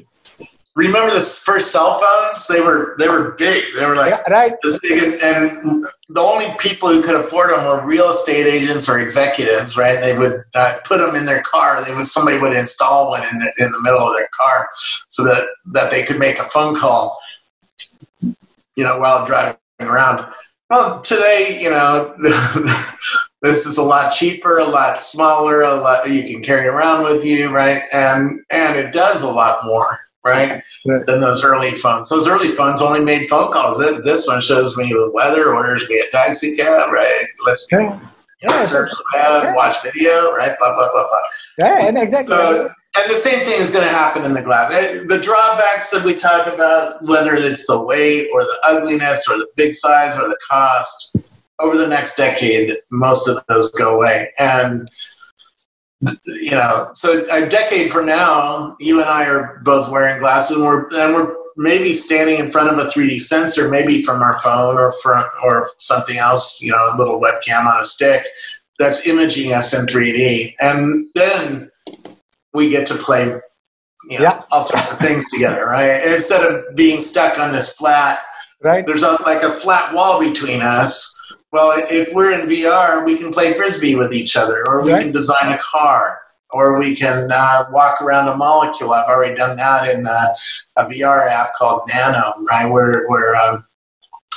remember 0.76 1.12
the 1.12 1.20
first 1.20 1.72
cell 1.72 1.98
phones? 1.98 2.46
They 2.46 2.61
were 2.61 2.96
they 2.98 3.09
were 3.09 3.33
big. 3.33 3.64
They 3.78 3.87
were 3.87 3.96
like 3.96 4.11
yeah, 4.11 4.33
right. 4.33 4.52
this 4.62 4.78
big, 4.80 5.02
and, 5.02 5.14
and, 5.22 5.85
the 6.12 6.20
only 6.20 6.46
people 6.59 6.88
who 6.88 7.02
could 7.02 7.14
afford 7.14 7.50
them 7.50 7.64
were 7.64 7.87
real 7.87 8.11
estate 8.11 8.44
agents 8.44 8.88
or 8.88 8.98
executives. 8.98 9.76
Right? 9.76 10.00
They 10.00 10.18
would 10.18 10.42
uh, 10.54 10.74
put 10.85 10.98
them 10.98 11.14
in 11.14 11.26
their 11.26 11.42
car. 11.42 11.85
They 11.85 11.94
would 11.94 12.06
somebody 12.06 12.38
would 12.38 12.56
install 12.56 13.11
one 13.11 13.22
in 13.22 13.38
the, 13.38 13.52
in 13.59 13.70
the 13.70 13.80
middle 13.83 14.00
of 14.00 14.16
their 14.16 14.28
car 14.38 14.68
so 15.09 15.24
that 15.24 15.48
that 15.72 15.90
they 15.90 16.04
could 16.04 16.18
make 16.18 16.38
a 16.38 16.44
phone 16.44 16.76
call. 16.76 17.18
You 18.20 18.85
know, 18.85 18.98
while 18.98 19.26
driving 19.26 19.56
around. 19.80 20.26
Well, 20.68 21.00
today, 21.02 21.59
you 21.61 21.70
know. 21.70 22.14
this 23.42 23.64
is 23.64 23.78
a 23.78 23.83
lot 23.83 24.12
cheaper, 24.12 24.59
a 24.59 24.64
lot 24.64 25.00
smaller, 25.00 25.62
a 25.62 25.74
lot 25.74 26.06
you 26.11 26.24
can 26.24 26.42
carry 26.42 26.66
around 26.66 27.04
with 27.04 27.24
you, 27.24 27.48
right? 27.48 27.83
And 27.92 28.40
and 28.50 28.78
it 28.78 28.92
does 28.92 29.22
a 29.22 29.30
lot 29.30 29.64
more 29.64 29.98
right? 30.24 30.62
right? 30.87 31.06
Than 31.06 31.20
those 31.20 31.44
early 31.44 31.70
phones. 31.70 32.09
Those 32.09 32.28
early 32.28 32.48
phones 32.48 32.83
only 32.83 33.02
made 33.04 33.28
phone 33.28 33.52
calls. 33.52 33.78
This 33.78 34.26
one 34.26 34.40
shows 34.40 34.76
me 34.76 34.88
the 34.88 35.11
weather, 35.12 35.54
orders 35.54 35.88
me 35.88 35.98
a 35.98 36.11
taxi 36.11 36.56
cab, 36.56 36.90
right? 36.92 37.24
Let's 37.46 37.68
yeah. 37.70 38.00
Yeah, 38.42 38.62
surf 38.62 38.88
the 38.88 39.04
web, 39.14 39.42
yeah. 39.44 39.54
watch 39.54 39.83
video, 39.83 40.33
right? 40.33 40.56
Blah 40.59 40.74
blah 40.74 40.88
blah 40.92 41.02
blah. 41.02 41.20
Yeah, 41.59 41.87
and 41.87 41.98
exactly. 41.98 42.35
So, 42.35 42.70
and 42.96 43.11
the 43.11 43.14
same 43.14 43.38
thing 43.40 43.61
is 43.61 43.70
going 43.70 43.87
to 43.87 43.92
happen 43.92 44.24
in 44.24 44.33
the 44.33 44.40
glass. 44.40 44.72
Eh, 44.72 45.04
the 45.06 45.20
drawbacks 45.20 45.90
that 45.90 46.04
we 46.04 46.14
talk 46.14 46.46
about, 46.52 47.04
whether 47.04 47.35
it's 47.35 47.66
the 47.66 47.85
weight 47.85 48.28
or 48.33 48.42
the 48.42 48.59
ugliness 48.64 49.28
or 49.30 49.37
the 49.37 49.46
big 49.56 49.74
size 49.74 50.18
or 50.18 50.26
the 50.26 50.38
cost, 50.50 51.14
over 51.61 51.76
the 51.76 51.87
next 51.87 52.16
decade, 52.16 52.76
most 52.90 53.28
of 53.28 53.44
those 53.48 53.70
go 53.72 53.94
away. 53.94 54.33
And 54.38 54.88
you 56.00 56.52
know, 56.52 56.90
so 56.94 57.24
a 57.30 57.46
decade 57.48 57.90
from 57.90 58.06
now, 58.06 58.76
you 58.80 59.00
and 59.00 59.08
I 59.08 59.26
are 59.26 59.60
both 59.64 59.90
wearing 59.90 60.20
glasses, 60.20 60.56
and 60.56 60.66
we're 60.66 60.88
and 60.92 61.14
we're 61.14 61.36
maybe 61.56 61.92
standing 61.92 62.38
in 62.38 62.50
front 62.50 62.70
of 62.70 62.78
a 62.78 62.88
3D 62.88 63.20
sensor, 63.20 63.68
maybe 63.68 64.00
from 64.00 64.22
our 64.22 64.38
phone 64.38 64.76
or 64.76 64.92
from 65.02 65.24
or 65.42 65.68
something 65.78 66.16
else, 66.16 66.62
you 66.62 66.72
know, 66.72 66.94
a 66.94 66.96
little 66.96 67.20
webcam 67.20 67.66
on 67.66 67.80
a 67.80 67.84
stick 67.84 68.22
that's 68.78 69.06
imaging 69.06 69.52
us 69.52 69.78
in 69.78 69.86
3D, 69.86 70.54
and 70.60 71.06
then 71.14 71.70
we 72.54 72.70
get 72.70 72.86
to 72.86 72.94
play, 72.94 73.26
you 74.08 74.18
know, 74.18 74.24
yeah. 74.24 74.42
all 74.50 74.64
sorts 74.64 74.92
of 74.92 74.98
things 74.98 75.30
together, 75.30 75.66
right? 75.66 76.04
Instead 76.06 76.50
of 76.50 76.74
being 76.74 77.00
stuck 77.00 77.38
on 77.38 77.52
this 77.52 77.74
flat, 77.74 78.20
right? 78.62 78.86
There's 78.86 79.02
a, 79.02 79.18
like 79.24 79.42
a 79.42 79.50
flat 79.50 79.94
wall 79.94 80.20
between 80.20 80.62
us. 80.62 81.19
Well, 81.52 81.72
if 81.90 82.14
we're 82.14 82.38
in 82.40 82.48
VR, 82.48 83.04
we 83.04 83.18
can 83.18 83.32
play 83.32 83.52
frisbee 83.54 83.96
with 83.96 84.12
each 84.12 84.36
other, 84.36 84.64
or 84.68 84.84
we 84.84 84.92
right. 84.92 85.02
can 85.02 85.12
design 85.12 85.52
a 85.52 85.58
car 85.58 86.20
or 86.52 86.78
we 86.78 86.96
can 86.96 87.30
uh, 87.32 87.64
walk 87.70 88.00
around 88.00 88.28
a 88.28 88.36
molecule. 88.36 88.92
I've 88.92 89.08
already 89.08 89.36
done 89.36 89.56
that 89.56 89.88
in 89.88 90.06
uh, 90.06 90.34
a 90.76 90.86
VR 90.86 91.28
app 91.28 91.54
called 91.54 91.82
Nano, 91.88 92.32
right, 92.48 92.66
where 92.66 93.06
where 93.08 93.36
um, 93.36 93.64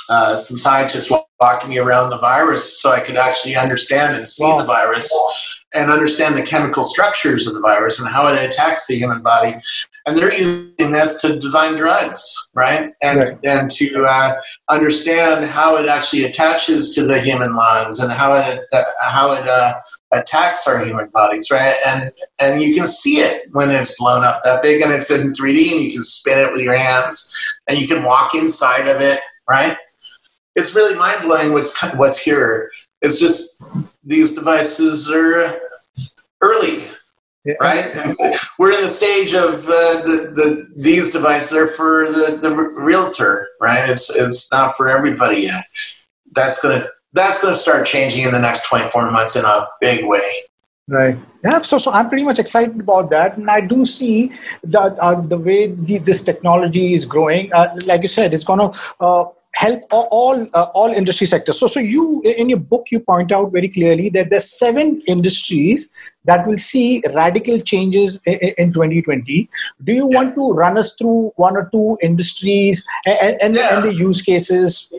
uh, 0.08 0.36
some 0.36 0.56
scientists 0.56 1.12
walking 1.40 1.70
me 1.70 1.78
around 1.78 2.10
the 2.10 2.18
virus 2.18 2.80
so 2.80 2.92
I 2.92 3.00
could 3.00 3.16
actually 3.16 3.56
understand 3.56 4.14
and 4.14 4.26
see 4.26 4.44
wow. 4.44 4.58
the 4.58 4.64
virus 4.64 5.64
and 5.74 5.90
understand 5.90 6.36
the 6.36 6.42
chemical 6.42 6.84
structures 6.84 7.46
of 7.46 7.54
the 7.54 7.60
virus 7.60 8.00
and 8.00 8.08
how 8.08 8.26
it 8.28 8.42
attacks 8.44 8.86
the 8.86 8.94
human 8.94 9.22
body. 9.22 9.56
And 10.06 10.18
they're 10.18 10.36
using 10.36 10.92
this 10.92 11.22
to 11.22 11.40
design 11.40 11.76
drugs, 11.76 12.50
right? 12.54 12.92
And 13.02 13.20
right. 13.20 13.38
and 13.44 13.70
to 13.70 14.04
uh, 14.06 14.32
understand 14.68 15.46
how 15.46 15.76
it 15.76 15.88
actually 15.88 16.24
attaches 16.24 16.94
to 16.94 17.06
the 17.06 17.20
human 17.20 17.54
lungs 17.54 18.00
and 18.00 18.12
how 18.12 18.34
it 18.34 18.60
uh, 18.72 18.82
how 19.00 19.32
it 19.32 19.48
uh, 19.48 19.74
attacks 20.12 20.66
our 20.68 20.84
human 20.84 21.08
bodies, 21.10 21.50
right? 21.50 21.74
And 21.86 22.10
and 22.38 22.62
you 22.62 22.74
can 22.74 22.86
see 22.86 23.16
it 23.16 23.48
when 23.52 23.70
it's 23.70 23.98
blown 23.98 24.24
up 24.24 24.42
that 24.44 24.62
big 24.62 24.82
and 24.82 24.92
it's 24.92 25.10
in 25.10 25.32
3D 25.32 25.72
and 25.72 25.84
you 25.84 25.92
can 25.92 26.02
spin 26.02 26.38
it 26.38 26.52
with 26.52 26.62
your 26.62 26.76
hands 26.76 27.32
and 27.68 27.80
you 27.80 27.88
can 27.88 28.04
walk 28.04 28.34
inside 28.34 28.86
of 28.86 29.00
it, 29.00 29.20
right? 29.48 29.76
It's 30.56 30.74
really 30.74 30.98
mind 30.98 31.22
blowing 31.22 31.52
what's 31.52 31.82
what's 31.96 32.18
here. 32.18 32.70
It's 33.02 33.18
just 33.18 33.62
these 34.04 34.34
devices 34.34 35.10
are 35.10 35.58
early, 36.40 36.84
yeah. 37.44 37.54
right? 37.60 37.84
And 37.96 38.16
we're 38.58 38.72
in 38.72 38.82
the 38.82 38.88
stage 38.88 39.34
of 39.34 39.66
uh, 39.66 40.02
the, 40.02 40.32
the 40.34 40.72
these 40.76 41.12
devices 41.12 41.56
are 41.56 41.68
for 41.68 42.06
the, 42.06 42.38
the 42.40 42.54
realtor, 42.54 43.48
right? 43.60 43.88
It's 43.88 44.14
it's 44.16 44.50
not 44.50 44.76
for 44.76 44.88
everybody 44.88 45.42
yet. 45.42 45.64
That's 46.32 46.62
gonna 46.62 46.88
that's 47.14 47.40
going 47.40 47.54
to 47.54 47.58
start 47.58 47.86
changing 47.86 48.24
in 48.24 48.32
the 48.32 48.40
next 48.40 48.68
24 48.68 49.10
months 49.10 49.36
in 49.36 49.44
a 49.44 49.68
big 49.80 50.04
way. 50.04 50.30
Right. 50.86 51.16
Yeah. 51.42 51.62
So, 51.62 51.78
so 51.78 51.90
I'm 51.92 52.08
pretty 52.08 52.24
much 52.24 52.38
excited 52.38 52.78
about 52.78 53.08
that, 53.10 53.38
and 53.38 53.48
I 53.48 53.62
do 53.62 53.86
see 53.86 54.32
that 54.64 54.98
uh, 54.98 55.20
the 55.20 55.38
way 55.38 55.68
the, 55.68 55.98
this 55.98 56.22
technology 56.22 56.92
is 56.92 57.06
growing. 57.06 57.50
Uh, 57.54 57.74
like 57.86 58.02
you 58.02 58.08
said, 58.08 58.34
it's 58.34 58.44
going 58.44 58.58
to 58.58 58.78
uh, 59.00 59.24
help 59.54 59.82
all 59.90 60.46
uh, 60.54 60.66
all 60.74 60.90
industry 60.90 61.26
sectors. 61.26 61.58
So, 61.58 61.66
so 61.66 61.80
you 61.80 62.22
in 62.38 62.50
your 62.50 62.58
book 62.58 62.86
you 62.90 63.00
point 63.00 63.32
out 63.32 63.52
very 63.52 63.68
clearly 63.68 64.08
that 64.10 64.30
there's 64.30 64.50
seven 64.50 65.00
industries 65.06 65.90
that 66.24 66.46
will 66.46 66.58
see 66.58 67.02
radical 67.14 67.58
changes 67.60 68.20
in, 68.26 68.38
in 68.58 68.72
2020. 68.72 69.48
Do 69.82 69.92
you 69.92 70.08
yeah. 70.10 70.18
want 70.18 70.34
to 70.34 70.52
run 70.52 70.78
us 70.78 70.96
through 70.96 71.32
one 71.36 71.56
or 71.56 71.68
two 71.72 71.98
industries 72.02 72.86
and, 73.06 73.36
and, 73.42 73.54
yeah. 73.54 73.76
and 73.76 73.84
the 73.84 73.94
use 73.94 74.22
cases? 74.22 74.92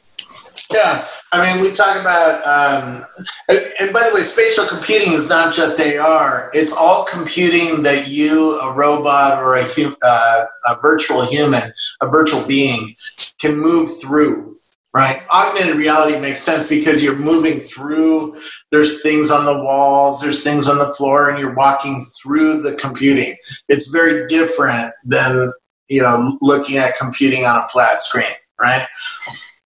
Yeah, 0.75 1.07
I 1.31 1.53
mean, 1.53 1.63
we 1.63 1.71
talk 1.71 2.01
about, 2.01 2.45
um, 2.45 3.05
and 3.47 3.93
by 3.93 4.09
the 4.09 4.11
way, 4.13 4.23
spatial 4.23 4.65
computing 4.65 5.13
is 5.13 5.29
not 5.29 5.53
just 5.53 5.79
AR. 5.79 6.51
It's 6.53 6.75
all 6.75 7.05
computing 7.05 7.81
that 7.83 8.09
you, 8.09 8.59
a 8.59 8.73
robot 8.73 9.41
or 9.41 9.55
a, 9.55 9.63
hum, 9.63 9.95
uh, 10.03 10.43
a 10.67 10.75
virtual 10.81 11.25
human, 11.25 11.71
a 12.01 12.09
virtual 12.09 12.45
being, 12.45 12.93
can 13.39 13.57
move 13.57 13.89
through. 14.01 14.51
Right, 14.93 15.25
augmented 15.29 15.75
reality 15.75 16.17
makes 16.19 16.41
sense 16.41 16.69
because 16.69 17.03
you're 17.03 17.17
moving 17.17 17.59
through. 17.59 18.39
There's 18.71 19.01
things 19.01 19.29
on 19.29 19.43
the 19.43 19.61
walls, 19.61 20.21
there's 20.21 20.41
things 20.41 20.69
on 20.69 20.77
the 20.77 20.93
floor, 20.93 21.29
and 21.29 21.37
you're 21.37 21.53
walking 21.53 22.01
through 22.21 22.61
the 22.61 22.75
computing. 22.75 23.35
It's 23.67 23.89
very 23.89 24.25
different 24.27 24.93
than 25.03 25.51
you 25.89 26.01
know 26.01 26.37
looking 26.41 26.77
at 26.77 26.95
computing 26.95 27.45
on 27.45 27.57
a 27.57 27.67
flat 27.67 27.99
screen, 27.99 28.35
right? 28.57 28.87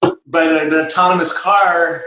But 0.02 0.64
an 0.66 0.74
autonomous 0.74 1.38
car 1.38 2.04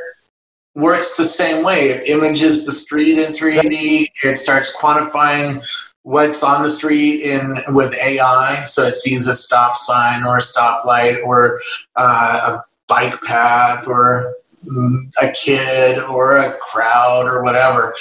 works 0.75 1.17
the 1.17 1.25
same 1.25 1.65
way. 1.65 1.75
It 1.75 2.09
images 2.09 2.65
the 2.65 2.73
street 2.73 3.19
in 3.19 3.33
3D. 3.33 4.07
It 4.25 4.37
starts 4.37 4.75
quantifying 4.77 5.65
what's 6.03 6.43
on 6.43 6.63
the 6.63 6.71
street 6.71 7.23
in 7.23 7.59
with 7.69 7.95
AI. 7.95 8.63
So 8.65 8.83
it 8.83 8.95
sees 8.95 9.29
a 9.29 9.35
stop 9.35 9.77
sign 9.77 10.25
or 10.25 10.39
a 10.39 10.41
stoplight 10.41 11.25
or 11.25 11.61
uh, 11.97 12.57
a 12.57 12.65
bike 12.89 13.21
path 13.23 13.87
or 13.87 14.35
mm, 14.65 15.11
a 15.23 15.33
kid 15.33 16.03
or 16.05 16.39
a 16.39 16.57
crowd 16.71 17.27
or 17.27 17.43
whatever. 17.43 17.95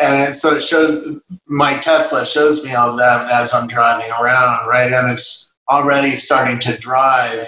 And 0.00 0.36
so 0.36 0.54
it 0.54 0.62
shows 0.62 1.20
my 1.46 1.74
Tesla 1.78 2.24
shows 2.24 2.64
me 2.64 2.74
all 2.74 2.96
that 2.96 3.30
as 3.30 3.54
I'm 3.54 3.68
driving 3.68 4.10
around, 4.10 4.68
right? 4.68 4.92
And 4.92 5.10
it's 5.10 5.52
already 5.68 6.16
starting 6.16 6.58
to 6.60 6.78
drive 6.78 7.46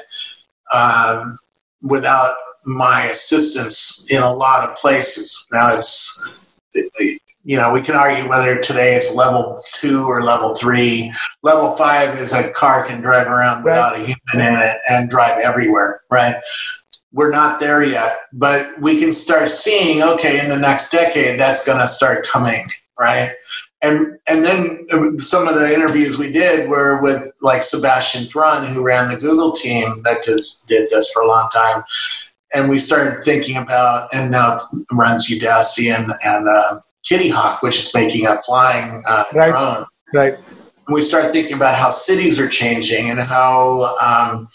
um, 0.72 1.38
without 1.83 2.35
my 2.64 3.05
assistance 3.05 4.07
in 4.11 4.23
a 4.23 4.33
lot 4.33 4.69
of 4.69 4.77
places. 4.77 5.49
Now 5.53 5.77
it's, 5.77 6.23
you 7.43 7.57
know, 7.57 7.73
we 7.73 7.81
can 7.81 7.97
argue 7.97 8.29
whether 8.29 8.61
today 8.61 8.95
it's 8.95 9.14
level 9.14 9.62
two 9.75 10.05
or 10.05 10.23
level 10.23 10.55
three. 10.55 11.12
Level 11.43 11.75
five 11.77 12.19
is 12.19 12.35
a 12.35 12.53
car 12.53 12.85
can 12.85 13.01
drive 13.01 13.27
around 13.27 13.64
without 13.64 13.97
a 13.97 13.99
human 13.99 14.16
in 14.35 14.59
it 14.59 14.77
and 14.90 15.09
drive 15.09 15.38
everywhere, 15.38 16.03
right? 16.11 16.37
We're 17.12 17.31
not 17.31 17.59
there 17.59 17.83
yet, 17.83 18.19
but 18.33 18.79
we 18.81 19.01
can 19.01 19.12
start 19.12 19.51
seeing, 19.51 20.03
okay, 20.03 20.38
in 20.38 20.49
the 20.49 20.59
next 20.59 20.90
decade, 20.90 21.40
that's 21.40 21.66
going 21.66 21.79
to 21.79 21.88
start 21.88 22.27
coming, 22.27 22.69
right? 22.99 23.33
And 23.83 24.19
and 24.29 24.45
then 24.45 24.87
uh, 24.93 25.19
some 25.19 25.49
of 25.49 25.55
the 25.55 25.73
interviews 25.73 26.19
we 26.19 26.31
did 26.31 26.69
were 26.69 27.03
with 27.03 27.33
like 27.40 27.62
Sebastian 27.62 28.25
Thrun, 28.25 28.66
who 28.66 28.83
ran 28.83 29.09
the 29.09 29.16
Google 29.16 29.53
team 29.53 30.03
that 30.05 30.23
just 30.23 30.66
did 30.69 30.90
this 30.90 31.11
for 31.12 31.23
a 31.23 31.29
long 31.29 31.49
time, 31.53 31.83
and 32.55 32.69
we 32.69 32.79
started 32.79 33.25
thinking 33.25 33.57
about 33.57 34.12
and 34.12 34.31
now 34.31 34.59
runs 34.93 35.29
Udacity 35.31 35.95
and 35.95 36.12
and 36.23 36.49
uh, 36.49 36.81
Kitty 37.05 37.31
Hawk, 37.31 37.62
which 37.62 37.79
is 37.79 37.95
making 37.95 38.27
a 38.27 38.37
flying 38.43 39.03
uh, 39.09 39.25
right. 39.35 39.51
drone. 39.51 39.85
Right. 40.12 40.35
And 40.87 40.95
we 40.95 41.03
start 41.03 41.33
thinking 41.33 41.57
about 41.57 41.75
how 41.75 41.90
cities 41.90 42.38
are 42.40 42.49
changing 42.49 43.11
and 43.11 43.21
how. 43.21 43.97
Um, 44.01 44.49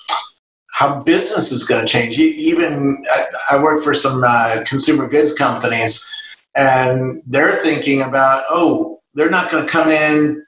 how 0.76 1.02
business 1.04 1.54
is 1.54 1.64
going 1.64 1.86
to 1.86 1.90
change. 1.90 2.20
Even 2.20 3.02
I 3.50 3.64
work 3.64 3.82
for 3.82 3.94
some 3.94 4.22
uh, 4.28 4.62
consumer 4.68 5.08
goods 5.08 5.34
companies, 5.34 6.06
and 6.54 7.24
they're 7.26 7.50
thinking 7.50 8.02
about, 8.02 8.44
oh, 8.50 8.95
they're 9.16 9.30
not 9.30 9.50
going 9.50 9.66
to 9.66 9.72
come 9.72 9.90
in. 9.90 10.46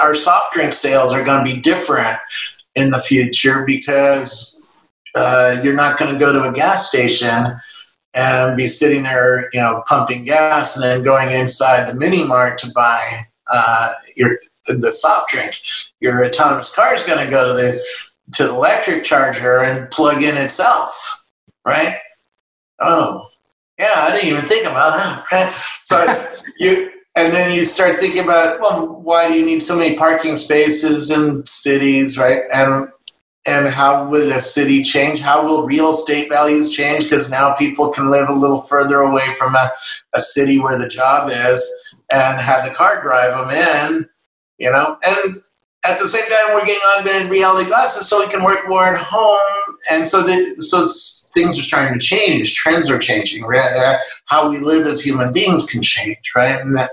Our 0.00 0.14
soft 0.14 0.52
drink 0.54 0.72
sales 0.72 1.12
are 1.12 1.24
going 1.24 1.44
to 1.44 1.54
be 1.54 1.60
different 1.60 2.18
in 2.74 2.90
the 2.90 3.00
future 3.00 3.64
because 3.66 4.62
uh, 5.14 5.60
you're 5.62 5.74
not 5.74 5.98
going 5.98 6.12
to 6.12 6.18
go 6.18 6.32
to 6.32 6.48
a 6.48 6.52
gas 6.52 6.88
station 6.88 7.44
and 8.14 8.56
be 8.56 8.66
sitting 8.66 9.02
there, 9.02 9.48
you 9.52 9.60
know, 9.60 9.82
pumping 9.86 10.24
gas 10.24 10.76
and 10.76 10.84
then 10.84 11.04
going 11.04 11.30
inside 11.30 11.88
the 11.88 11.94
mini 11.94 12.24
mart 12.24 12.58
to 12.58 12.70
buy 12.74 13.26
uh, 13.50 13.92
your 14.16 14.38
the 14.66 14.92
soft 14.92 15.30
drink. 15.30 15.54
Your 16.00 16.24
autonomous 16.24 16.74
car 16.74 16.94
is 16.94 17.02
going 17.02 17.24
to 17.24 17.30
go 17.30 17.56
to 17.56 17.62
the 17.62 17.82
to 18.34 18.44
the 18.44 18.50
electric 18.50 19.04
charger 19.04 19.60
and 19.60 19.90
plug 19.90 20.22
in 20.22 20.36
itself, 20.36 21.24
right? 21.66 21.96
Oh, 22.80 23.26
yeah, 23.78 23.86
I 23.90 24.12
didn't 24.12 24.30
even 24.30 24.44
think 24.44 24.66
about 24.66 24.96
that. 24.96 25.24
Right? 25.32 25.54
So 25.88 26.28
you 26.58 26.90
and 27.18 27.32
then 27.34 27.56
you 27.56 27.64
start 27.64 27.96
thinking 27.98 28.24
about 28.24 28.60
well 28.60 28.86
why 29.02 29.28
do 29.28 29.38
you 29.38 29.44
need 29.44 29.60
so 29.60 29.76
many 29.76 29.96
parking 29.96 30.36
spaces 30.36 31.10
in 31.10 31.44
cities 31.44 32.18
right? 32.18 32.40
And 32.54 32.88
and 33.46 33.68
how 33.68 34.06
will 34.06 34.30
a 34.30 34.40
city 34.40 34.82
change? 34.82 35.20
How 35.20 35.44
will 35.44 35.64
real 35.64 35.90
estate 35.90 36.28
values 36.28 36.68
change? 36.68 37.04
Because 37.04 37.30
now 37.30 37.54
people 37.54 37.88
can 37.88 38.10
live 38.10 38.28
a 38.28 38.34
little 38.34 38.60
further 38.60 39.00
away 39.00 39.24
from 39.38 39.54
a, 39.54 39.72
a 40.12 40.20
city 40.20 40.58
where 40.58 40.78
the 40.78 40.88
job 40.88 41.30
is 41.32 41.94
and 42.12 42.40
have 42.40 42.68
the 42.68 42.74
car 42.74 43.00
drive 43.00 43.30
them 43.30 43.96
in 43.96 44.08
you 44.58 44.70
know? 44.70 44.98
And 45.06 45.42
at 45.88 45.98
the 45.98 46.06
same 46.06 46.28
time 46.28 46.54
we're 46.54 46.66
getting 46.66 46.82
augmented 46.96 47.30
reality 47.30 47.68
glasses 47.68 48.08
so 48.08 48.20
we 48.20 48.30
can 48.30 48.44
work 48.44 48.68
more 48.68 48.84
at 48.84 48.98
home. 48.98 49.76
And 49.90 50.06
so 50.06 50.22
that 50.22 50.62
so 50.62 50.88
things 51.32 51.58
are 51.58 51.62
starting 51.62 51.98
to 51.98 52.04
change. 52.04 52.54
Trends 52.54 52.90
are 52.90 52.98
changing? 52.98 53.44
Uh, 53.44 53.94
how 54.26 54.50
we 54.50 54.58
live 54.58 54.86
as 54.86 55.00
human 55.00 55.32
beings 55.32 55.66
can 55.66 55.82
change 55.82 56.18
right? 56.36 56.60
And 56.60 56.76
that 56.76 56.90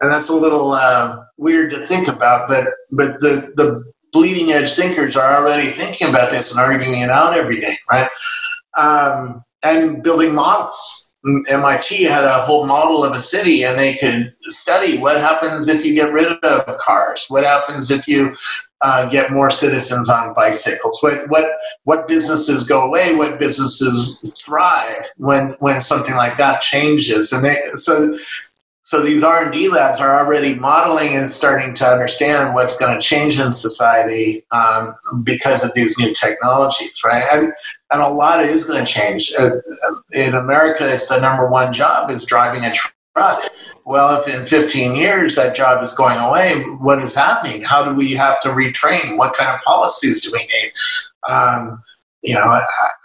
and 0.00 0.10
that's 0.10 0.28
a 0.28 0.34
little 0.34 0.72
uh, 0.72 1.24
weird 1.36 1.70
to 1.72 1.86
think 1.86 2.08
about 2.08 2.48
but 2.48 2.66
but 2.96 3.20
the 3.20 3.52
the 3.56 3.92
bleeding 4.12 4.52
edge 4.52 4.72
thinkers 4.72 5.16
are 5.16 5.36
already 5.36 5.68
thinking 5.68 6.08
about 6.08 6.30
this 6.30 6.50
and 6.50 6.60
arguing 6.60 7.00
it 7.00 7.10
out 7.10 7.34
every 7.34 7.60
day 7.60 7.76
right? 7.90 8.08
Um, 8.76 9.44
and 9.62 10.02
building 10.02 10.34
models 10.34 11.11
MIT 11.24 12.02
had 12.04 12.24
a 12.24 12.44
whole 12.44 12.66
model 12.66 13.04
of 13.04 13.12
a 13.12 13.20
city, 13.20 13.64
and 13.64 13.78
they 13.78 13.94
could 13.94 14.34
study 14.44 14.98
what 14.98 15.20
happens 15.20 15.68
if 15.68 15.84
you 15.84 15.94
get 15.94 16.12
rid 16.12 16.26
of 16.42 16.76
cars. 16.78 17.26
What 17.28 17.44
happens 17.44 17.90
if 17.90 18.08
you 18.08 18.34
uh, 18.80 19.08
get 19.08 19.30
more 19.30 19.50
citizens 19.50 20.10
on 20.10 20.34
bicycles? 20.34 20.98
What 21.00 21.28
what 21.28 21.44
what 21.84 22.08
businesses 22.08 22.64
go 22.64 22.86
away? 22.86 23.14
What 23.14 23.38
businesses 23.38 24.34
thrive 24.44 25.10
when 25.16 25.56
when 25.60 25.80
something 25.80 26.16
like 26.16 26.36
that 26.38 26.60
changes? 26.60 27.32
And 27.32 27.44
they 27.44 27.56
so 27.76 28.16
so 28.82 29.02
these 29.02 29.22
r&d 29.22 29.68
labs 29.70 30.00
are 30.00 30.18
already 30.18 30.54
modeling 30.54 31.16
and 31.16 31.30
starting 31.30 31.74
to 31.74 31.84
understand 31.84 32.54
what's 32.54 32.78
going 32.78 32.92
to 32.92 33.00
change 33.00 33.38
in 33.38 33.52
society 33.52 34.44
um, 34.50 34.94
because 35.22 35.64
of 35.64 35.72
these 35.74 35.98
new 35.98 36.12
technologies 36.12 37.00
right? 37.04 37.22
And, 37.32 37.52
and 37.92 38.02
a 38.02 38.08
lot 38.08 38.44
is 38.44 38.64
going 38.64 38.84
to 38.84 38.90
change. 38.90 39.32
Uh, 39.38 39.50
in 40.14 40.34
america 40.34 40.84
it's 40.84 41.08
the 41.08 41.20
number 41.20 41.48
one 41.48 41.72
job 41.72 42.10
is 42.10 42.24
driving 42.24 42.64
a 42.64 42.72
truck 42.72 43.42
well 43.84 44.20
if 44.20 44.28
in 44.32 44.44
15 44.44 44.94
years 44.94 45.36
that 45.36 45.54
job 45.54 45.82
is 45.82 45.92
going 45.92 46.18
away 46.18 46.54
what 46.78 46.98
is 46.98 47.14
happening? 47.14 47.62
How 47.62 47.84
do 47.84 47.94
we 47.94 48.12
have 48.12 48.40
to 48.40 48.48
retrain? 48.48 49.18
What 49.18 49.34
kind 49.34 49.54
of 49.54 49.60
policies 49.60 50.22
do 50.22 50.30
we 50.32 50.38
need? 50.38 50.72
Um, 51.28 51.82
you 52.22 52.34
know 52.34 52.46
uh, 52.46 52.60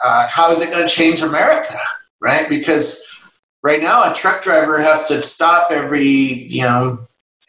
uh, 0.05 0.27
how 0.29 0.51
is 0.51 0.61
it 0.61 0.71
going 0.71 0.87
to 0.87 0.93
change 0.93 1.21
america 1.21 1.73
right? 2.19 2.47
Because 2.49 3.16
right 3.63 3.81
now 3.81 4.09
a 4.09 4.13
truck 4.13 4.43
driver 4.43 4.79
has 4.79 5.07
to 5.07 5.21
stop 5.21 5.71
every 5.71 6.07
you 6.07 6.63
know 6.63 6.99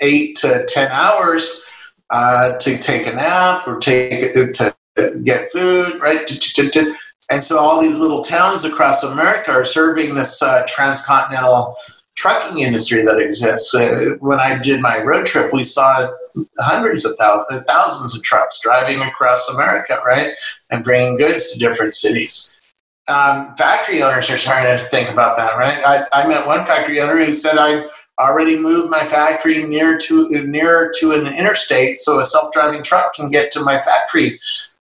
eight 0.01 0.37
to 0.37 0.65
ten 0.69 0.91
hours 0.91 1.69
uh, 2.11 2.57
to 2.59 2.79
take 2.79 3.07
a 3.07 3.15
nap 3.15 3.67
or 3.69 3.79
take 3.79 4.33
to 4.33 4.75
get 5.23 5.51
food 5.51 6.01
right? 6.01 6.29
And 7.31 7.45
so 7.45 7.59
all 7.59 7.81
these 7.81 7.99
little 7.99 8.23
towns 8.23 8.65
across 8.65 9.05
america 9.05 9.51
are 9.51 9.65
serving 9.65 10.15
this 10.15 10.43
uh, 10.43 10.65
transcontinental 10.67 11.77
trucking 12.17 12.59
industry 12.59 13.03
that 13.03 13.19
exists. 13.19 13.75
Uh, 13.75 14.17
when 14.21 14.41
i 14.41 14.59
did 14.59 14.81
my 14.81 15.01
road 15.03 15.27
trip 15.27 15.53
we 15.53 15.63
saw 15.63 16.11
hundreds 16.59 17.05
of 17.05 17.15
thousands 17.17 17.65
thousands 17.67 18.17
of 18.17 18.23
trucks 18.23 18.61
driving 18.61 19.01
across 19.03 19.49
america 19.51 20.01
right? 20.05 20.33
And 20.71 20.83
bringing 20.83 21.19
goods 21.19 21.53
to 21.53 21.59
different 21.59 21.95
cities 21.95 22.58
um, 23.09 23.55
factory 23.57 24.03
owners 24.03 24.31
are 24.31 24.37
starting 24.37 24.71
to 24.73 24.85
think 24.91 25.11
about 25.11 25.37
that, 25.37 25.57
right? 25.57 25.79
I, 25.87 26.07
I 26.13 26.29
met 26.29 26.47
one 26.47 26.65
factory 26.65 27.01
owner 27.01 27.25
who 27.25 27.35
said 27.35 27.57
I 27.59 27.89
already 28.21 28.59
moved 28.59 28.91
my 28.91 29.01
factory 29.01 29.65
near 29.65 29.99
to 29.99 30.29
nearer 30.29 30.93
to 30.99 31.13
an 31.13 31.27
interstate, 31.27 31.97
so 31.97 32.21
a 32.21 32.25
self-driving 32.25 32.83
truck 32.83 33.15
can 33.15 33.31
get 33.31 33.53
to 33.53 33.61
my 33.61 33.79
factory 33.79 34.39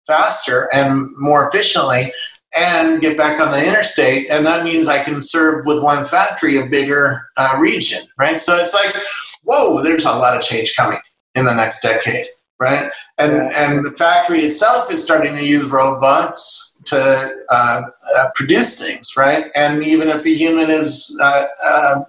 faster 0.06 0.70
and 0.74 1.12
more 1.18 1.48
efficiently, 1.50 2.14
and 2.56 3.02
get 3.02 3.18
back 3.18 3.40
on 3.40 3.52
the 3.52 3.68
interstate. 3.68 4.30
And 4.32 4.46
that 4.46 4.64
means 4.64 4.88
I 4.88 5.04
can 5.04 5.22
serve 5.22 5.66
with 5.66 5.84
one 5.84 6.06
factory 6.06 6.58
a 6.58 6.66
bigger 6.66 7.30
uh, 7.38 7.58
region, 7.60 8.00
right? 8.18 8.40
So 8.40 8.56
it's 8.58 8.74
like, 8.74 8.96
whoa, 9.44 9.84
there's 9.84 10.06
a 10.06 10.12
lot 10.12 10.36
of 10.36 10.42
change 10.42 10.74
coming 10.76 10.98
in 11.36 11.46
the 11.46 11.54
next 11.54 11.82
decade, 11.82 12.26
right? 12.60 12.90
And 13.18 13.34
and 13.34 13.86
the 13.86 13.92
factory 13.92 14.40
itself 14.40 14.92
is 14.92 15.04
starting 15.04 15.36
to 15.36 15.46
use 15.46 15.70
robots 15.70 16.77
to 16.90 17.46
uh, 17.50 17.82
uh, 18.18 18.26
produce 18.36 18.86
things, 18.86 19.16
right? 19.18 19.50
And 19.56 19.84
even 19.84 20.10
if 20.10 20.26
a 20.26 20.30
human 20.30 20.70
is 20.70 21.18
uh, 21.22 21.46
uh, 21.64 22.04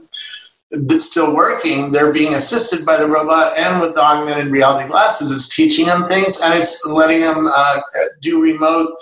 still 0.98 1.34
working, 1.34 1.92
they're 1.92 2.12
being 2.12 2.34
assisted 2.34 2.84
by 2.84 2.96
the 2.96 3.06
robot 3.06 3.56
and 3.56 3.80
with 3.80 3.94
the 3.94 4.02
augmented 4.02 4.52
reality 4.52 4.88
glasses. 4.88 5.32
It's 5.32 5.54
teaching 5.54 5.86
them 5.86 6.04
things 6.04 6.40
and 6.42 6.54
it's 6.54 6.84
letting 6.86 7.20
them 7.20 7.48
uh, 7.52 7.80
do 8.20 8.40
remote 8.42 8.92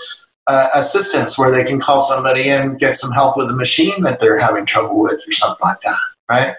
uh, 0.47 0.69
assistance 0.75 1.39
where 1.39 1.51
they 1.51 1.65
can 1.65 1.81
call 1.81 2.01
somebody 2.01 2.51
and 2.51 2.79
get 2.79 2.95
some 2.95 3.13
help 3.13 3.37
with 3.37 3.51
a 3.51 3.57
machine 3.57 4.03
that 4.03 4.21
they're 4.21 4.39
having 4.39 4.65
trouble 4.65 5.01
with 5.01 5.21
or 5.27 5.33
something 5.33 5.65
like 5.65 5.81
that, 5.81 5.99
right? 6.31 6.55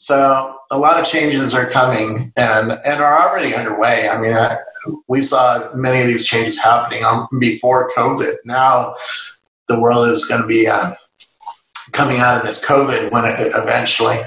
So 0.00 0.56
a 0.70 0.78
lot 0.78 1.00
of 1.00 1.04
changes 1.04 1.54
are 1.54 1.68
coming 1.68 2.32
and, 2.36 2.70
and 2.86 3.00
are 3.00 3.28
already 3.28 3.52
underway. 3.52 4.08
I 4.08 4.20
mean, 4.20 4.32
I, 4.32 4.58
we 5.08 5.22
saw 5.22 5.74
many 5.74 6.00
of 6.00 6.06
these 6.06 6.24
changes 6.24 6.62
happening 6.62 7.02
before 7.40 7.90
COVID. 7.96 8.36
Now 8.44 8.94
the 9.68 9.80
world 9.80 10.08
is 10.08 10.24
going 10.24 10.40
to 10.40 10.46
be 10.46 10.68
uh, 10.68 10.92
coming 11.92 12.18
out 12.18 12.36
of 12.36 12.44
this 12.44 12.64
COVID 12.64 13.10
when 13.10 13.24
it 13.24 13.52
eventually 13.56 14.18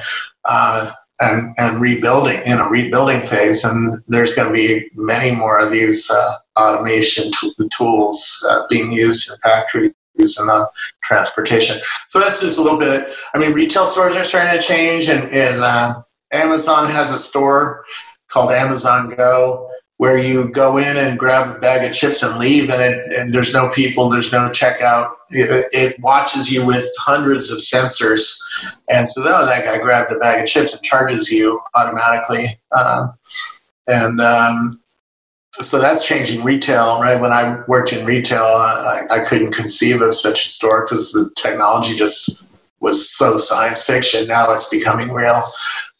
uh, 0.43 0.91
and, 1.21 1.55
and 1.57 1.81
rebuilding 1.81 2.41
in 2.45 2.57
a 2.59 2.67
rebuilding 2.67 3.21
phase. 3.21 3.63
And 3.63 4.03
there's 4.07 4.33
going 4.33 4.49
to 4.49 4.53
be 4.53 4.89
many 4.95 5.33
more 5.33 5.57
of 5.57 5.71
these 5.71 6.11
uh, 6.11 6.33
automation 6.59 7.31
t- 7.31 7.53
tools 7.71 8.45
uh, 8.49 8.63
being 8.69 8.91
used 8.91 9.31
in 9.31 9.37
factories 9.37 9.93
and 10.39 10.49
uh, 10.49 10.67
transportation. 11.03 11.77
So 12.07 12.19
that's 12.19 12.41
just 12.41 12.59
a 12.59 12.61
little 12.61 12.79
bit. 12.79 13.11
I 13.33 13.37
mean, 13.37 13.53
retail 13.53 13.85
stores 13.85 14.15
are 14.15 14.23
starting 14.23 14.59
to 14.59 14.65
change, 14.65 15.07
and, 15.07 15.29
and 15.31 15.61
uh, 15.61 16.01
Amazon 16.31 16.89
has 16.89 17.11
a 17.11 17.17
store 17.17 17.85
called 18.27 18.51
Amazon 18.51 19.09
Go 19.09 19.71
where 20.01 20.17
you 20.17 20.49
go 20.49 20.77
in 20.77 20.97
and 20.97 21.19
grab 21.19 21.55
a 21.55 21.59
bag 21.59 21.87
of 21.87 21.95
chips 21.95 22.23
and 22.23 22.39
leave, 22.39 22.71
and, 22.71 22.81
it, 22.81 23.05
and 23.19 23.31
there's 23.31 23.53
no 23.53 23.69
people, 23.69 24.09
there's 24.09 24.31
no 24.31 24.49
checkout. 24.49 25.11
It, 25.29 25.67
it, 25.73 25.95
watches 26.01 26.51
you 26.51 26.65
with 26.65 26.83
hundreds 26.97 27.51
of 27.51 27.59
sensors, 27.59 28.35
and 28.89 29.07
so 29.07 29.21
oh, 29.23 29.45
that 29.45 29.63
guy 29.63 29.77
grabbed 29.77 30.11
a 30.11 30.17
bag 30.17 30.41
of 30.41 30.47
chips 30.47 30.73
and 30.73 30.81
charges 30.81 31.31
you 31.31 31.61
automatically. 31.75 32.45
Um, 32.75 33.13
and 33.87 34.19
um, 34.21 34.80
so 35.59 35.81
that's 35.81 36.07
changing 36.07 36.43
retail, 36.43 37.01
right? 37.01 37.19
When 37.19 37.31
I 37.31 37.61
worked 37.67 37.93
in 37.93 38.05
retail, 38.05 38.43
I, 38.43 39.01
I 39.11 39.19
couldn't 39.19 39.51
conceive 39.51 40.01
of 40.01 40.15
such 40.15 40.45
a 40.45 40.47
store 40.47 40.85
because 40.85 41.11
the 41.11 41.29
technology 41.35 41.95
just 41.95 42.43
was 42.79 43.09
so 43.09 43.37
science 43.37 43.85
fiction. 43.85 44.27
Now 44.27 44.51
it's 44.53 44.69
becoming 44.69 45.11
real. 45.11 45.43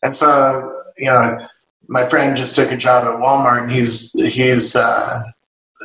And 0.02 0.16
so, 0.16 0.84
you 0.98 1.08
know, 1.08 1.48
my 1.88 2.08
friend 2.08 2.38
just 2.38 2.56
took 2.56 2.72
a 2.72 2.78
job 2.78 3.04
at 3.04 3.22
Walmart 3.22 3.64
and 3.64 3.72
he's, 3.72 4.14
he's, 4.14 4.76
uh, 4.76 5.22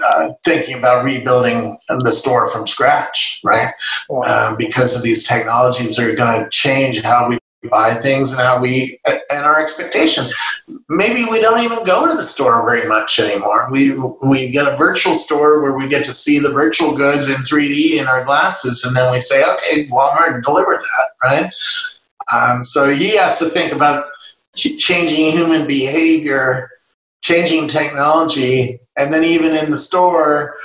uh, 0.05 0.29
thinking 0.45 0.79
about 0.79 1.05
rebuilding 1.05 1.77
the 1.89 2.13
store 2.13 2.51
from 2.51 2.67
scratch, 2.67 3.41
right? 3.43 3.73
Wow. 4.09 4.51
Um, 4.51 4.57
because 4.57 4.95
of 4.95 5.03
these 5.03 5.27
technologies 5.27 5.99
are 5.99 6.15
going 6.15 6.45
to 6.45 6.51
change 6.51 7.03
how 7.03 7.29
we 7.29 7.39
buy 7.69 7.95
things 7.95 8.33
and 8.33 8.41
how 8.41 8.61
we 8.61 8.99
and 9.07 9.45
our 9.45 9.61
expectation. 9.61 10.25
Maybe 10.89 11.25
we 11.31 11.41
don't 11.41 11.63
even 11.63 11.85
go 11.85 12.09
to 12.09 12.17
the 12.17 12.25
store 12.25 12.65
very 12.69 12.89
much 12.89 13.19
anymore. 13.19 13.69
We 13.71 13.97
we 14.23 14.51
get 14.51 14.73
a 14.73 14.77
virtual 14.77 15.15
store 15.15 15.63
where 15.63 15.77
we 15.77 15.89
get 15.89 16.05
to 16.07 16.13
see 16.13 16.39
the 16.39 16.53
virtual 16.53 16.97
goods 16.97 17.29
in 17.29 17.37
3D 17.37 17.99
in 18.01 18.07
our 18.07 18.25
glasses, 18.25 18.85
and 18.85 18.97
then 18.97 19.13
we 19.13 19.21
say, 19.21 19.43
"Okay, 19.55 19.89
Walmart, 19.89 20.43
deliver 20.43 20.81
that." 20.81 21.09
Right. 21.23 21.53
Um, 22.33 22.65
so 22.65 22.93
he 22.93 23.17
has 23.17 23.39
to 23.39 23.47
think 23.47 23.73
about 23.73 24.07
changing 24.57 25.33
human 25.33 25.67
behavior, 25.67 26.71
changing 27.23 27.69
technology, 27.69 28.81
and 28.97 29.13
then 29.13 29.23
even 29.23 29.55
in 29.55 29.71
the 29.71 29.79
store 29.79 30.57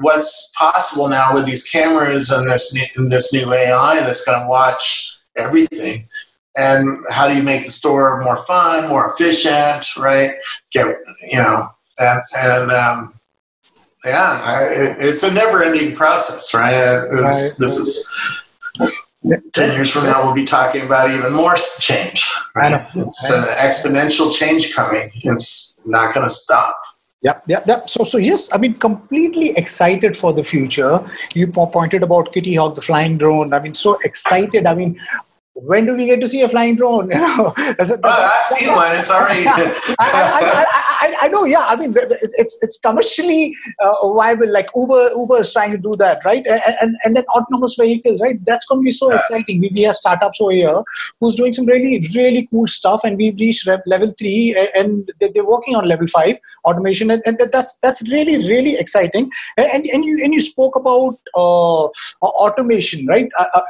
what's 0.00 0.52
possible 0.56 1.08
now 1.08 1.34
with 1.34 1.46
these 1.46 1.68
cameras 1.68 2.30
and 2.30 2.48
this 2.48 2.74
new, 2.74 3.08
this 3.08 3.32
new 3.32 3.52
AI 3.52 4.00
that's 4.00 4.24
going 4.24 4.40
to 4.40 4.48
watch 4.48 5.13
everything. 5.36 6.08
And 6.56 7.04
how 7.10 7.28
do 7.28 7.36
you 7.36 7.42
make 7.42 7.64
the 7.64 7.70
store 7.70 8.22
more 8.22 8.36
fun, 8.44 8.88
more 8.88 9.12
efficient, 9.12 9.96
right? 9.96 10.36
Get 10.70 10.86
you 11.30 11.38
know, 11.38 11.68
and, 11.98 12.20
and 12.38 12.70
um, 12.70 13.14
yeah, 14.04 14.40
I, 14.44 14.68
it's 14.98 15.22
a 15.22 15.32
never-ending 15.32 15.96
process, 15.96 16.54
right? 16.54 17.08
right. 17.10 17.22
This 17.22 17.60
is. 17.60 18.14
10 19.54 19.72
years 19.72 19.90
from 19.90 20.04
now, 20.04 20.22
we'll 20.22 20.34
be 20.34 20.44
talking 20.44 20.84
about 20.84 21.10
even 21.10 21.32
more 21.32 21.56
change. 21.80 22.30
Right? 22.54 22.78
It's 22.94 23.30
an 23.30 23.44
exponential 23.56 24.30
change 24.30 24.74
coming. 24.74 25.08
It's 25.14 25.80
not 25.86 26.12
going 26.12 26.26
to 26.26 26.32
stop. 26.32 26.78
Yep, 27.22 27.44
yep, 27.48 27.62
yep. 27.66 27.88
So, 27.88 28.04
so 28.04 28.18
yes, 28.18 28.54
I 28.54 28.58
mean, 28.58 28.74
completely 28.74 29.50
excited 29.56 30.14
for 30.14 30.34
the 30.34 30.44
future. 30.44 31.00
You 31.34 31.46
pointed 31.46 32.02
about 32.02 32.32
Kitty 32.32 32.54
Hawk, 32.54 32.74
the 32.74 32.82
flying 32.82 33.16
drone. 33.16 33.54
I 33.54 33.60
mean, 33.60 33.74
so 33.74 33.98
excited. 34.04 34.66
I 34.66 34.74
mean, 34.74 35.00
when 35.54 35.86
do 35.86 35.96
we 35.96 36.06
get 36.06 36.20
to 36.20 36.28
see 36.28 36.42
a 36.42 36.48
flying 36.48 36.76
drone? 36.76 37.10
You 37.14 37.20
know, 37.20 37.52
that's, 37.56 37.76
that's, 37.76 38.00
oh, 38.02 38.30
I've 38.34 38.58
seen 38.58 38.74
one. 38.74 38.96
It's 38.96 39.10
already. 39.10 39.46
I, 39.46 39.94
I, 40.00 40.64
I, 41.00 41.14
I, 41.22 41.28
know. 41.28 41.44
Yeah, 41.44 41.64
I 41.66 41.76
mean, 41.76 41.94
it's 41.96 42.58
it's 42.62 42.78
commercially 42.80 43.54
uh, 43.80 44.12
viable. 44.14 44.52
Like 44.52 44.68
Uber, 44.74 45.10
Uber 45.14 45.40
is 45.40 45.52
trying 45.52 45.70
to 45.70 45.78
do 45.78 45.94
that, 45.96 46.24
right? 46.24 46.44
And 46.46 46.60
and, 46.80 46.96
and 47.04 47.16
then 47.16 47.24
autonomous 47.36 47.76
vehicles, 47.78 48.20
right? 48.20 48.38
That's 48.44 48.66
going 48.66 48.80
to 48.80 48.84
be 48.84 48.90
so 48.90 49.10
yeah. 49.10 49.18
exciting. 49.18 49.60
We, 49.60 49.70
we 49.74 49.82
have 49.82 49.96
startups 49.96 50.40
over 50.40 50.52
here 50.52 50.82
who's 51.20 51.36
doing 51.36 51.52
some 51.52 51.66
really 51.66 52.04
really 52.14 52.48
cool 52.50 52.66
stuff, 52.66 53.02
and 53.04 53.16
we've 53.16 53.36
reached 53.36 53.68
level 53.86 54.12
three, 54.18 54.56
and 54.74 55.10
they're 55.20 55.46
working 55.46 55.76
on 55.76 55.86
level 55.86 56.08
five 56.08 56.36
automation, 56.64 57.10
and, 57.10 57.22
and 57.26 57.38
that's 57.52 57.78
that's 57.78 58.02
really 58.10 58.38
really 58.48 58.74
exciting. 58.74 59.30
And 59.56 59.86
and 59.86 60.04
you 60.04 60.20
and 60.24 60.34
you 60.34 60.40
spoke 60.40 60.74
about 60.74 61.18
uh, 61.36 61.84
automation, 62.22 63.06
right? 63.06 63.28
Uh, 63.38 63.46
uh 63.54 63.62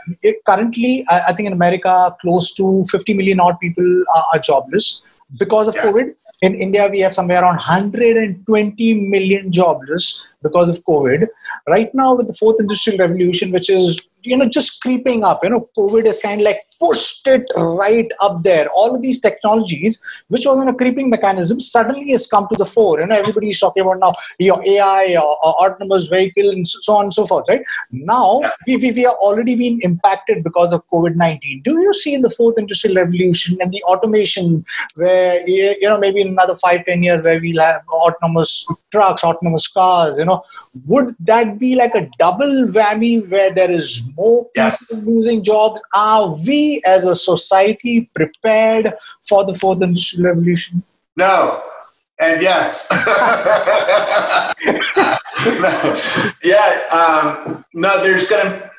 currently, 0.46 1.04
I, 1.10 1.32
think 1.32 1.46
in 1.46 1.52
America, 1.52 1.73
close 1.78 2.54
to 2.54 2.84
50 2.90 3.14
million 3.14 3.40
odd 3.40 3.58
people 3.58 4.04
are, 4.14 4.24
are 4.32 4.38
jobless 4.38 5.02
because 5.38 5.68
of 5.68 5.74
yeah. 5.76 5.82
COVID. 5.82 6.14
In 6.42 6.54
India, 6.56 6.88
we 6.90 7.00
have 7.00 7.14
somewhere 7.14 7.42
around 7.42 7.56
120 7.56 9.08
million 9.08 9.52
jobless 9.52 10.26
because 10.42 10.68
of 10.68 10.84
COVID. 10.84 11.26
Right 11.68 11.94
now, 11.94 12.14
with 12.16 12.26
the 12.26 12.34
fourth 12.34 12.56
industrial 12.60 12.98
revolution, 12.98 13.50
which 13.50 13.70
is 13.70 14.10
you 14.24 14.36
know 14.36 14.48
just 14.48 14.80
creeping 14.82 15.24
up. 15.24 15.40
You 15.42 15.50
know 15.50 15.68
covid 15.78 16.06
has 16.06 16.18
kind 16.18 16.40
of 16.40 16.44
like 16.44 16.56
pushed 16.80 17.26
it 17.28 17.50
right 17.56 18.10
up 18.20 18.42
there. 18.42 18.66
All 18.76 18.94
of 18.94 19.02
these 19.02 19.20
technologies 19.20 20.02
which 20.28 20.44
was 20.46 20.58
on 20.58 20.68
a 20.68 20.74
creeping 20.74 21.10
mechanism 21.10 21.60
suddenly 21.60 22.10
has 22.12 22.26
come 22.26 22.46
to 22.50 22.58
the 22.58 22.64
fore. 22.64 23.00
You 23.00 23.06
know 23.06 23.16
everybody 23.16 23.50
is 23.50 23.60
talking 23.60 23.82
about 23.82 23.98
now 24.00 24.12
you 24.38 24.50
know 24.50 24.62
ai 24.66 25.16
or, 25.16 25.38
or 25.44 25.54
autonomous 25.64 26.06
vehicle 26.08 26.50
and 26.50 26.66
so 26.66 26.94
on 26.94 27.04
and 27.04 27.14
so 27.14 27.26
forth 27.26 27.46
right? 27.48 27.62
Now 27.90 28.40
we, 28.66 28.76
we, 28.76 28.92
we 28.92 29.02
have 29.02 29.14
already 29.14 29.56
been 29.56 29.78
impacted 29.82 30.42
because 30.44 30.72
of 30.72 30.82
covid-19 30.92 31.62
do 31.64 31.72
you 31.80 31.92
see 31.94 32.14
in 32.14 32.22
the 32.22 32.30
fourth 32.30 32.58
industrial 32.58 32.96
revolution 32.96 33.56
and 33.60 33.72
the 33.72 33.82
automation 33.84 34.64
where 34.96 35.46
you 35.48 35.88
know 35.88 35.98
maybe 35.98 36.20
in 36.20 36.28
another 36.28 36.56
five 36.56 36.84
ten 36.84 37.02
years 37.02 37.22
where 37.22 37.40
we'll 37.40 37.62
have 37.62 37.82
autonomous 37.88 38.66
trucks 38.92 39.24
autonomous 39.24 39.68
cars 39.68 40.18
you 40.18 40.24
know 40.24 40.42
would 40.86 41.14
that 41.20 41.58
be 41.58 41.74
like 41.76 41.94
a 41.94 42.08
double 42.18 42.54
whammy 42.76 43.28
where 43.30 43.52
there 43.52 43.70
is 43.70 44.10
more 44.16 44.48
yes. 44.54 44.86
people 44.86 45.14
losing 45.14 45.42
jobs? 45.42 45.80
Are 45.94 46.34
we 46.46 46.82
as 46.86 47.04
a 47.04 47.14
society 47.14 48.10
prepared 48.14 48.86
for 49.28 49.44
the 49.44 49.54
fourth 49.54 49.82
industrial 49.82 50.30
revolution? 50.30 50.82
No. 51.16 51.62
And 52.20 52.40
yes. 52.40 52.88
no. 55.60 55.96
yeah. 56.44 56.82
Um, 56.92 57.64
no, 57.74 58.02
there's 58.02 58.28
going 58.28 58.46
to, 58.46 58.70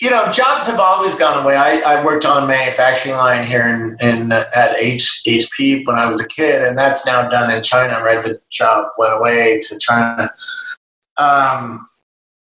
you 0.00 0.10
know, 0.10 0.24
jobs 0.32 0.66
have 0.66 0.80
always 0.80 1.14
gone 1.14 1.42
away. 1.42 1.56
I, 1.56 1.80
I 1.86 2.04
worked 2.04 2.26
on 2.26 2.42
a 2.42 2.46
manufacturing 2.46 3.14
line 3.14 3.46
here 3.46 3.66
in, 3.68 3.96
in 4.06 4.32
at 4.32 4.74
H, 4.78 5.22
HP 5.26 5.86
when 5.86 5.96
I 5.96 6.06
was 6.06 6.22
a 6.22 6.28
kid, 6.28 6.62
and 6.66 6.76
that's 6.76 7.06
now 7.06 7.28
done 7.28 7.50
in 7.54 7.62
China, 7.62 8.02
right? 8.02 8.22
The 8.22 8.40
job 8.50 8.88
went 8.98 9.14
away 9.14 9.60
to 9.62 9.78
China. 9.78 10.30
Um, 11.16 11.88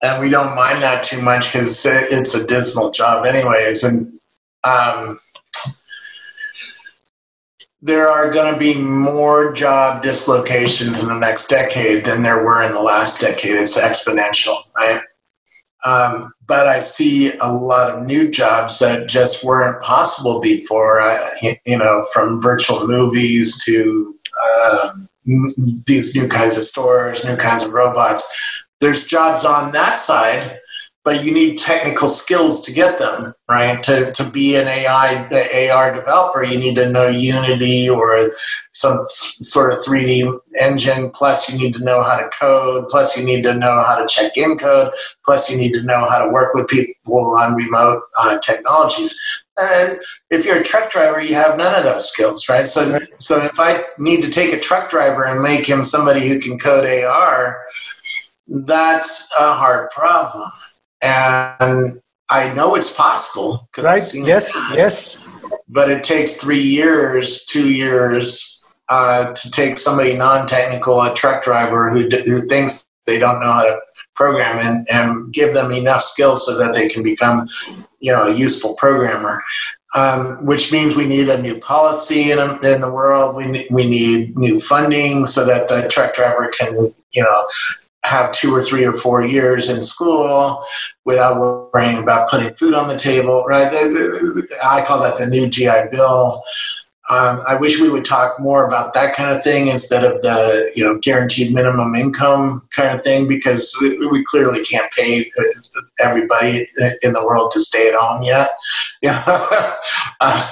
and 0.01 0.21
we 0.21 0.29
don't 0.29 0.55
mind 0.55 0.81
that 0.81 1.03
too 1.03 1.21
much 1.21 1.51
because 1.51 1.85
it's 1.85 2.35
a 2.35 2.47
dismal 2.47 2.91
job, 2.91 3.25
anyways. 3.25 3.83
And 3.83 4.19
um, 4.63 5.19
there 7.81 8.07
are 8.07 8.31
going 8.31 8.51
to 8.51 8.59
be 8.59 8.75
more 8.75 9.53
job 9.53 10.01
dislocations 10.01 11.01
in 11.01 11.07
the 11.07 11.19
next 11.19 11.47
decade 11.47 12.05
than 12.05 12.23
there 12.23 12.43
were 12.43 12.65
in 12.65 12.73
the 12.73 12.81
last 12.81 13.21
decade. 13.21 13.57
It's 13.57 13.79
exponential, 13.79 14.63
right? 14.75 15.01
Um, 15.83 16.33
but 16.47 16.67
I 16.67 16.79
see 16.79 17.33
a 17.39 17.51
lot 17.51 17.91
of 17.91 18.05
new 18.05 18.29
jobs 18.29 18.79
that 18.79 19.07
just 19.07 19.43
weren't 19.43 19.81
possible 19.83 20.39
before. 20.39 20.99
Uh, 20.99 21.29
you 21.65 21.77
know, 21.77 22.07
from 22.11 22.41
virtual 22.41 22.87
movies 22.87 23.63
to 23.65 24.15
uh, 24.65 24.91
these 25.85 26.15
new 26.15 26.27
kinds 26.27 26.57
of 26.57 26.63
stores, 26.63 27.23
new 27.23 27.37
kinds 27.37 27.63
of 27.63 27.73
robots 27.73 28.60
there's 28.81 29.05
jobs 29.05 29.45
on 29.45 29.71
that 29.71 29.95
side, 29.95 30.59
but 31.03 31.23
you 31.23 31.33
need 31.33 31.57
technical 31.57 32.07
skills 32.07 32.61
to 32.61 32.71
get 32.71 32.99
them, 32.99 33.33
right? 33.49 33.81
To, 33.83 34.11
to 34.11 34.23
be 34.29 34.55
an 34.55 34.67
AI 34.67 35.69
AR 35.71 35.95
developer, 35.95 36.43
you 36.43 36.59
need 36.59 36.75
to 36.75 36.89
know 36.89 37.07
Unity 37.07 37.89
or 37.89 38.31
some 38.71 39.05
sort 39.07 39.73
of 39.73 39.79
3D 39.79 40.39
engine. 40.59 41.09
Plus, 41.11 41.51
you 41.51 41.57
need 41.57 41.73
to 41.73 41.83
know 41.83 42.03
how 42.03 42.17
to 42.17 42.29
code. 42.39 42.87
Plus, 42.89 43.17
you 43.17 43.25
need 43.25 43.41
to 43.43 43.53
know 43.53 43.83
how 43.83 43.99
to 43.99 44.07
check 44.07 44.37
in 44.37 44.57
code. 44.57 44.91
Plus, 45.25 45.49
you 45.49 45.57
need 45.57 45.73
to 45.73 45.81
know 45.81 46.07
how 46.07 46.23
to 46.23 46.31
work 46.31 46.53
with 46.53 46.67
people 46.67 47.35
on 47.37 47.55
remote 47.55 48.03
uh, 48.19 48.37
technologies. 48.39 49.19
And 49.57 49.99
if 50.29 50.45
you're 50.45 50.59
a 50.59 50.63
truck 50.63 50.91
driver, 50.91 51.21
you 51.21 51.35
have 51.35 51.57
none 51.57 51.75
of 51.75 51.83
those 51.83 52.11
skills, 52.11 52.47
right? 52.47 52.67
So, 52.67 52.99
so 53.17 53.37
if 53.37 53.59
I 53.59 53.83
need 53.97 54.23
to 54.23 54.29
take 54.29 54.53
a 54.53 54.59
truck 54.59 54.89
driver 54.89 55.25
and 55.25 55.41
make 55.41 55.67
him 55.67 55.83
somebody 55.83 56.27
who 56.27 56.39
can 56.39 56.57
code 56.57 56.85
AR, 56.85 57.63
that's 58.51 59.31
a 59.39 59.53
hard 59.53 59.89
problem. 59.91 60.49
And 61.01 62.01
I 62.29 62.53
know 62.53 62.75
it's 62.75 62.95
possible. 62.95 63.69
Right. 63.77 64.01
Yes. 64.13 64.55
It 64.55 64.77
yes. 64.77 65.27
But 65.69 65.89
it 65.89 66.03
takes 66.03 66.35
three 66.35 66.61
years, 66.61 67.45
two 67.45 67.71
years 67.71 68.65
uh, 68.89 69.33
to 69.33 69.51
take 69.51 69.77
somebody 69.77 70.17
non-technical, 70.17 71.01
a 71.01 71.13
truck 71.13 71.43
driver 71.43 71.91
who, 71.91 72.09
who 72.25 72.45
thinks 72.47 72.87
they 73.05 73.17
don't 73.17 73.39
know 73.39 73.51
how 73.51 73.63
to 73.63 73.79
program 74.15 74.59
and, 74.59 74.87
and 74.91 75.33
give 75.33 75.53
them 75.53 75.71
enough 75.71 76.01
skills 76.01 76.45
so 76.45 76.57
that 76.57 76.73
they 76.73 76.87
can 76.89 77.03
become, 77.03 77.47
you 77.99 78.11
know, 78.11 78.27
a 78.27 78.35
useful 78.35 78.75
programmer. 78.77 79.41
Um, 79.93 80.45
which 80.45 80.71
means 80.71 80.95
we 80.95 81.05
need 81.05 81.27
a 81.27 81.41
new 81.41 81.59
policy 81.59 82.31
in, 82.31 82.39
in 82.39 82.79
the 82.79 82.91
world. 82.93 83.35
We, 83.35 83.67
we 83.69 83.89
need 83.89 84.37
new 84.37 84.61
funding 84.61 85.25
so 85.25 85.45
that 85.45 85.67
the 85.67 85.89
truck 85.89 86.13
driver 86.13 86.49
can, 86.57 86.93
you 87.11 87.23
know, 87.23 87.47
have 88.03 88.31
two 88.31 88.53
or 88.53 88.63
three 88.63 88.85
or 88.85 88.93
four 88.93 89.23
years 89.23 89.69
in 89.69 89.83
school 89.83 90.63
without 91.05 91.39
worrying 91.73 92.01
about 92.01 92.29
putting 92.29 92.53
food 92.53 92.73
on 92.73 92.87
the 92.87 92.97
table, 92.97 93.43
right? 93.45 93.67
I 94.63 94.83
call 94.85 95.01
that 95.01 95.17
the 95.17 95.27
new 95.27 95.47
GI 95.47 95.89
Bill. 95.91 96.41
Um, 97.09 97.41
I 97.47 97.55
wish 97.55 97.79
we 97.79 97.89
would 97.89 98.05
talk 98.05 98.39
more 98.39 98.65
about 98.65 98.93
that 98.93 99.13
kind 99.15 99.35
of 99.35 99.43
thing 99.43 99.67
instead 99.67 100.05
of 100.09 100.21
the 100.21 100.71
you 100.75 100.83
know 100.83 100.97
guaranteed 100.99 101.53
minimum 101.53 101.93
income 101.93 102.67
kind 102.71 102.97
of 102.97 103.03
thing 103.03 103.27
because 103.27 103.75
we 103.81 104.23
clearly 104.25 104.63
can't 104.63 104.89
pay 104.93 105.29
everybody 105.99 106.67
in 107.01 107.13
the 107.13 107.25
world 107.25 107.51
to 107.51 107.59
stay 107.59 107.89
at 107.89 107.95
home 107.95 108.23
yet. 108.23 108.51
Yeah. 109.03 109.23
uh, 110.21 110.51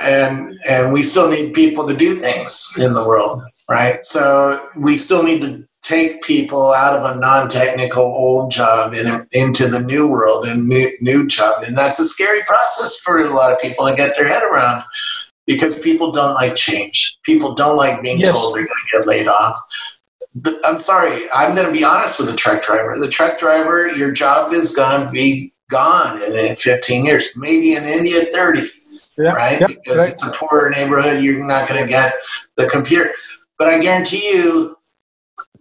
and 0.00 0.52
and 0.68 0.92
we 0.92 1.02
still 1.02 1.30
need 1.30 1.54
people 1.54 1.86
to 1.86 1.96
do 1.96 2.14
things 2.14 2.78
in 2.78 2.92
the 2.92 3.06
world, 3.06 3.42
right? 3.70 4.04
So 4.04 4.68
we 4.76 4.98
still 4.98 5.22
need 5.22 5.40
to 5.42 5.67
take 5.88 6.22
people 6.22 6.72
out 6.74 6.98
of 6.98 7.16
a 7.16 7.18
non-technical 7.18 8.02
old 8.02 8.50
job 8.50 8.92
and 8.94 9.26
into 9.32 9.68
the 9.68 9.80
new 9.80 10.06
world 10.06 10.46
and 10.46 10.68
new, 10.68 10.90
new 11.00 11.26
job. 11.26 11.64
And 11.64 11.76
that's 11.76 11.98
a 11.98 12.04
scary 12.04 12.40
process 12.46 13.00
for 13.00 13.18
a 13.18 13.34
lot 13.34 13.52
of 13.52 13.58
people 13.58 13.86
to 13.86 13.94
get 13.94 14.14
their 14.14 14.28
head 14.28 14.42
around 14.42 14.84
because 15.46 15.80
people 15.80 16.12
don't 16.12 16.34
like 16.34 16.56
change. 16.56 17.18
People 17.22 17.54
don't 17.54 17.78
like 17.78 18.02
being 18.02 18.20
yes. 18.20 18.34
told 18.34 18.54
they're 18.54 18.66
going 18.66 18.76
to 18.92 18.98
get 18.98 19.06
laid 19.06 19.28
off. 19.28 19.56
But 20.34 20.54
i'm 20.64 20.78
sorry 20.78 21.22
i'm 21.34 21.54
going 21.54 21.66
to 21.66 21.72
be 21.72 21.82
honest 21.84 22.20
with 22.20 22.30
the 22.30 22.36
truck 22.36 22.62
driver. 22.62 22.96
The 23.00 23.08
truck 23.08 23.38
driver 23.38 23.88
your 23.88 24.12
job 24.12 24.52
is 24.52 24.76
going 24.76 25.06
to 25.06 25.10
be 25.10 25.52
gone 25.70 26.20
in 26.22 26.54
15 26.54 27.04
years 27.04 27.30
maybe 27.34 27.74
in 27.74 27.84
india 27.84 28.20
30 28.32 28.62
yeah, 29.16 29.32
right? 29.32 29.60
yeah, 29.60 29.66
because 29.66 29.96
right. 29.96 30.12
it's 30.12 30.28
a 30.28 30.38
poorer 30.38 30.70
neighborhood 30.70 31.24
you're 31.24 31.44
not 31.46 31.68
going 31.68 31.82
to 31.82 31.88
get 31.88 32.14
the 32.56 32.68
computer. 32.68 33.10
But 33.58 33.68
i 33.68 33.80
guarantee 33.80 34.30
you 34.32 34.77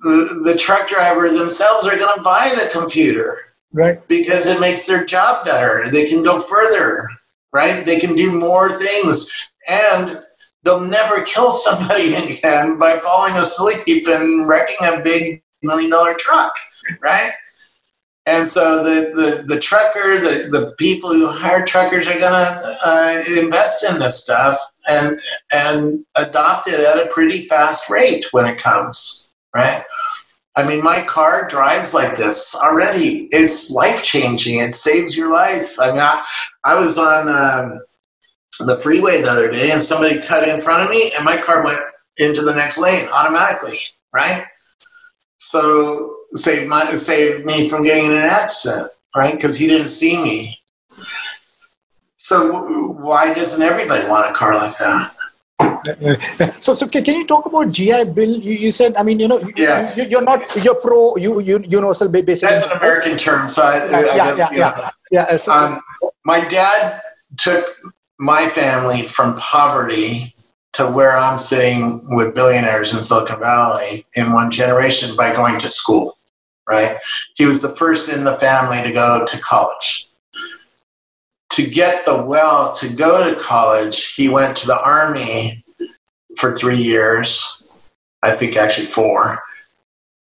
the, 0.02 0.42
the 0.46 0.58
truck 0.58 0.88
driver 0.88 1.30
themselves 1.30 1.88
are 1.88 1.98
going 1.98 2.16
to 2.16 2.22
buy 2.22 2.52
the 2.56 2.70
computer. 2.72 3.38
Right. 3.74 4.06
Because 4.08 4.48
it 4.48 4.62
makes 4.62 4.88
their 4.88 5.06
job 5.06 5.46
better. 5.46 5.90
They 5.90 6.10
can 6.10 6.24
go 6.24 6.40
further, 6.40 7.10
right? 7.54 7.86
They 7.86 8.00
can 8.00 8.16
do 8.16 8.32
more 8.32 8.78
things. 8.80 9.52
And 9.68 10.24
they'll 10.64 10.82
never 10.82 11.24
kill 11.24 11.52
somebody 11.52 12.14
again 12.40 12.80
by 12.80 12.98
falling 12.98 13.36
asleep 13.36 14.08
and 14.08 14.48
wrecking 14.48 14.78
a 14.84 15.02
big 15.04 15.44
million 15.64 15.92
dollar 15.92 16.16
truck, 16.18 16.54
right? 17.04 17.32
And 18.26 18.48
so 18.48 18.84
the, 18.84 19.12
the, 19.16 19.56
the 19.56 19.60
trucker, 19.60 20.20
the, 20.20 20.50
the 20.52 20.76
people 20.78 21.12
who 21.14 21.28
hire 21.28 21.64
truckers 21.64 22.08
are 22.08 22.20
going 22.20 22.34
to 22.34 22.76
uh, 22.86 23.24
invest 23.42 23.90
in 23.90 24.00
this 24.00 24.22
stuff 24.22 24.60
and, 24.90 25.18
and 25.54 26.06
adopt 26.18 26.68
it 26.68 26.78
at 26.78 27.06
a 27.06 27.10
pretty 27.10 27.44
fast 27.44 27.90
rate 27.90 28.26
when 28.32 28.46
it 28.46 28.58
comes 28.58 29.27
right? 29.56 29.84
I 30.56 30.68
mean, 30.68 30.84
my 30.84 31.02
car 31.02 31.48
drives 31.48 31.94
like 31.94 32.18
this 32.18 32.56
already. 32.56 33.30
It's 33.32 33.72
life 33.72 34.04
changing. 34.04 34.60
It 34.60 34.74
saves 34.74 35.16
your 35.16 35.32
life. 35.32 35.80
I 35.80 35.92
mean, 35.92 36.00
I, 36.00 36.24
I 36.64 36.80
was 36.80 36.98
on 36.98 37.30
um, 37.30 37.80
the 38.66 38.78
freeway 38.78 39.22
the 39.22 39.30
other 39.30 39.52
day 39.52 39.72
and 39.72 39.82
somebody 39.82 40.20
cut 40.20 40.48
in 40.48 40.62
front 40.62 40.84
of 40.84 40.90
me 40.90 41.12
and 41.16 41.24
my 41.24 41.38
car 41.38 41.64
went 41.64 41.80
into 42.18 42.42
the 42.42 42.56
next 42.56 42.80
lane 42.80 43.08
automatically, 43.14 43.78
right? 44.12 44.46
So 45.38 46.16
saved 46.34 46.68
my 46.68 46.84
saved 46.96 47.46
me 47.46 47.70
from 47.70 47.84
getting 47.84 48.06
in 48.06 48.18
an 48.18 48.24
accident, 48.24 48.92
right? 49.16 49.36
Because 49.36 49.58
he 49.58 49.68
didn't 49.68 49.90
see 49.90 50.22
me. 50.22 50.58
So 52.18 52.92
why 52.94 53.34
doesn't 53.34 53.62
everybody 53.62 54.08
want 54.08 54.30
a 54.30 54.34
car 54.34 54.56
like 54.56 54.78
that? 54.80 55.14
so, 56.60 56.76
so 56.76 56.88
can 56.88 57.06
you 57.06 57.26
talk 57.26 57.46
about 57.46 57.72
GI 57.72 58.12
Bill? 58.13 58.30
You, 58.30 58.52
you 58.52 58.72
said, 58.72 58.96
I 58.98 59.04
mean, 59.04 59.20
you 59.20 59.28
know, 59.28 59.42
yeah. 59.56 59.94
you, 59.96 60.18
are 60.18 60.24
not, 60.24 60.42
you're 60.63 60.76
pro 60.76 61.16
you, 61.18 61.40
you, 61.42 61.63
universal 61.68 62.10
basic. 62.10 62.50
That's 62.50 62.70
an 62.72 62.78
American 62.78 63.18
term. 63.18 63.50
So 63.50 63.63
I, 63.63 63.90
yeah, 63.90 63.98
I, 63.98 64.16
yeah, 64.16 64.36
yeah, 64.36 64.50
yeah, 64.54 64.92
yeah. 65.12 65.36
So, 65.38 65.52
um, 65.52 65.82
my 66.26 66.42
dad 66.48 67.02
took 67.38 67.78
my 68.20 68.48
family 68.48 69.04
from 69.04 69.36
poverty 69.36 70.36
to 70.74 70.86
where 70.86 71.18
I'm 71.18 71.38
sitting 71.38 72.02
with 72.10 72.36
billionaires 72.36 72.93
in 72.93 73.01
Silicon 73.01 73.39
Valley 73.39 74.06
in 74.16 74.34
one 74.34 74.51
generation 74.51 75.16
by 75.16 75.34
going 75.34 75.58
to 75.60 75.70
school, 75.70 76.18
right? 76.70 76.97
He 77.36 77.45
was 77.45 77.62
the 77.62 77.76
first 77.76 78.10
in 78.10 78.24
the 78.24 78.36
family 78.36 78.84
to 78.84 78.91
go 78.91 79.24
to 79.26 79.41
college 79.41 80.08
to 81.58 81.68
get 81.68 82.06
the 82.06 82.24
wealth 82.24 82.80
to 82.80 82.88
go 82.93 83.34
to 83.34 83.39
college, 83.39 84.14
he 84.14 84.30
went 84.30 84.56
to 84.56 84.68
the 84.68 84.80
army 84.80 85.66
for 86.38 86.56
three 86.56 86.78
years, 86.78 87.68
I 88.24 88.32
think 88.32 88.56
actually 88.56 88.86
four. 88.86 89.42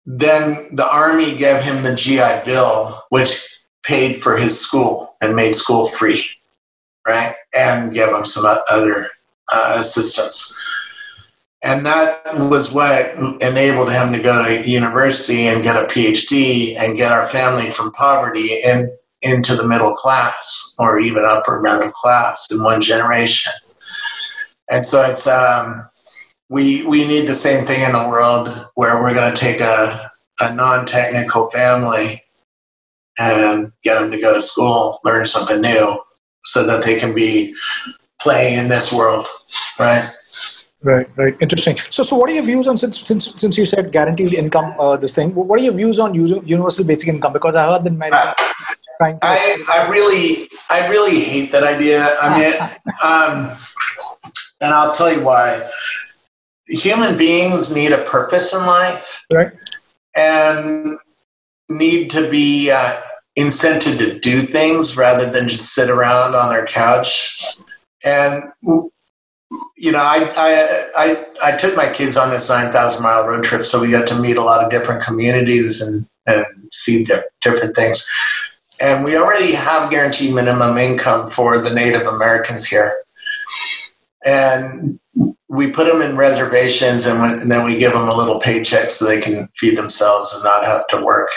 Then 0.06 0.74
the 0.74 0.88
army 0.90 1.36
gave 1.36 1.62
him 1.62 1.82
the 1.82 1.94
GI 1.94 2.44
Bill, 2.44 3.02
which 3.10 3.60
paid 3.84 4.20
for 4.22 4.36
his 4.36 4.58
school 4.58 5.16
and 5.20 5.36
made 5.36 5.54
school 5.54 5.86
free, 5.86 6.24
right? 7.06 7.34
And 7.54 7.92
gave 7.92 8.08
him 8.08 8.24
some 8.24 8.58
other 8.70 9.08
uh, 9.52 9.76
assistance. 9.78 10.58
And 11.62 11.84
that 11.86 12.22
was 12.34 12.72
what 12.72 13.14
enabled 13.42 13.90
him 13.90 14.12
to 14.12 14.22
go 14.22 14.44
to 14.46 14.70
university 14.70 15.48
and 15.48 15.62
get 15.62 15.76
a 15.76 15.86
PhD 15.86 16.76
and 16.76 16.96
get 16.96 17.10
our 17.10 17.26
family 17.26 17.70
from 17.70 17.92
poverty 17.92 18.62
and 18.62 18.90
into 19.22 19.56
the 19.56 19.66
middle 19.66 19.94
class 19.94 20.76
or 20.78 21.00
even 21.00 21.24
upper 21.24 21.60
middle 21.60 21.90
class 21.90 22.46
in 22.52 22.62
one 22.62 22.80
generation. 22.80 23.52
And 24.70 24.86
so 24.86 25.02
it's 25.02 25.26
um, 25.26 25.88
we 26.48 26.86
we 26.86 27.06
need 27.06 27.26
the 27.26 27.34
same 27.34 27.64
thing 27.64 27.82
in 27.82 27.92
the 27.92 28.08
world 28.08 28.48
where 28.74 29.00
we're 29.00 29.14
going 29.14 29.32
to 29.32 29.40
take 29.40 29.60
a, 29.60 30.10
a 30.40 30.54
non-technical 30.54 31.50
family 31.50 32.22
and 33.18 33.72
get 33.82 34.00
them 34.00 34.10
to 34.10 34.20
go 34.20 34.32
to 34.32 34.40
school, 34.40 35.00
learn 35.04 35.26
something 35.26 35.60
new, 35.60 36.00
so 36.44 36.66
that 36.66 36.84
they 36.84 36.98
can 36.98 37.14
be 37.14 37.54
playing 38.20 38.58
in 38.58 38.68
this 38.68 38.92
world, 38.92 39.26
right? 39.78 40.08
Right, 40.80 41.08
right. 41.16 41.36
Interesting. 41.40 41.76
So, 41.76 42.04
so 42.04 42.14
what 42.14 42.30
are 42.30 42.34
your 42.34 42.44
views 42.44 42.68
on 42.68 42.76
since 42.76 43.00
since 43.00 43.32
since 43.36 43.58
you 43.58 43.66
said 43.66 43.90
guaranteed 43.92 44.32
income? 44.32 44.74
Uh, 44.78 44.96
this 44.96 45.16
thing. 45.16 45.34
What 45.34 45.58
are 45.58 45.62
your 45.62 45.74
views 45.74 45.98
on 45.98 46.14
universal 46.14 46.86
basic 46.86 47.08
income? 47.08 47.32
Because 47.32 47.56
I 47.56 47.66
heard 47.66 47.84
that 47.84 47.90
many. 47.90 48.12
Uh, 48.12 48.34
I, 49.02 49.64
I 49.72 49.88
really 49.90 50.48
I 50.70 50.88
really 50.88 51.20
hate 51.20 51.50
that 51.52 51.64
idea. 51.64 52.08
I 52.22 52.38
mean, 52.38 52.52
um, 53.02 53.56
and 54.60 54.72
I'll 54.72 54.92
tell 54.92 55.12
you 55.12 55.24
why. 55.24 55.68
Human 56.68 57.16
beings 57.16 57.74
need 57.74 57.92
a 57.92 58.04
purpose 58.04 58.54
in 58.54 58.66
life, 58.66 59.24
right? 59.32 59.52
And 60.16 60.98
need 61.68 62.10
to 62.10 62.30
be 62.30 62.70
uh, 62.70 63.00
incented 63.38 63.98
to 63.98 64.18
do 64.18 64.40
things 64.40 64.96
rather 64.96 65.30
than 65.30 65.48
just 65.48 65.74
sit 65.74 65.90
around 65.90 66.34
on 66.34 66.50
their 66.50 66.66
couch. 66.66 67.58
And 68.04 68.44
you 69.76 69.92
know, 69.92 69.98
I, 69.98 70.30
I, 70.36 70.88
I, 70.96 71.52
I 71.52 71.56
took 71.56 71.76
my 71.76 71.90
kids 71.90 72.16
on 72.16 72.30
this 72.30 72.50
9,000 72.50 73.02
mile 73.02 73.26
road 73.26 73.44
trip, 73.44 73.64
so 73.64 73.80
we 73.80 73.90
got 73.90 74.06
to 74.08 74.20
meet 74.20 74.36
a 74.36 74.42
lot 74.42 74.62
of 74.62 74.70
different 74.70 75.02
communities 75.02 75.80
and, 75.80 76.06
and 76.26 76.44
see 76.72 77.04
di- 77.04 77.22
different 77.42 77.74
things. 77.74 78.06
And 78.80 79.04
we 79.04 79.16
already 79.16 79.52
have 79.52 79.90
guaranteed 79.90 80.34
minimum 80.34 80.76
income 80.76 81.30
for 81.30 81.58
the 81.58 81.74
Native 81.74 82.06
Americans 82.06 82.66
here. 82.66 82.96
And 84.24 85.00
we 85.48 85.70
put 85.70 85.90
them 85.90 86.02
in 86.02 86.16
reservations 86.16 87.06
and, 87.06 87.20
when, 87.20 87.40
and 87.40 87.50
then 87.50 87.64
we 87.64 87.78
give 87.78 87.92
them 87.92 88.08
a 88.08 88.16
little 88.16 88.38
paycheck 88.38 88.90
so 88.90 89.06
they 89.06 89.20
can 89.20 89.48
feed 89.56 89.78
themselves 89.78 90.34
and 90.34 90.44
not 90.44 90.64
have 90.64 90.86
to 90.88 91.02
work. 91.02 91.28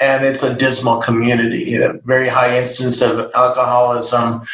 And 0.00 0.24
it's 0.24 0.42
a 0.42 0.56
dismal 0.56 1.02
community, 1.02 1.74
a 1.76 1.94
very 2.04 2.28
high 2.28 2.56
instance 2.58 3.02
of 3.02 3.30
alcoholism, 3.34 4.46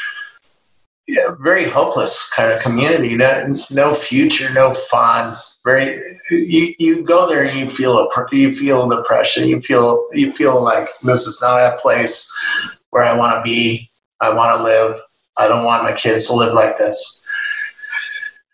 yeah, 1.07 1.29
very 1.41 1.65
hopeless 1.65 2.33
kind 2.33 2.53
of 2.53 2.63
community. 2.63 3.17
No, 3.17 3.57
no 3.71 3.95
future, 3.95 4.53
no 4.53 4.73
fun. 4.73 5.37
Very, 5.65 6.19
you, 6.31 6.75
you 6.79 7.05
go 7.05 7.29
there 7.29 7.45
and 7.45 7.57
you 7.57 7.69
feel 7.69 7.99
a, 7.99 8.09
you 8.33 8.53
feel 8.53 8.89
depression. 8.89 9.49
You 9.49 9.61
feel 9.61 10.07
you 10.13 10.33
feel 10.33 10.63
like 10.63 10.89
this 11.03 11.27
is 11.27 11.41
not 11.41 11.59
a 11.61 11.79
place 11.81 12.33
where 12.91 13.05
I 13.05 13.17
want 13.17 13.37
to 13.37 13.43
be. 13.43 13.89
I 14.21 14.35
want 14.35 14.59
to 14.59 14.65
live. 14.65 14.97
I 15.37 15.49
don't 15.49 15.65
want 15.65 15.85
my 15.85 15.93
kids 15.93 16.29
to 16.29 16.35
live 16.35 16.55
like 16.55 16.79
this. 16.79 17.22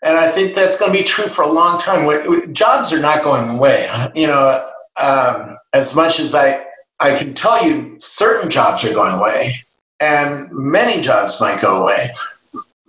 And 0.01 0.17
I 0.17 0.27
think 0.29 0.55
that's 0.55 0.79
going 0.79 0.91
to 0.93 0.97
be 0.97 1.03
true 1.03 1.27
for 1.27 1.43
a 1.43 1.51
long 1.51 1.77
time. 1.79 2.07
Jobs 2.53 2.93
are 2.93 3.01
not 3.01 3.23
going 3.23 3.57
away. 3.57 3.85
You 4.15 4.27
know, 4.27 4.69
um, 5.03 5.57
as 5.73 5.95
much 5.95 6.19
as 6.19 6.33
I 6.35 6.65
I 7.01 7.15
can 7.17 7.33
tell 7.33 7.65
you, 7.65 7.95
certain 7.99 8.49
jobs 8.49 8.83
are 8.83 8.93
going 8.93 9.13
away, 9.13 9.53
and 9.99 10.49
many 10.51 11.01
jobs 11.01 11.39
might 11.39 11.61
go 11.61 11.83
away 11.83 12.09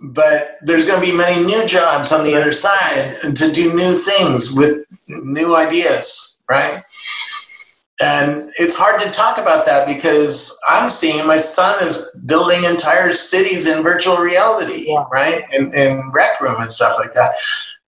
but 0.01 0.57
there's 0.61 0.85
going 0.85 0.99
to 0.99 1.11
be 1.11 1.15
many 1.15 1.45
new 1.45 1.65
jobs 1.65 2.11
on 2.11 2.23
the 2.23 2.33
other 2.33 2.53
side 2.53 3.15
to 3.35 3.51
do 3.51 3.73
new 3.73 3.93
things 3.93 4.51
with 4.53 4.85
new 5.07 5.55
ideas, 5.55 6.39
right? 6.49 6.83
And 8.01 8.51
it's 8.57 8.75
hard 8.77 8.99
to 9.01 9.11
talk 9.11 9.37
about 9.37 9.65
that 9.67 9.87
because 9.87 10.59
I'm 10.67 10.89
seeing 10.89 11.25
my 11.27 11.37
son 11.37 11.85
is 11.85 12.09
building 12.25 12.63
entire 12.63 13.13
cities 13.13 13.67
in 13.67 13.83
virtual 13.83 14.17
reality, 14.17 14.85
yeah. 14.87 15.05
right? 15.11 15.43
In, 15.53 15.73
in 15.73 16.11
rec 16.11 16.41
room 16.41 16.59
and 16.59 16.71
stuff 16.71 16.97
like 16.97 17.13
that. 17.13 17.35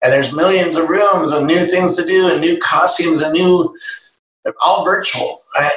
And 0.03 0.13
there's 0.13 0.33
millions 0.33 0.75
of 0.75 0.89
rooms 0.89 1.31
and 1.31 1.47
new 1.47 1.65
things 1.65 1.95
to 1.95 2.05
do 2.05 2.29
and 2.31 2.41
new 2.41 2.57
costumes 2.59 3.21
and 3.21 3.33
new, 3.33 3.75
all 4.61 4.85
virtual, 4.85 5.39
right? 5.55 5.71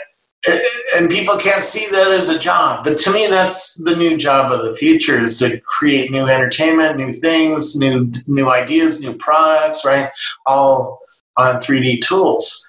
and 0.96 1.10
people 1.10 1.36
can't 1.36 1.62
see 1.62 1.90
that 1.90 2.10
as 2.12 2.28
a 2.28 2.38
job 2.38 2.84
but 2.84 2.98
to 2.98 3.12
me 3.12 3.26
that's 3.28 3.74
the 3.84 3.96
new 3.96 4.16
job 4.16 4.52
of 4.52 4.64
the 4.64 4.76
future 4.76 5.18
is 5.18 5.38
to 5.38 5.60
create 5.60 6.10
new 6.10 6.26
entertainment 6.26 6.96
new 6.96 7.12
things 7.12 7.76
new 7.76 8.10
new 8.26 8.48
ideas 8.48 9.00
new 9.00 9.16
products 9.16 9.84
right 9.84 10.08
all 10.46 11.00
on 11.36 11.56
3d 11.56 12.00
tools 12.00 12.68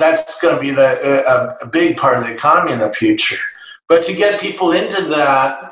that's 0.00 0.40
going 0.40 0.54
to 0.54 0.60
be 0.60 0.70
the 0.70 1.54
a, 1.62 1.66
a 1.66 1.70
big 1.70 1.96
part 1.96 2.18
of 2.18 2.24
the 2.24 2.32
economy 2.32 2.72
in 2.72 2.78
the 2.78 2.92
future 2.92 3.36
but 3.88 4.02
to 4.02 4.14
get 4.14 4.40
people 4.40 4.72
into 4.72 5.02
that 5.04 5.70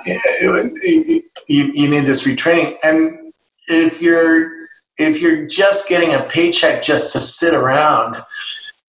you, 1.48 1.72
you 1.74 1.88
need 1.88 2.04
this 2.04 2.26
retraining 2.26 2.76
and 2.82 3.32
if 3.68 4.00
you're 4.00 4.56
if 4.98 5.20
you're 5.20 5.46
just 5.46 5.88
getting 5.88 6.14
a 6.14 6.22
paycheck 6.28 6.82
just 6.82 7.12
to 7.12 7.20
sit 7.20 7.54
around 7.54 8.22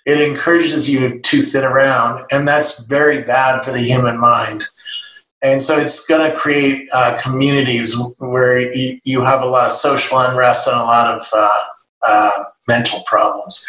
it 0.09 0.27
encourages 0.27 0.89
you 0.89 1.19
to 1.19 1.41
sit 1.41 1.63
around, 1.63 2.25
and 2.31 2.47
that's 2.47 2.87
very 2.87 3.21
bad 3.21 3.63
for 3.63 3.71
the 3.71 3.79
human 3.79 4.19
mind. 4.19 4.63
And 5.43 5.61
so 5.61 5.77
it's 5.77 6.07
going 6.07 6.29
to 6.29 6.35
create 6.35 6.89
uh, 6.91 7.17
communities 7.21 7.95
where 8.17 8.73
you, 8.75 8.99
you, 9.03 9.21
have 9.21 9.41
a 9.41 9.45
lot 9.45 9.67
of 9.67 9.71
social 9.71 10.17
unrest 10.17 10.67
and 10.67 10.75
a 10.75 10.83
lot 10.83 11.15
of 11.15 11.27
uh, 11.31 11.63
uh, 12.05 12.43
mental 12.67 13.03
problems. 13.05 13.65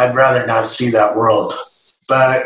I'd 0.00 0.14
rather 0.14 0.46
not 0.46 0.66
see 0.66 0.90
that 0.90 1.16
world. 1.16 1.52
But 2.08 2.44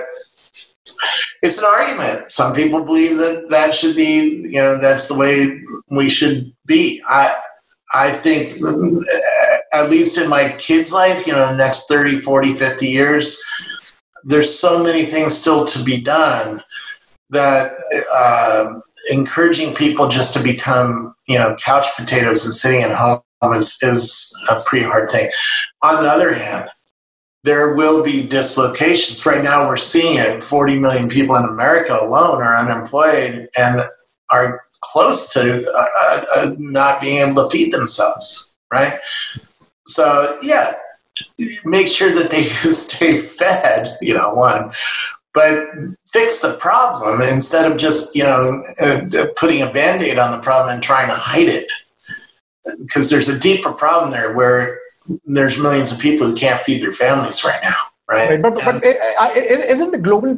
it's 1.42 1.58
an 1.58 1.64
argument. 1.64 2.30
Some 2.30 2.54
people 2.54 2.82
believe 2.84 3.18
that 3.18 3.48
that 3.50 3.74
should 3.74 3.94
be, 3.94 4.46
you 4.48 4.60
know, 4.60 4.80
that's 4.80 5.08
the 5.08 5.16
way 5.16 5.62
we 5.90 6.08
should 6.08 6.52
be. 6.66 7.02
I, 7.08 7.34
I 7.94 8.10
think 8.10 8.60
at 9.72 9.90
least 9.90 10.18
in 10.18 10.28
my 10.28 10.56
kids' 10.58 10.92
life, 10.92 11.26
you 11.26 11.32
know, 11.32 11.46
the 11.46 11.56
next 11.56 11.86
30, 11.86 12.20
40, 12.20 12.52
50 12.54 12.88
years, 12.88 13.42
there's 14.24 14.52
so 14.52 14.82
many 14.82 15.04
things 15.04 15.36
still 15.36 15.64
to 15.64 15.84
be 15.84 16.00
done 16.00 16.62
that 17.30 17.72
uh, 18.12 18.80
encouraging 19.10 19.74
people 19.74 20.08
just 20.08 20.34
to 20.34 20.42
become, 20.42 21.14
you 21.28 21.38
know, 21.38 21.54
couch 21.62 21.86
potatoes 21.96 22.44
and 22.44 22.54
sitting 22.54 22.82
at 22.82 22.96
home 22.96 23.20
is, 23.54 23.78
is 23.82 24.34
a 24.50 24.60
pretty 24.64 24.86
hard 24.86 25.10
thing. 25.10 25.30
On 25.82 26.02
the 26.02 26.08
other 26.08 26.32
hand, 26.34 26.70
there 27.44 27.76
will 27.76 28.02
be 28.02 28.26
dislocations. 28.26 29.24
Right 29.24 29.44
now, 29.44 29.68
we're 29.68 29.76
seeing 29.76 30.18
it. 30.18 30.42
40 30.42 30.78
million 30.78 31.08
people 31.08 31.36
in 31.36 31.44
America 31.44 31.96
alone 32.00 32.42
are 32.42 32.56
unemployed 32.56 33.48
and 33.56 33.82
are 34.30 34.62
close 34.80 35.32
to 35.34 35.70
uh, 35.72 35.86
uh, 36.00 36.24
uh 36.36 36.54
not 36.58 37.00
being 37.00 37.18
able 37.18 37.44
to 37.44 37.50
feed 37.50 37.72
themselves, 37.72 38.56
right? 38.72 38.98
So 39.86 40.38
yeah, 40.42 40.72
make 41.64 41.86
sure 41.86 42.14
that 42.14 42.30
they 42.30 42.42
stay 42.72 43.18
fed. 43.18 43.96
You 44.00 44.14
know, 44.14 44.30
one, 44.30 44.72
but 45.34 45.66
fix 46.12 46.40
the 46.40 46.56
problem 46.58 47.20
instead 47.20 47.70
of 47.70 47.76
just 47.76 48.14
you 48.14 48.24
know 48.24 48.62
uh, 48.80 49.26
putting 49.38 49.60
a 49.60 49.70
band-aid 49.70 50.18
on 50.18 50.32
the 50.32 50.42
problem 50.42 50.74
and 50.74 50.82
trying 50.82 51.08
to 51.08 51.14
hide 51.14 51.48
it 51.48 51.66
because 52.78 53.10
there's 53.10 53.28
a 53.28 53.38
deeper 53.38 53.72
problem 53.72 54.10
there 54.10 54.34
where 54.34 54.80
there's 55.24 55.58
millions 55.58 55.92
of 55.92 55.98
people 55.98 56.26
who 56.26 56.34
can't 56.34 56.60
feed 56.60 56.82
their 56.82 56.92
families 56.92 57.44
right 57.44 57.60
now 57.62 57.76
right? 58.08 58.30
right. 58.30 58.42
But, 58.42 58.54
but 58.54 58.84
uh, 58.84 59.28
isn't 59.34 59.92
the 59.92 59.98
global 59.98 60.34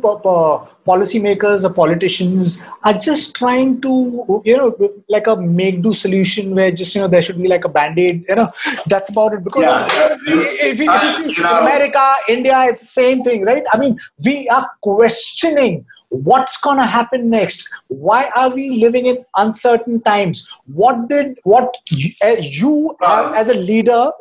policymakers 0.87 1.64
or 1.64 1.73
politicians 1.73 2.64
are 2.85 2.95
just 2.95 3.35
trying 3.35 3.81
to, 3.81 4.43
you 4.45 4.57
know, 4.57 4.77
like 5.09 5.27
a 5.27 5.37
make 5.37 5.83
do 5.83 5.93
solution 5.93 6.55
where 6.55 6.71
just, 6.71 6.95
you 6.95 7.01
know, 7.01 7.09
there 7.09 7.23
should 7.23 7.41
be 7.41 7.49
like 7.49 7.64
a 7.64 7.69
band 7.69 7.99
aid, 7.99 8.25
you 8.29 8.37
know, 8.37 8.51
that's 8.87 9.11
about 9.11 9.33
it. 9.33 9.45
Because 9.45 9.64
yeah. 9.64 10.17
if, 10.27 10.79
you, 10.79 10.87
if 10.89 11.37
you, 11.37 11.45
uh, 11.45 11.61
America, 11.62 12.12
India, 12.29 12.62
it's 12.64 12.81
the 12.81 13.03
same 13.03 13.23
thing, 13.23 13.45
right? 13.45 13.64
I 13.73 13.79
mean, 13.79 13.99
we 14.25 14.49
are 14.49 14.69
questioning 14.83 15.85
what's 16.11 16.61
going 16.61 16.79
to 16.79 16.87
happen 16.87 17.29
next 17.29 17.69
why 17.89 18.31
are 18.37 18.55
we 18.55 18.71
living 18.79 19.07
in 19.07 19.19
uncertain 19.39 20.01
times 20.03 20.49
what 20.67 21.09
did 21.09 21.37
what 21.43 21.77
you, 21.91 22.09
as 22.23 22.61
you 22.61 22.97
um, 23.05 23.35
as 23.35 23.49
a 23.49 23.55
leader 23.55 24.12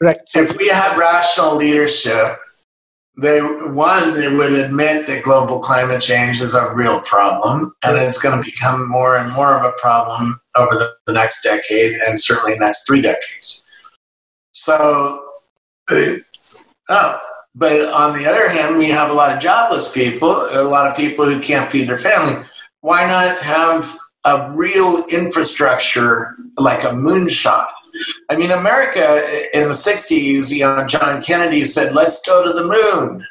right 0.00 0.18
if 0.34 0.56
we 0.58 0.68
had 0.68 0.96
rational 0.98 1.56
leadership 1.56 2.38
they 3.16 3.40
one 3.40 4.14
they 4.14 4.34
would 4.34 4.52
admit 4.52 5.06
that 5.06 5.22
global 5.22 5.58
climate 5.58 6.00
change 6.00 6.40
is 6.40 6.54
a 6.54 6.72
real 6.74 7.00
problem 7.00 7.74
and 7.84 7.96
it's 7.96 8.20
going 8.20 8.36
to 8.36 8.50
become 8.50 8.88
more 8.88 9.16
and 9.18 9.32
more 9.32 9.58
of 9.58 9.64
a 9.64 9.72
problem 9.78 10.40
over 10.56 10.74
the, 10.74 10.90
the 11.06 11.12
next 11.12 11.42
decade 11.42 11.92
and 12.06 12.18
certainly 12.18 12.58
next 12.58 12.86
three 12.86 13.00
decades 13.00 13.64
so 14.52 15.26
uh, 15.90 16.14
oh 16.88 17.20
but 17.54 17.80
on 17.92 18.16
the 18.16 18.26
other 18.26 18.48
hand, 18.48 18.78
we 18.78 18.88
have 18.88 19.10
a 19.10 19.12
lot 19.12 19.34
of 19.34 19.42
jobless 19.42 19.92
people, 19.92 20.30
a 20.30 20.62
lot 20.62 20.88
of 20.88 20.96
people 20.96 21.24
who 21.24 21.40
can't 21.40 21.70
feed 21.70 21.88
their 21.88 21.98
family. 21.98 22.44
Why 22.80 23.06
not 23.06 23.36
have 23.42 23.98
a 24.24 24.52
real 24.54 25.04
infrastructure 25.10 26.36
like 26.58 26.84
a 26.84 26.94
moonshot? 26.94 27.66
I 28.30 28.36
mean, 28.36 28.50
America 28.50 29.00
in 29.54 29.68
the 29.68 29.74
60s, 29.74 30.50
you 30.50 30.64
know, 30.64 30.86
John 30.86 31.22
Kennedy 31.22 31.64
said, 31.64 31.94
let's 31.94 32.24
go 32.26 32.46
to 32.46 32.52
the 32.52 32.66
moon 32.66 33.24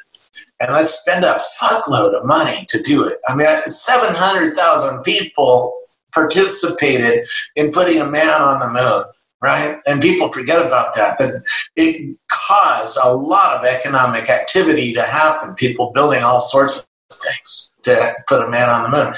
and 0.60 0.74
let's 0.74 1.00
spend 1.00 1.24
a 1.24 1.38
fuckload 1.62 2.20
of 2.20 2.26
money 2.26 2.66
to 2.70 2.82
do 2.82 3.06
it. 3.06 3.14
I 3.28 3.36
mean, 3.36 3.48
700,000 3.48 5.04
people 5.04 5.74
participated 6.14 7.28
in 7.56 7.72
putting 7.72 8.02
a 8.02 8.06
man 8.06 8.42
on 8.42 8.60
the 8.60 8.68
moon, 8.68 9.04
right? 9.42 9.80
And 9.88 10.02
people 10.02 10.32
forget 10.32 10.66
about 10.66 10.96
that, 10.96 11.18
that 11.20 11.44
it 11.76 12.18
caused 12.30 12.98
a 13.02 13.14
lot 13.14 13.58
of 13.58 13.66
economic 13.66 14.30
activity 14.30 14.92
to 14.94 15.04
happen, 15.04 15.56
people 15.56 15.92
building 15.94 16.24
all 16.24 16.40
sorts 16.40 16.80
of 16.80 16.86
things 17.12 17.74
to 17.84 18.14
put 18.28 18.46
a 18.46 18.50
man 18.50 18.70
on 18.70 18.84
the 18.84 18.98
moon. 18.98 19.14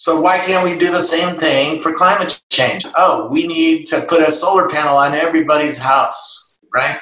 So 0.00 0.18
why 0.18 0.38
can't 0.38 0.64
we 0.64 0.78
do 0.78 0.90
the 0.90 1.02
same 1.02 1.36
thing 1.36 1.78
for 1.78 1.92
climate 1.92 2.42
change? 2.48 2.86
Oh, 2.96 3.28
we 3.30 3.46
need 3.46 3.84
to 3.88 4.00
put 4.08 4.26
a 4.26 4.32
solar 4.32 4.66
panel 4.66 4.96
on 4.96 5.12
everybody's 5.12 5.76
house, 5.76 6.58
right? 6.72 6.96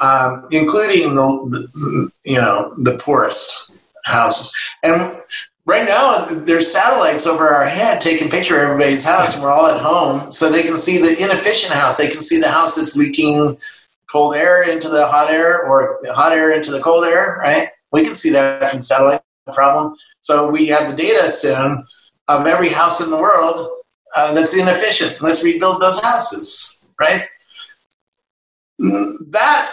Um, 0.00 0.48
including 0.50 1.14
the 1.14 2.10
you 2.24 2.38
know 2.38 2.74
the 2.78 2.98
poorest 2.98 3.70
houses. 4.06 4.52
And 4.82 5.22
right 5.66 5.86
now, 5.86 6.26
there's 6.30 6.72
satellites 6.72 7.28
over 7.28 7.46
our 7.46 7.64
head 7.64 8.00
taking 8.00 8.28
picture 8.28 8.56
of 8.56 8.70
everybody's 8.70 9.04
house, 9.04 9.34
and 9.34 9.44
we're 9.44 9.52
all 9.52 9.66
at 9.66 9.80
home, 9.80 10.32
so 10.32 10.50
they 10.50 10.64
can 10.64 10.78
see 10.78 10.98
the 10.98 11.10
inefficient 11.10 11.74
house. 11.74 11.96
They 11.96 12.10
can 12.10 12.22
see 12.22 12.40
the 12.40 12.48
house 12.48 12.74
that's 12.74 12.96
leaking 12.96 13.56
cold 14.10 14.34
air 14.34 14.68
into 14.68 14.88
the 14.88 15.06
hot 15.06 15.30
air, 15.30 15.64
or 15.64 16.00
hot 16.08 16.32
air 16.32 16.50
into 16.54 16.72
the 16.72 16.80
cold 16.80 17.04
air. 17.04 17.36
Right? 17.38 17.68
We 17.92 18.02
can 18.02 18.16
see 18.16 18.30
that 18.30 18.68
from 18.68 18.82
satellite 18.82 19.22
problem. 19.52 19.94
So 20.22 20.50
we 20.50 20.66
have 20.66 20.90
the 20.90 20.96
data 20.96 21.30
soon 21.30 21.86
of 22.38 22.46
every 22.46 22.68
house 22.68 23.00
in 23.02 23.10
the 23.10 23.18
world 23.18 23.68
uh, 24.16 24.34
that's 24.34 24.56
inefficient. 24.56 25.20
Let's 25.20 25.44
rebuild 25.44 25.80
those 25.80 26.00
houses, 26.02 26.84
right? 27.00 27.26
That 28.78 29.72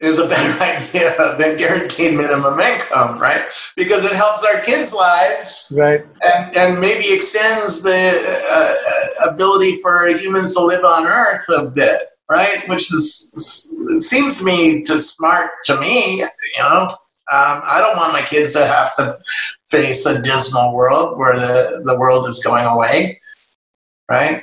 is 0.00 0.18
a 0.18 0.28
better 0.28 0.62
idea 0.62 1.12
than 1.38 1.58
guaranteed 1.58 2.16
minimum 2.16 2.58
income, 2.58 3.18
right? 3.18 3.42
Because 3.76 4.04
it 4.04 4.12
helps 4.12 4.44
our 4.44 4.60
kids' 4.60 4.92
lives, 4.92 5.72
right? 5.76 6.04
And, 6.22 6.56
and 6.56 6.80
maybe 6.80 7.04
extends 7.12 7.82
the 7.82 8.12
uh, 8.52 9.30
ability 9.30 9.80
for 9.82 10.08
humans 10.08 10.54
to 10.54 10.64
live 10.64 10.84
on 10.84 11.06
Earth 11.06 11.44
a 11.54 11.66
bit, 11.66 12.00
right? 12.30 12.62
Which 12.66 12.92
is 12.92 13.76
seems 14.00 14.38
to 14.38 14.44
me 14.44 14.82
to 14.84 14.98
smart 14.98 15.50
to 15.66 15.80
me, 15.80 16.20
you 16.20 16.28
know. 16.60 16.96
Um, 17.32 17.62
I 17.64 17.80
don't 17.80 17.96
want 17.96 18.12
my 18.12 18.22
kids 18.22 18.54
to 18.54 18.66
have 18.66 18.94
to 18.96 19.18
face 19.68 20.04
a 20.04 20.20
dismal 20.20 20.74
world 20.74 21.16
where 21.16 21.36
the, 21.36 21.82
the 21.84 21.96
world 21.96 22.28
is 22.28 22.42
going 22.42 22.66
away, 22.66 23.20
right? 24.10 24.42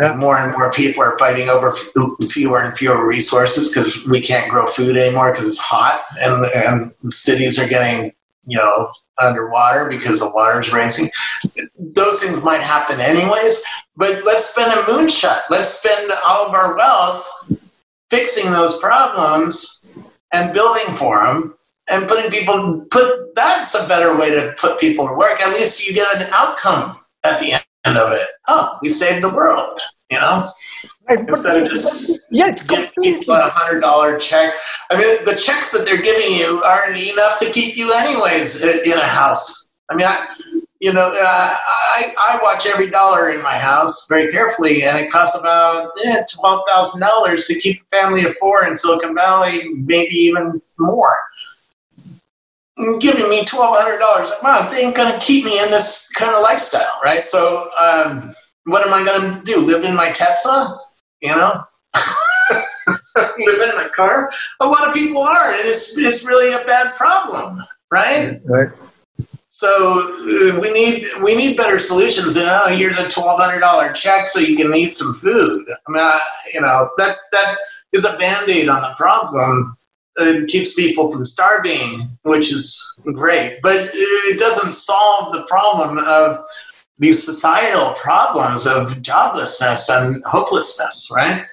Yeah. 0.00 0.16
More 0.16 0.36
and 0.36 0.50
more 0.52 0.72
people 0.72 1.04
are 1.04 1.16
fighting 1.16 1.48
over 1.48 1.72
fewer 2.28 2.60
and 2.60 2.76
fewer 2.76 3.06
resources 3.06 3.68
because 3.68 4.04
we 4.08 4.20
can't 4.20 4.50
grow 4.50 4.66
food 4.66 4.96
anymore 4.96 5.30
because 5.30 5.46
it's 5.46 5.60
hot, 5.60 6.02
and, 6.20 6.44
and 6.56 7.14
cities 7.14 7.60
are 7.60 7.68
getting, 7.68 8.10
you 8.42 8.58
know, 8.58 8.90
underwater 9.22 9.88
because 9.88 10.18
the 10.18 10.30
water 10.34 10.58
is 10.58 10.72
rising. 10.72 11.08
Those 11.78 12.20
things 12.20 12.42
might 12.42 12.62
happen 12.62 12.98
anyways, 12.98 13.64
but 13.96 14.24
let's 14.24 14.50
spend 14.50 14.72
a 14.72 14.82
moonshot. 14.82 15.38
Let's 15.50 15.68
spend 15.68 16.10
all 16.26 16.46
of 16.48 16.54
our 16.54 16.76
wealth 16.76 17.60
fixing 18.10 18.50
those 18.50 18.76
problems 18.78 19.86
and 20.32 20.52
building 20.52 20.92
for 20.94 21.24
them 21.24 21.54
and 21.88 22.08
putting 22.08 22.30
people 22.30 22.86
put 22.90 23.24
that's 23.34 23.74
a 23.74 23.88
better 23.88 24.16
way 24.18 24.30
to 24.30 24.54
put 24.60 24.78
people 24.78 25.06
to 25.08 25.14
work. 25.14 25.40
At 25.40 25.50
least 25.50 25.86
you 25.86 25.94
get 25.94 26.06
an 26.16 26.28
outcome 26.32 26.98
at 27.24 27.40
the 27.40 27.52
end 27.84 27.98
of 27.98 28.12
it. 28.12 28.26
Oh, 28.48 28.78
we 28.82 28.90
saved 28.90 29.24
the 29.24 29.32
world, 29.32 29.78
you 30.10 30.18
know? 30.18 30.48
Right, 31.08 31.18
Instead 31.18 31.62
of 31.62 31.70
just 31.70 32.32
yeah, 32.32 32.48
it's 32.48 32.66
giving 32.66 32.90
people 33.02 33.34
a 33.34 33.50
hundred 33.52 33.80
dollar 33.80 34.16
check. 34.18 34.54
I 34.90 34.96
mean, 34.96 35.24
the 35.26 35.34
checks 35.34 35.70
that 35.72 35.86
they're 35.86 36.00
giving 36.00 36.38
you 36.38 36.62
aren't 36.64 36.96
enough 36.96 37.38
to 37.40 37.50
keep 37.50 37.76
you 37.76 37.92
anyways 37.94 38.62
in 38.62 38.92
a 38.96 39.02
house. 39.02 39.72
I 39.90 39.96
mean, 39.96 40.06
I, 40.06 40.26
you 40.80 40.94
know, 40.94 41.10
uh, 41.12 41.14
I, 41.18 42.14
I 42.30 42.40
watch 42.42 42.66
every 42.66 42.88
dollar 42.88 43.30
in 43.30 43.42
my 43.42 43.58
house 43.58 44.06
very 44.08 44.30
carefully, 44.32 44.84
and 44.84 44.96
it 44.96 45.10
costs 45.10 45.38
about 45.38 45.90
eh, 46.06 46.22
twelve 46.32 46.62
thousand 46.68 47.02
dollars 47.02 47.46
to 47.46 47.58
keep 47.58 47.76
a 47.82 47.96
family 47.96 48.24
of 48.24 48.34
four 48.36 48.66
in 48.66 48.74
Silicon 48.74 49.14
Valley, 49.14 49.68
maybe 49.74 50.14
even 50.14 50.58
more 50.78 51.16
giving 53.00 53.28
me 53.28 53.44
twelve 53.44 53.76
hundred 53.76 53.98
dollars 53.98 54.30
a 54.30 54.42
month 54.42 54.70
they 54.70 54.82
ain't 54.82 54.96
gonna 54.96 55.18
keep 55.20 55.44
me 55.44 55.62
in 55.62 55.70
this 55.70 56.10
kind 56.12 56.34
of 56.34 56.42
lifestyle, 56.42 57.00
right? 57.04 57.26
So, 57.26 57.70
um, 57.80 58.34
what 58.64 58.86
am 58.86 58.92
I 58.92 59.04
gonna 59.04 59.42
do? 59.44 59.64
Live 59.66 59.84
in 59.84 59.94
my 59.94 60.08
Tesla? 60.10 60.80
You 61.22 61.30
know, 61.30 61.62
live 63.38 63.68
in 63.68 63.74
my 63.76 63.88
car? 63.94 64.30
A 64.60 64.66
lot 64.66 64.88
of 64.88 64.94
people 64.94 65.22
are, 65.22 65.50
and 65.50 65.68
it's 65.68 65.96
it's 65.98 66.26
really 66.26 66.52
a 66.52 66.64
bad 66.66 66.96
problem, 66.96 67.62
right? 67.90 68.40
Right. 68.44 68.70
So 69.48 69.68
uh, 69.68 70.60
we 70.60 70.72
need 70.72 71.06
we 71.22 71.36
need 71.36 71.56
better 71.56 71.78
solutions. 71.78 72.36
And 72.36 72.46
oh, 72.48 72.74
here's 72.76 72.98
a 72.98 73.08
twelve 73.08 73.40
hundred 73.40 73.60
dollar 73.60 73.92
check 73.92 74.26
so 74.26 74.40
you 74.40 74.56
can 74.56 74.74
eat 74.74 74.92
some 74.92 75.14
food. 75.14 75.64
I 75.68 75.92
mean, 75.92 76.02
I, 76.02 76.20
you 76.52 76.60
know 76.60 76.90
that 76.98 77.16
that 77.30 77.56
is 77.92 78.04
a 78.04 78.18
band 78.18 78.50
aid 78.50 78.68
on 78.68 78.82
the 78.82 78.92
problem 78.96 79.76
it 80.16 80.48
keeps 80.48 80.74
people 80.74 81.10
from 81.10 81.24
starving, 81.24 82.08
which 82.22 82.52
is 82.52 82.98
great, 83.12 83.58
but 83.62 83.90
it 83.92 84.38
doesn't 84.38 84.72
solve 84.72 85.32
the 85.32 85.44
problem 85.48 85.98
of 86.06 86.44
these 86.98 87.22
societal 87.22 87.92
problems 87.94 88.66
of 88.66 89.02
joblessness 89.02 89.88
and 89.90 90.22
hopelessness, 90.24 91.10
right? 91.14 91.46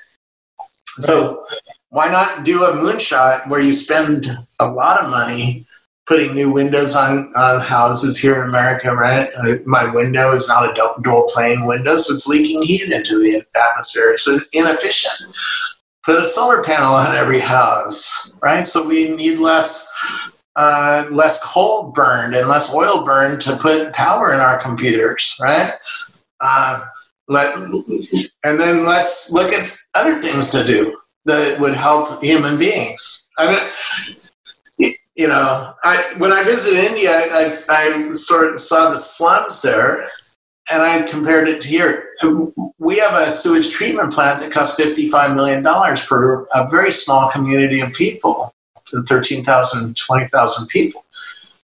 So, 0.86 1.46
why 1.90 2.10
not 2.10 2.46
do 2.46 2.64
a 2.64 2.74
moonshot 2.74 3.50
where 3.50 3.60
you 3.60 3.74
spend 3.74 4.28
a 4.60 4.72
lot 4.72 5.04
of 5.04 5.10
money 5.10 5.66
putting 6.06 6.36
new 6.36 6.52
windows 6.52 6.96
on, 6.96 7.34
on 7.36 7.60
houses 7.62 8.18
here 8.18 8.44
in 8.44 8.50
America, 8.50 8.96
right? 8.96 9.30
Uh, 9.40 9.56
my 9.66 9.90
window 9.92 10.34
is 10.34 10.48
not 10.48 10.70
a 10.70 11.02
dual 11.02 11.30
pane 11.36 11.66
window, 11.66 11.98
so 11.98 12.14
it's 12.14 12.28
leaking 12.28 12.62
heat 12.62 12.92
into 12.92 13.20
the 13.20 13.44
atmosphere. 13.56 14.12
It's 14.12 14.28
inefficient 14.54 15.34
put 16.04 16.22
a 16.22 16.26
solar 16.26 16.64
panel 16.64 16.94
on 16.94 17.16
every 17.16 17.40
house, 17.40 18.38
right? 18.42 18.66
So 18.66 18.88
we 18.88 19.10
need 19.16 19.40
less 19.40 19.92
uh, 20.56 21.06
less 21.10 21.42
coal 21.44 21.92
burned 21.92 22.36
and 22.36 22.48
less 22.48 22.76
oil 22.76 23.06
burned 23.06 23.42
to 23.42 23.56
put 23.56 23.94
power 23.94 24.34
in 24.34 24.40
our 24.40 24.58
computers, 24.58 25.36
right? 25.40 25.74
Uh, 26.42 26.86
let, 27.28 27.56
and 27.56 28.60
then 28.60 28.86
let's 28.86 29.32
look 29.32 29.54
at 29.54 29.70
other 29.96 30.22
things 30.22 30.50
to 30.52 30.64
do 30.66 30.98
that 31.26 31.60
would 31.60 31.74
help 31.74 32.22
human 32.22 32.58
beings. 32.58 33.30
I 33.38 33.48
mean, 34.78 34.94
you 35.16 35.28
know, 35.28 35.74
I, 35.84 36.14
when 36.18 36.32
I 36.32 36.44
visited 36.44 36.84
India, 36.84 37.12
I, 37.12 37.50
I 37.70 38.14
sort 38.16 38.54
of 38.54 38.60
saw 38.60 38.90
the 38.90 38.98
slums 38.98 39.62
there, 39.62 40.08
and 40.72 40.82
I 40.82 41.02
compared 41.10 41.48
it 41.50 41.62
to 41.62 41.68
here. 41.68 42.10
We 42.78 42.98
have 43.00 43.14
a 43.14 43.30
sewage 43.30 43.72
treatment 43.72 44.14
plant 44.14 44.40
that 44.42 44.52
costs 44.52 44.80
$55 44.80 45.36
million 45.36 45.98
for 45.98 46.48
a 46.54 46.70
very 46.70 46.92
small 46.92 47.30
community 47.30 47.82
of 47.82 47.94
people, 47.94 48.54
13,000, 48.88 49.98
20,000 49.98 50.68
people. 50.68 51.06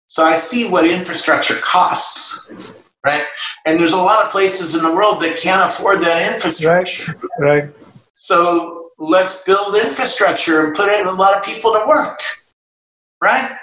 So 0.06 0.24
I 0.24 0.36
see 0.36 0.68
what 0.68 0.90
infrastructure 0.90 1.54
costs, 1.62 2.74
right? 3.04 3.24
And 3.64 3.78
there's 3.78 3.92
a 3.92 3.96
lot 3.96 4.24
of 4.24 4.30
places 4.30 4.74
in 4.74 4.82
the 4.82 4.94
world 4.94 5.22
that 5.22 5.38
can't 5.38 5.70
afford 5.70 6.02
that 6.02 6.34
infrastructure. 6.34 7.14
Right. 7.38 7.62
right. 7.62 7.70
So 8.14 8.90
let's 8.98 9.44
build 9.44 9.76
infrastructure 9.76 10.66
and 10.66 10.74
put 10.74 10.88
in 10.88 11.06
a 11.06 11.12
lot 11.12 11.36
of 11.36 11.44
people 11.44 11.72
to 11.72 11.84
work, 11.88 12.18
right? 13.22 13.56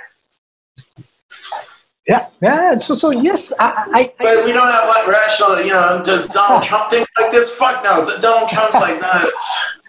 Yeah, 2.07 2.27
yeah. 2.41 2.79
So, 2.79 2.95
so 2.95 3.11
yes, 3.11 3.53
I, 3.59 3.85
I, 3.93 4.13
But 4.17 4.45
we 4.45 4.53
don't 4.53 4.69
have 4.69 4.87
like 4.87 5.07
rational. 5.07 5.61
You 5.61 5.73
know, 5.73 6.01
does 6.05 6.29
Donald 6.29 6.63
Trump 6.69 6.89
think 6.89 7.07
like 7.19 7.31
this? 7.31 7.57
Fuck 7.57 7.83
no. 7.83 8.07
Donald 8.21 8.49
Trump's 8.49 8.75
like, 8.75 9.01
nah, 9.01 9.29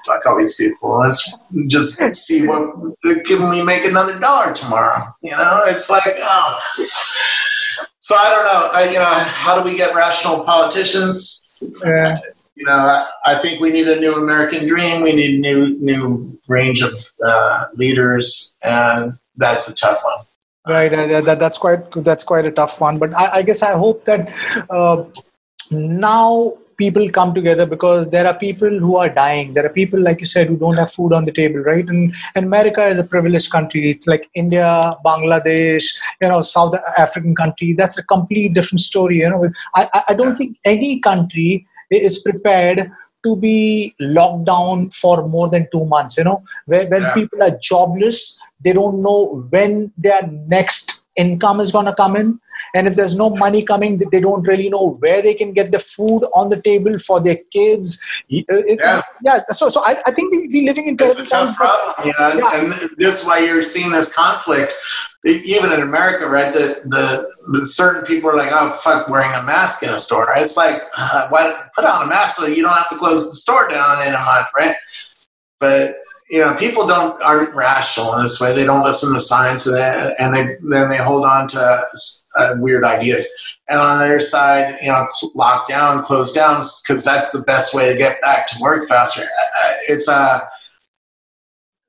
fuck 0.04 0.26
all 0.26 0.36
these 0.36 0.56
people. 0.56 0.98
Let's 0.98 1.38
just 1.68 2.14
see 2.14 2.46
what 2.46 2.74
can 3.24 3.50
we 3.50 3.62
make 3.62 3.84
another 3.84 4.18
dollar 4.18 4.52
tomorrow. 4.52 5.14
You 5.22 5.32
know, 5.32 5.62
it's 5.66 5.88
like, 5.90 6.16
oh. 6.18 6.60
So 8.00 8.16
I 8.16 8.30
don't 8.30 8.44
know. 8.46 8.70
I, 8.72 8.90
you 8.90 8.98
know, 8.98 9.14
how 9.26 9.56
do 9.56 9.62
we 9.62 9.76
get 9.76 9.94
rational 9.94 10.42
politicians? 10.44 11.50
Yeah. 11.84 12.16
You 12.56 12.64
know, 12.64 12.72
I, 12.72 13.06
I 13.26 13.34
think 13.36 13.60
we 13.60 13.70
need 13.70 13.86
a 13.86 14.00
new 14.00 14.14
American 14.14 14.66
dream. 14.66 15.02
We 15.02 15.12
need 15.12 15.38
a 15.38 15.40
new 15.40 15.78
new 15.78 16.38
range 16.48 16.82
of 16.82 16.94
uh, 17.24 17.66
leaders, 17.74 18.56
and 18.62 19.12
that's 19.36 19.70
a 19.70 19.76
tough 19.76 20.00
one. 20.02 20.24
Right, 20.68 20.92
uh, 20.92 21.22
that, 21.22 21.38
that's 21.38 21.56
quite 21.56 21.90
that's 22.04 22.22
quite 22.22 22.44
a 22.44 22.50
tough 22.50 22.78
one. 22.78 22.98
But 22.98 23.14
I, 23.14 23.38
I 23.38 23.42
guess 23.42 23.62
I 23.62 23.72
hope 23.72 24.04
that 24.04 24.28
uh, 24.68 25.04
now 25.72 26.58
people 26.76 27.08
come 27.10 27.32
together 27.34 27.64
because 27.64 28.10
there 28.10 28.26
are 28.26 28.38
people 28.38 28.68
who 28.78 28.96
are 28.96 29.08
dying. 29.08 29.54
There 29.54 29.64
are 29.64 29.72
people, 29.72 29.98
like 29.98 30.20
you 30.20 30.26
said, 30.26 30.46
who 30.46 30.58
don't 30.58 30.76
have 30.76 30.92
food 30.92 31.14
on 31.14 31.24
the 31.24 31.32
table, 31.32 31.60
right? 31.60 31.86
And, 31.88 32.14
and 32.36 32.44
America 32.44 32.86
is 32.86 32.98
a 32.98 33.04
privileged 33.04 33.50
country. 33.50 33.90
It's 33.90 34.06
like 34.06 34.28
India, 34.34 34.92
Bangladesh, 35.04 35.98
you 36.20 36.28
know, 36.28 36.42
South 36.42 36.74
African 36.96 37.34
country. 37.34 37.72
That's 37.72 37.98
a 37.98 38.04
complete 38.04 38.52
different 38.52 38.80
story. 38.80 39.18
You 39.18 39.30
know, 39.30 39.50
I, 39.74 40.02
I 40.10 40.14
don't 40.14 40.36
think 40.36 40.58
any 40.64 41.00
country 41.00 41.66
is 41.90 42.18
prepared 42.18 42.90
to 43.24 43.36
be 43.36 43.92
locked 43.98 44.44
down 44.44 44.90
for 44.90 45.26
more 45.26 45.48
than 45.48 45.66
two 45.72 45.84
months. 45.86 46.18
You 46.18 46.24
know, 46.24 46.42
where 46.66 46.86
when 46.88 47.02
yeah. 47.02 47.14
people 47.14 47.42
are 47.42 47.58
jobless, 47.60 48.38
they 48.60 48.72
don't 48.72 49.02
know 49.02 49.46
when 49.50 49.92
their 49.96 50.22
next 50.46 51.04
income 51.16 51.60
is 51.60 51.72
going 51.72 51.86
to 51.86 51.94
come 51.94 52.16
in. 52.16 52.40
And 52.74 52.86
if 52.86 52.96
there's 52.96 53.16
no 53.16 53.30
money 53.30 53.64
coming 53.64 54.00
they 54.12 54.20
don't 54.20 54.46
really 54.46 54.68
know 54.68 54.96
where 54.98 55.22
they 55.22 55.34
can 55.34 55.52
get 55.52 55.70
the 55.70 55.78
food 55.78 56.22
on 56.34 56.48
the 56.48 56.60
table 56.60 56.98
for 56.98 57.20
their 57.20 57.36
kids. 57.52 58.02
Uh, 58.32 58.42
it, 58.48 58.80
yeah. 58.82 59.00
yeah 59.24 59.38
so 59.48 59.68
so 59.68 59.80
i, 59.84 59.94
I 60.06 60.10
think 60.10 60.32
we, 60.32 60.48
we're 60.48 60.66
living 60.66 60.88
in 60.88 60.96
terrible 60.96 61.24
times. 61.24 61.56
problem 61.56 61.94
you 62.04 62.12
know 62.18 62.32
yeah. 62.34 62.60
and 62.60 62.72
this 62.98 63.22
is 63.22 63.26
why 63.26 63.38
you're 63.38 63.62
seeing 63.62 63.92
this 63.92 64.12
conflict 64.12 64.74
even 65.24 65.72
in 65.72 65.80
america 65.80 66.28
right? 66.28 66.52
The, 66.52 66.80
the, 66.84 67.58
the 67.58 67.66
certain 67.66 68.04
people 68.04 68.30
are 68.30 68.36
like 68.36 68.50
oh 68.52 68.70
fuck 68.82 69.08
wearing 69.08 69.32
a 69.34 69.42
mask 69.42 69.82
in 69.82 69.90
a 69.90 69.98
store. 69.98 70.26
It's 70.36 70.56
like 70.56 70.82
uh, 70.96 71.28
why 71.28 71.54
put 71.74 71.84
on 71.84 72.04
a 72.04 72.08
mask 72.08 72.36
so 72.36 72.46
you 72.46 72.62
don't 72.62 72.72
have 72.72 72.88
to 72.90 72.96
close 72.96 73.28
the 73.28 73.34
store 73.34 73.68
down 73.68 74.06
in 74.06 74.14
a 74.14 74.18
month 74.18 74.48
right? 74.56 74.76
But 75.60 75.96
you 76.30 76.40
know, 76.40 76.54
people 76.54 76.86
don't 76.86 77.20
aren't 77.22 77.54
rational 77.54 78.14
in 78.14 78.22
this 78.22 78.40
way. 78.40 78.52
They 78.52 78.64
don't 78.64 78.84
listen 78.84 79.14
to 79.14 79.20
science, 79.20 79.66
and 79.66 79.76
they, 79.76 80.14
and 80.18 80.34
they 80.34 80.56
then 80.62 80.88
they 80.88 80.98
hold 80.98 81.24
on 81.24 81.48
to 81.48 81.80
uh, 82.36 82.54
weird 82.58 82.84
ideas. 82.84 83.26
And 83.70 83.80
on 83.80 83.98
the 83.98 84.04
other 84.06 84.20
side, 84.20 84.76
you 84.82 84.88
know, 84.88 85.06
lock 85.34 85.68
down, 85.68 86.02
close 86.04 86.32
down, 86.32 86.62
because 86.82 87.04
that's 87.04 87.32
the 87.32 87.42
best 87.42 87.74
way 87.74 87.90
to 87.90 87.98
get 87.98 88.20
back 88.20 88.46
to 88.48 88.56
work 88.60 88.88
faster. 88.88 89.22
It's 89.88 90.08
a 90.08 90.12
uh, 90.12 90.40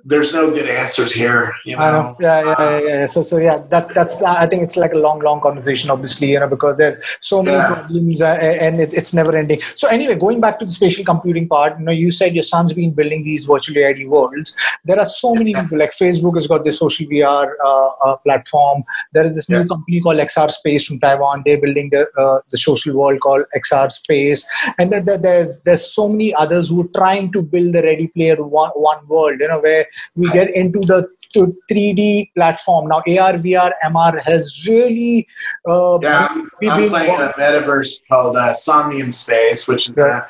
there's 0.10 0.34
no 0.34 0.50
good 0.50 0.68
answers 0.68 1.14
here 1.14 1.54
you 1.66 1.76
know. 1.78 2.16
Yeah, 2.20 2.42
yeah, 2.44 2.56
yeah, 2.60 2.80
yeah 2.88 3.06
so 3.06 3.22
so 3.22 3.38
yeah 3.38 3.58
that 3.74 3.90
that's 3.94 4.22
i 4.24 4.46
think 4.48 4.64
it's 4.64 4.78
like 4.84 4.94
a 4.94 5.02
long 5.06 5.20
long 5.28 5.40
conversation 5.40 5.92
obviously 5.96 6.32
you 6.32 6.40
know 6.40 6.48
because 6.48 6.78
there 6.78 6.94
are 6.94 7.02
so 7.22 7.44
many 7.44 7.58
yeah. 7.58 7.74
problems 7.74 8.22
uh, 8.22 8.38
and 8.66 8.82
it's, 8.82 8.96
it's 8.96 9.14
never 9.14 9.36
ending 9.38 9.60
so 9.82 9.88
anyway 9.88 10.16
going 10.16 10.42
back 10.42 10.58
to 10.60 10.66
the 10.66 10.72
spatial 10.72 11.06
computing 11.06 11.48
part 11.48 11.78
you 11.80 11.86
know 11.86 11.92
you 11.92 12.12
said 12.12 12.34
your 12.34 12.48
son's 12.52 12.74
been 12.74 12.92
building 12.92 13.24
these 13.24 13.46
virtual 13.46 13.76
reality 13.76 14.06
worlds 14.06 14.58
there 14.86 15.00
are 15.00 15.06
so 15.06 15.34
many 15.34 15.54
people 15.54 15.78
like 15.78 15.92
facebook 15.92 16.36
has 16.36 16.48
got 16.48 16.64
this 16.64 16.80
social 16.80 17.06
vr 17.08 17.54
uh, 17.64 17.88
uh, 18.06 18.16
platform 18.18 18.84
there 19.14 19.26
is 19.26 19.36
this 19.36 19.50
new 19.50 19.66
company 19.66 20.02
called 20.02 20.18
xr 20.18 20.50
space 20.50 20.86
from 20.86 21.00
taiwan 21.00 21.44
they're 21.46 21.62
building 21.62 21.90
the 21.92 22.02
uh, 22.18 22.40
the 22.52 22.58
social 22.58 22.96
world 22.96 23.20
called 23.20 23.44
xr 23.58 23.92
space 23.92 24.48
and 24.78 24.92
then 24.92 25.06
there's 25.06 25.62
there's 25.62 25.86
so 25.94 26.10
many 26.10 26.34
others 26.36 26.70
who 26.70 26.82
are 26.84 26.94
trying 26.96 27.32
to 27.32 27.42
build 27.42 27.74
the 27.74 27.82
ready 27.84 28.08
player 28.08 28.44
one, 28.44 28.72
one 28.72 29.08
world 29.08 29.40
you 29.40 29.48
know 29.48 29.60
where 29.60 29.86
we 30.16 30.30
get 30.30 30.50
into 30.56 30.80
the 30.80 31.08
to 31.34 31.54
3D 31.72 32.34
platform. 32.34 32.88
Now, 32.88 32.98
AR, 32.98 33.34
VR, 33.34 33.72
MR 33.86 34.22
has 34.24 34.66
really 34.68 35.28
uh, 35.70 36.00
yeah. 36.02 36.28
I'm, 36.30 36.50
I'm 36.70 36.90
playing 36.90 37.22
a 37.22 37.34
metaverse 37.38 38.02
called 38.08 38.36
uh, 38.36 38.54
Somnium 38.54 39.12
Space, 39.12 39.68
which 39.68 39.90
is 39.90 39.98
yeah. 39.98 40.28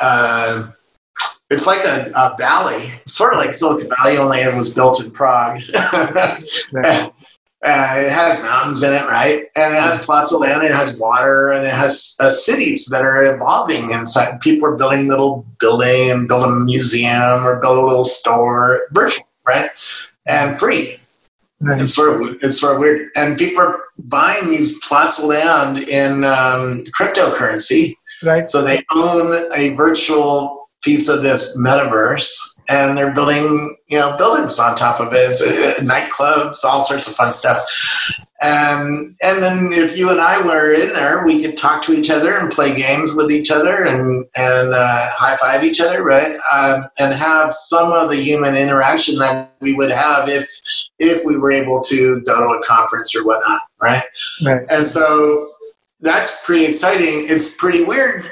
a, 0.00 0.04
uh, 0.04 0.70
it's 1.50 1.66
like 1.66 1.84
a, 1.84 2.10
a, 2.14 2.36
valley, 2.38 2.90
sort 3.06 3.32
of 3.32 3.38
like 3.38 3.54
Silicon 3.54 3.90
Valley, 3.96 4.18
only 4.18 4.40
it 4.40 4.54
was 4.54 4.72
built 4.72 5.04
in 5.04 5.10
Prague. 5.10 5.60
yeah. 6.72 7.08
Uh, 7.64 7.94
it 7.96 8.12
has 8.12 8.40
mountains 8.44 8.82
in 8.84 8.92
it, 8.92 9.04
right? 9.06 9.46
And 9.56 9.74
it 9.74 9.80
has 9.80 10.04
plots 10.04 10.32
of 10.32 10.40
land, 10.40 10.62
and 10.62 10.66
it 10.66 10.74
has 10.74 10.96
water, 10.98 11.50
and 11.50 11.66
it 11.66 11.72
has 11.72 12.16
uh, 12.20 12.30
cities 12.30 12.86
that 12.92 13.02
are 13.02 13.34
evolving. 13.34 13.92
And 13.92 14.08
so 14.08 14.38
people 14.40 14.68
are 14.68 14.76
building 14.76 15.08
little 15.08 15.44
building 15.58 16.10
and 16.12 16.28
build 16.28 16.44
a 16.44 16.50
museum 16.64 17.44
or 17.44 17.58
build 17.60 17.78
a 17.78 17.84
little 17.84 18.04
store, 18.04 18.86
virtual, 18.92 19.26
right? 19.48 19.70
And 20.28 20.56
free. 20.56 21.00
Nice. 21.58 21.82
It's 21.82 21.94
sort 21.94 22.22
of 22.22 22.36
it's 22.42 22.60
sort 22.60 22.74
of 22.74 22.80
weird, 22.80 23.10
and 23.16 23.36
people 23.36 23.62
are 23.62 23.80
buying 23.98 24.48
these 24.48 24.78
plots 24.86 25.18
of 25.18 25.24
land 25.24 25.78
in 25.78 26.22
um, 26.22 26.84
cryptocurrency. 26.96 27.94
Right. 28.22 28.48
So 28.48 28.62
they 28.62 28.82
own 28.94 29.50
a 29.56 29.70
virtual 29.70 30.55
piece 30.86 31.08
of 31.08 31.22
this 31.22 31.58
metaverse, 31.58 32.60
and 32.68 32.96
they're 32.96 33.12
building 33.12 33.76
you 33.88 33.98
know 33.98 34.16
buildings 34.16 34.58
on 34.58 34.76
top 34.76 35.00
of 35.00 35.12
it, 35.12 35.30
uh, 35.42 35.82
nightclubs, 35.82 36.64
all 36.64 36.80
sorts 36.80 37.08
of 37.08 37.14
fun 37.14 37.32
stuff. 37.32 37.60
Um, 38.40 39.16
and 39.22 39.42
then 39.42 39.72
if 39.72 39.98
you 39.98 40.10
and 40.10 40.20
I 40.20 40.44
were 40.46 40.72
in 40.72 40.92
there, 40.92 41.24
we 41.24 41.42
could 41.42 41.56
talk 41.56 41.82
to 41.82 41.92
each 41.92 42.10
other 42.10 42.36
and 42.36 42.52
play 42.52 42.76
games 42.76 43.14
with 43.14 43.32
each 43.32 43.50
other 43.50 43.84
and 43.84 44.26
and 44.36 44.74
uh, 44.74 45.08
high 45.12 45.36
five 45.36 45.64
each 45.64 45.80
other, 45.80 46.04
right? 46.04 46.36
Um, 46.52 46.84
and 46.98 47.12
have 47.12 47.52
some 47.52 47.92
of 47.92 48.10
the 48.10 48.16
human 48.16 48.54
interaction 48.54 49.18
that 49.18 49.54
we 49.60 49.74
would 49.74 49.90
have 49.90 50.28
if 50.28 50.48
if 51.00 51.24
we 51.26 51.36
were 51.36 51.50
able 51.50 51.80
to 51.82 52.20
go 52.20 52.46
to 52.46 52.58
a 52.58 52.62
conference 52.64 53.16
or 53.16 53.26
whatnot, 53.26 53.62
right? 53.82 54.04
Right. 54.44 54.64
And 54.70 54.86
so 54.86 55.50
that's 56.00 56.44
pretty 56.44 56.66
exciting. 56.66 57.24
It's 57.28 57.56
pretty 57.56 57.82
weird 57.82 58.24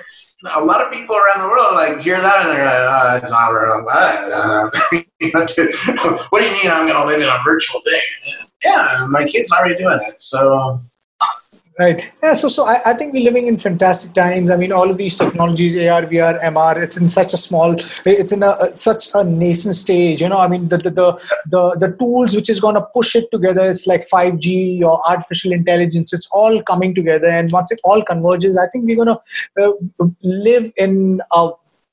a 0.57 0.65
lot 0.65 0.85
of 0.85 0.93
people 0.93 1.17
around 1.17 1.41
the 1.41 1.49
world 1.49 1.75
like 1.75 1.99
hear 2.01 2.21
that 2.21 2.47
and 2.47 2.51
they're 2.51 2.65
like, 2.65 2.75
oh, 2.75 3.19
it's 3.23 3.33
not 3.33 3.49
real. 3.49 3.85
what 6.31 6.41
do 6.41 6.47
you 6.47 6.53
mean 6.53 6.71
I'm 6.71 6.87
going 6.87 7.01
to 7.01 7.07
live 7.07 7.23
in 7.23 7.29
a 7.29 7.39
virtual 7.45 7.81
thing? 7.81 8.01
Yeah, 8.65 9.07
my 9.09 9.25
kid's 9.25 9.53
already 9.53 9.77
doing 9.77 9.99
it. 10.03 10.23
So 10.23 10.81
Right. 11.77 12.13
Yeah. 12.23 12.35
So, 12.35 12.49
so 12.49 12.67
I, 12.67 12.81
I 12.87 12.95
think 12.95 13.13
we're 13.13 13.25
living 13.25 13.49
in 13.49 13.59
fantastic 13.59 14.15
times. 14.15 14.49
I 14.49 14.57
mean, 14.57 14.71
all 14.71 14.89
of 14.89 14.97
these 14.97 15.19
technologies, 15.19 15.77
AR, 15.77 16.03
VR, 16.03 16.41
MR, 16.41 16.81
it's 16.81 17.01
in 17.01 17.09
such 17.09 17.35
a 17.35 17.37
small, 17.37 17.75
it's 17.75 18.31
in 18.31 18.45
a, 18.45 18.53
such 18.73 19.09
a 19.13 19.25
nascent 19.25 19.75
stage. 19.75 20.23
You 20.23 20.29
know, 20.29 20.39
I 20.39 20.47
mean, 20.47 20.69
the 20.69 20.79
the 20.79 20.91
the 20.91 21.13
the, 21.47 21.77
the 21.81 21.97
tools 21.97 22.37
which 22.37 22.49
is 22.49 22.61
going 22.61 22.77
to 22.77 22.87
push 22.95 23.17
it 23.17 23.29
together. 23.33 23.63
It's 23.63 23.89
like 23.89 24.03
5G 24.03 24.83
or 24.83 25.05
artificial 25.09 25.51
intelligence. 25.51 26.13
It's 26.13 26.29
all 26.33 26.63
coming 26.63 26.95
together, 26.95 27.27
and 27.27 27.51
once 27.51 27.73
it 27.73 27.81
all 27.83 28.05
converges, 28.05 28.57
I 28.57 28.69
think 28.69 28.87
we're 28.87 29.05
going 29.05 29.17
to 29.17 29.65
uh, 29.65 30.07
live 30.23 30.71
in 30.77 31.21
a 31.33 31.51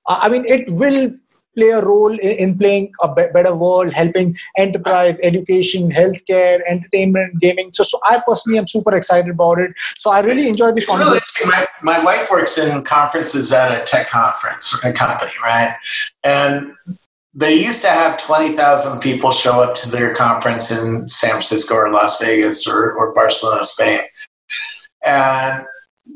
I 0.07 0.29
mean, 0.29 0.45
it 0.45 0.69
will 0.71 1.11
play 1.55 1.69
a 1.69 1.81
role 1.83 2.11
in, 2.11 2.19
in 2.19 2.57
playing 2.57 2.91
a 3.03 3.13
be- 3.13 3.27
better 3.33 3.55
world, 3.55 3.93
helping 3.93 4.37
enterprise, 4.57 5.19
education, 5.23 5.91
healthcare, 5.91 6.59
entertainment, 6.67 7.39
gaming. 7.39 7.71
So, 7.71 7.83
so 7.83 7.99
I 8.05 8.21
personally 8.25 8.59
am 8.59 8.67
super 8.67 8.95
excited 8.95 9.31
about 9.31 9.59
it. 9.59 9.71
So 9.97 10.11
I 10.11 10.21
really 10.21 10.47
enjoy 10.47 10.71
this 10.71 10.87
conversation. 10.87 11.21
Really, 11.41 11.51
my, 11.83 11.97
my 11.97 12.03
wife 12.03 12.29
works 12.31 12.57
in 12.57 12.83
conferences 12.83 13.51
at 13.51 13.79
a 13.79 13.83
tech 13.83 14.07
conference, 14.07 14.79
a 14.83 14.93
company, 14.93 15.31
right? 15.43 15.75
And 16.23 16.73
they 17.33 17.53
used 17.53 17.81
to 17.83 17.89
have 17.89 18.21
20,000 18.23 18.99
people 18.99 19.31
show 19.31 19.61
up 19.61 19.75
to 19.75 19.89
their 19.89 20.13
conference 20.13 20.71
in 20.71 21.07
San 21.07 21.31
Francisco 21.31 21.75
or 21.75 21.91
Las 21.91 22.21
Vegas 22.21 22.67
or, 22.67 22.93
or 22.93 23.13
Barcelona, 23.13 23.63
Spain. 23.63 24.01
And 25.05 25.65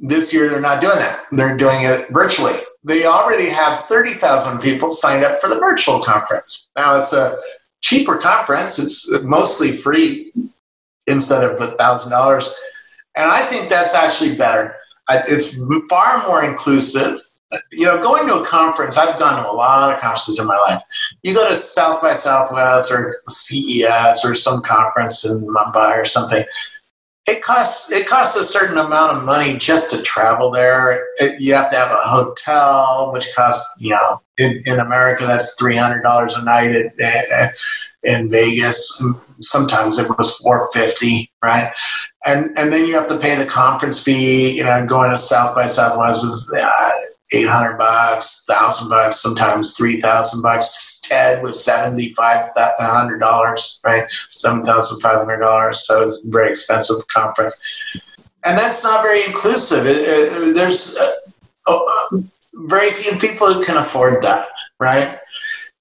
this 0.01 0.33
year 0.33 0.49
they're 0.49 0.61
not 0.61 0.81
doing 0.81 0.97
that. 0.97 1.25
They're 1.31 1.57
doing 1.57 1.77
it 1.81 2.09
virtually 2.09 2.53
they 2.85 3.05
already 3.05 3.49
have 3.49 3.85
30,000 3.85 4.59
people 4.59 4.91
signed 4.91 5.23
up 5.23 5.39
for 5.39 5.49
the 5.49 5.55
virtual 5.55 5.99
conference. 5.99 6.71
Now 6.77 6.97
it's 6.97 7.13
a 7.13 7.35
cheaper 7.81 8.17
conference, 8.17 8.77
it's 8.79 9.11
mostly 9.23 9.71
free 9.71 10.31
instead 11.07 11.43
of 11.43 11.59
$1,000. 11.59 12.49
And 13.17 13.31
I 13.31 13.41
think 13.41 13.69
that's 13.69 13.95
actually 13.95 14.35
better. 14.35 14.75
It's 15.09 15.65
far 15.89 16.27
more 16.27 16.43
inclusive. 16.43 17.21
You 17.71 17.85
know, 17.85 18.01
going 18.01 18.27
to 18.27 18.41
a 18.41 18.45
conference, 18.45 18.97
I've 18.97 19.17
gone 19.17 19.41
to 19.41 19.49
a 19.49 19.53
lot 19.53 19.93
of 19.93 20.01
conferences 20.01 20.39
in 20.39 20.47
my 20.47 20.57
life. 20.57 20.81
You 21.23 21.33
go 21.33 21.47
to 21.47 21.55
South 21.55 22.01
by 22.01 22.13
Southwest 22.13 22.91
or 22.91 23.15
CES 23.29 24.25
or 24.25 24.35
some 24.35 24.61
conference 24.61 25.25
in 25.25 25.47
Mumbai 25.47 25.97
or 25.97 26.05
something 26.05 26.43
it 27.27 27.43
costs 27.43 27.91
it 27.91 28.07
costs 28.07 28.37
a 28.37 28.43
certain 28.43 28.77
amount 28.77 29.17
of 29.17 29.23
money 29.23 29.57
just 29.57 29.91
to 29.91 30.03
travel 30.03 30.51
there. 30.51 31.05
It, 31.17 31.41
you 31.41 31.53
have 31.55 31.71
to 31.71 31.75
have 31.75 31.91
a 31.91 32.01
hotel, 32.07 33.11
which 33.13 33.27
costs 33.35 33.67
you 33.79 33.91
know 33.91 34.21
in, 34.37 34.61
in 34.65 34.79
America 34.79 35.25
that's 35.25 35.57
three 35.59 35.75
hundred 35.75 36.03
dollars 36.03 36.35
a 36.35 36.43
night 36.43 36.71
at, 36.71 36.99
at, 36.99 37.55
in 38.03 38.29
Vegas. 38.29 39.03
Sometimes 39.39 39.97
it 39.97 40.07
was 40.17 40.37
four 40.37 40.69
fifty, 40.71 41.31
right? 41.43 41.73
And 42.25 42.55
and 42.57 42.71
then 42.71 42.85
you 42.85 42.93
have 42.93 43.07
to 43.07 43.17
pay 43.17 43.35
the 43.35 43.49
conference 43.49 44.03
fee. 44.03 44.55
You 44.55 44.63
know, 44.63 44.85
going 44.85 45.09
to 45.09 45.17
South 45.17 45.55
by 45.55 45.65
Southwest 45.65 46.23
is 46.25 46.51
uh, 46.55 46.91
800 47.33 47.77
bucks, 47.77 48.45
thousand 48.47 48.89
bucks, 48.89 49.19
sometimes 49.19 49.75
3,000 49.75 50.41
bucks. 50.41 51.01
TED 51.01 51.41
was 51.41 51.63
7500 51.63 53.19
dollars, 53.19 53.79
right? 53.83 54.03
$7,500. 54.35 55.75
So 55.75 56.03
it's 56.03 56.19
a 56.23 56.29
very 56.29 56.49
expensive 56.49 57.07
conference. 57.07 57.61
And 58.43 58.57
that's 58.57 58.83
not 58.83 59.01
very 59.01 59.25
inclusive. 59.25 59.85
It, 59.87 59.97
it, 59.97 60.55
there's 60.55 60.99
uh, 61.67 61.79
uh, 62.13 62.21
very 62.53 62.91
few 62.91 63.17
people 63.17 63.51
who 63.51 63.63
can 63.63 63.77
afford 63.77 64.21
that, 64.23 64.47
right? 64.79 65.17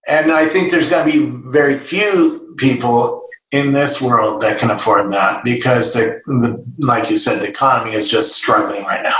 And 0.08 0.32
I 0.32 0.46
think 0.46 0.70
there's 0.70 0.88
going 0.88 1.10
to 1.10 1.18
be 1.18 1.50
very 1.50 1.76
few 1.76 2.54
people 2.56 3.26
in 3.52 3.72
this 3.72 4.02
world 4.02 4.40
that 4.42 4.58
can 4.58 4.70
afford 4.70 5.12
that 5.12 5.44
because 5.44 5.92
the, 5.92 6.20
the 6.26 6.64
like 6.78 7.08
you 7.10 7.16
said, 7.16 7.40
the 7.40 7.48
economy 7.48 7.92
is 7.92 8.10
just 8.10 8.34
struggling 8.34 8.82
right 8.84 9.02
now. 9.02 9.16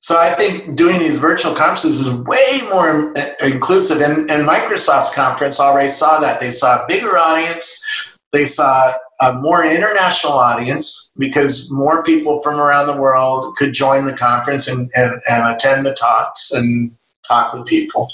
So 0.00 0.18
I 0.18 0.30
think 0.30 0.76
doing 0.76 0.98
these 0.98 1.18
virtual 1.18 1.54
conferences 1.54 2.00
is 2.00 2.24
way 2.24 2.62
more 2.70 3.12
inclusive. 3.44 4.00
And, 4.00 4.30
and 4.30 4.48
Microsoft's 4.48 5.14
conference 5.14 5.60
already 5.60 5.90
saw 5.90 6.18
that. 6.20 6.40
They 6.40 6.50
saw 6.50 6.82
a 6.82 6.86
bigger 6.88 7.18
audience. 7.18 8.08
They 8.32 8.46
saw 8.46 8.92
a 9.20 9.34
more 9.34 9.64
international 9.64 10.32
audience 10.32 11.12
because 11.18 11.70
more 11.70 12.02
people 12.02 12.40
from 12.40 12.58
around 12.58 12.86
the 12.86 13.00
world 13.00 13.54
could 13.56 13.74
join 13.74 14.06
the 14.06 14.16
conference 14.16 14.68
and, 14.68 14.90
and, 14.94 15.20
and 15.28 15.54
attend 15.54 15.84
the 15.84 15.94
talks 15.94 16.50
and 16.50 16.96
talk 17.28 17.52
with 17.52 17.66
people. 17.66 18.08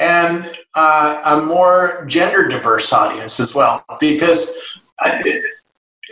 And 0.00 0.50
uh, 0.74 1.22
a 1.26 1.46
more 1.46 2.04
gender 2.08 2.48
diverse 2.48 2.92
audience 2.92 3.38
as 3.38 3.54
well. 3.54 3.84
Because 4.00 4.80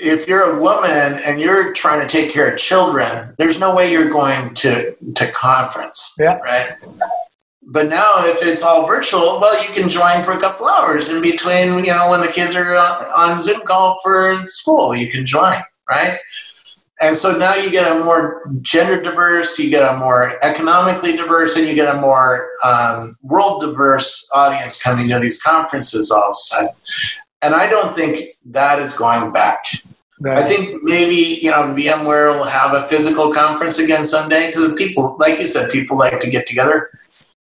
if 0.00 0.26
you're 0.26 0.56
a 0.56 0.60
woman 0.60 1.20
and 1.26 1.40
you're 1.40 1.72
trying 1.74 2.00
to 2.00 2.06
take 2.06 2.32
care 2.32 2.50
of 2.50 2.58
children, 2.58 3.34
there's 3.38 3.58
no 3.58 3.74
way 3.74 3.92
you're 3.92 4.10
going 4.10 4.54
to, 4.54 4.94
to 5.14 5.32
conference, 5.32 6.14
yeah. 6.18 6.38
right? 6.38 6.72
But 7.62 7.88
now, 7.88 8.10
if 8.24 8.38
it's 8.42 8.64
all 8.64 8.86
virtual, 8.86 9.38
well, 9.40 9.62
you 9.62 9.72
can 9.72 9.88
join 9.88 10.22
for 10.24 10.32
a 10.32 10.38
couple 10.38 10.66
hours 10.66 11.08
in 11.08 11.22
between, 11.22 11.84
you 11.84 11.92
know, 11.92 12.10
when 12.10 12.20
the 12.20 12.32
kids 12.34 12.56
are 12.56 12.76
on, 12.76 13.04
on 13.36 13.42
Zoom 13.42 13.60
call 13.62 13.96
for 14.02 14.34
school, 14.48 14.94
you 14.96 15.08
can 15.08 15.24
join, 15.24 15.56
right? 15.88 16.18
And 17.00 17.16
so 17.16 17.36
now 17.38 17.54
you 17.54 17.70
get 17.70 17.90
a 17.90 18.04
more 18.04 18.42
gender 18.60 19.00
diverse, 19.00 19.58
you 19.58 19.70
get 19.70 19.90
a 19.90 19.96
more 19.96 20.32
economically 20.42 21.16
diverse, 21.16 21.56
and 21.56 21.66
you 21.66 21.74
get 21.74 21.94
a 21.94 22.00
more 22.00 22.50
um, 22.64 23.14
world 23.22 23.60
diverse 23.60 24.28
audience 24.34 24.82
coming 24.82 25.08
to 25.08 25.18
these 25.18 25.40
conferences 25.40 26.10
all 26.10 26.24
of 26.24 26.30
a 26.32 26.34
sudden. 26.34 26.68
And 27.42 27.54
I 27.54 27.68
don't 27.68 27.96
think 27.96 28.18
that 28.46 28.78
is 28.80 28.94
going 28.94 29.32
back. 29.32 29.64
Right. 30.20 30.38
I 30.38 30.42
think 30.42 30.82
maybe 30.82 31.38
you 31.40 31.50
know 31.50 31.74
VMware 31.74 32.36
will 32.36 32.44
have 32.44 32.74
a 32.74 32.82
physical 32.88 33.32
conference 33.32 33.78
again 33.78 34.04
someday 34.04 34.48
because 34.48 34.74
people, 34.74 35.16
like 35.18 35.40
you 35.40 35.46
said, 35.46 35.70
people 35.70 35.96
like 35.96 36.20
to 36.20 36.30
get 36.30 36.46
together 36.46 36.90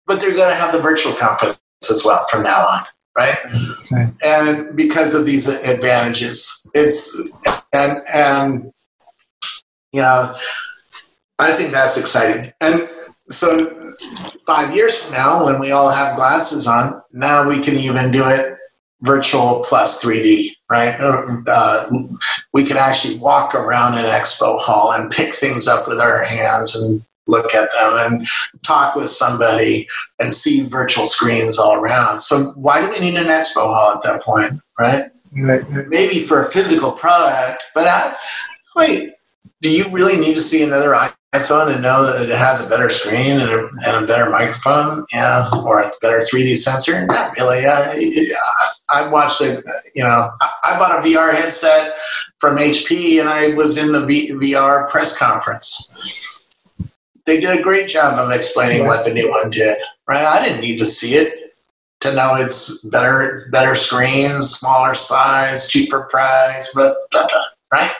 but 0.09 0.21
they're 0.21 0.35
going 0.35 0.49
to 0.49 0.57
have 0.57 0.73
the 0.73 0.81
virtual 0.81 1.13
conference 1.13 1.61
as 1.89 2.03
well 2.05 2.25
from 2.29 2.43
now 2.43 2.67
on, 2.67 2.81
right? 3.17 3.37
right? 3.93 4.13
And 4.25 4.75
because 4.75 5.15
of 5.15 5.27
these 5.27 5.47
advantages, 5.47 6.69
it's 6.75 7.33
and 7.73 7.99
and 8.13 8.73
you 9.93 10.01
know, 10.01 10.35
I 11.39 11.53
think 11.53 11.71
that's 11.71 12.01
exciting. 12.01 12.53
And 12.61 12.89
so, 13.31 13.95
five 14.47 14.75
years 14.75 15.03
from 15.03 15.13
now, 15.13 15.45
when 15.45 15.61
we 15.61 15.71
all 15.71 15.91
have 15.91 16.17
glasses 16.17 16.67
on, 16.67 17.03
now 17.13 17.47
we 17.47 17.63
can 17.63 17.75
even 17.75 18.11
do 18.11 18.25
it 18.27 18.58
virtual 19.03 19.63
plus 19.65 20.03
3D, 20.03 20.51
right? 20.71 20.95
Uh, 21.01 21.89
we 22.53 22.65
can 22.65 22.77
actually 22.77 23.19
walk 23.19 23.55
around 23.55 23.95
an 23.95 24.05
expo 24.05 24.59
hall 24.59 24.93
and 24.93 25.11
pick 25.11 25.33
things 25.33 25.69
up 25.69 25.87
with 25.87 26.01
our 26.01 26.25
hands 26.25 26.75
and 26.75 27.03
look 27.27 27.55
at 27.55 27.69
them 27.79 27.93
and 27.97 28.27
talk 28.63 28.97
with 28.97 29.09
somebody 29.09 29.87
and 30.19 30.35
see 30.35 30.63
virtual 30.67 31.05
screens 31.05 31.59
all 31.59 31.75
around. 31.77 32.21
So 32.21 32.53
why 32.57 32.81
do 32.81 32.91
we 32.91 32.99
need 33.01 33.17
an 33.17 33.27
expo 33.27 33.67
hall 33.67 33.95
at 33.95 34.03
that 34.03 34.23
point, 34.23 34.55
right? 34.79 35.11
right, 35.37 35.71
right. 35.71 35.89
Maybe 35.89 36.21
for 36.21 36.43
a 36.43 36.51
physical 36.51 36.91
product, 36.91 37.65
but 37.75 37.87
I, 37.87 38.15
wait, 38.75 39.13
do 39.61 39.71
you 39.71 39.89
really 39.91 40.19
need 40.19 40.35
to 40.35 40.43
see 40.43 40.63
another 40.63 40.97
iPhone 41.35 41.73
and 41.73 41.83
know 41.83 42.05
that 42.05 42.29
it 42.29 42.37
has 42.37 42.67
a 42.67 42.71
better 42.71 42.89
screen 42.89 43.33
and 43.33 43.51
a, 43.51 43.69
and 43.87 44.05
a 44.05 44.07
better 44.07 44.31
microphone, 44.31 45.05
yeah, 45.13 45.49
or 45.53 45.81
a 45.81 45.91
better 46.01 46.21
3D 46.21 46.57
sensor? 46.57 47.07
Not 47.07 47.33
really. 47.37 47.67
I, 47.67 47.93
I 48.91 49.09
watched 49.11 49.41
it. 49.41 49.65
You 49.95 50.05
know, 50.05 50.31
I 50.41 50.79
bought 50.79 50.99
a 50.99 51.09
VR 51.09 51.33
headset 51.33 51.97
from 52.39 52.57
HP, 52.57 53.21
and 53.21 53.29
I 53.29 53.55
was 53.55 53.77
in 53.77 53.93
the 53.93 54.07
v, 54.07 54.33
VR 54.33 54.89
press 54.89 55.19
conference 55.19 55.95
they 57.29 57.39
did 57.39 57.61
a 57.61 57.63
great 57.63 57.89
job 57.89 58.19
of 58.19 58.33
explaining 58.33 58.87
what 58.87 59.05
the 59.05 59.13
new 59.13 59.31
one 59.31 59.51
did. 59.51 59.77
Right? 60.09 60.25
I 60.25 60.43
didn't 60.43 60.63
need 60.63 60.79
to 60.79 60.87
see 60.87 61.15
it 61.15 61.55
to 62.01 62.15
know 62.15 62.35
it's 62.37 62.85
better, 62.87 63.49
better 63.53 63.75
screens, 63.75 64.59
smaller 64.59 64.95
size, 64.95 65.69
cheaper 65.69 66.09
price, 66.11 66.73
but 66.75 66.97
right. 67.73 67.93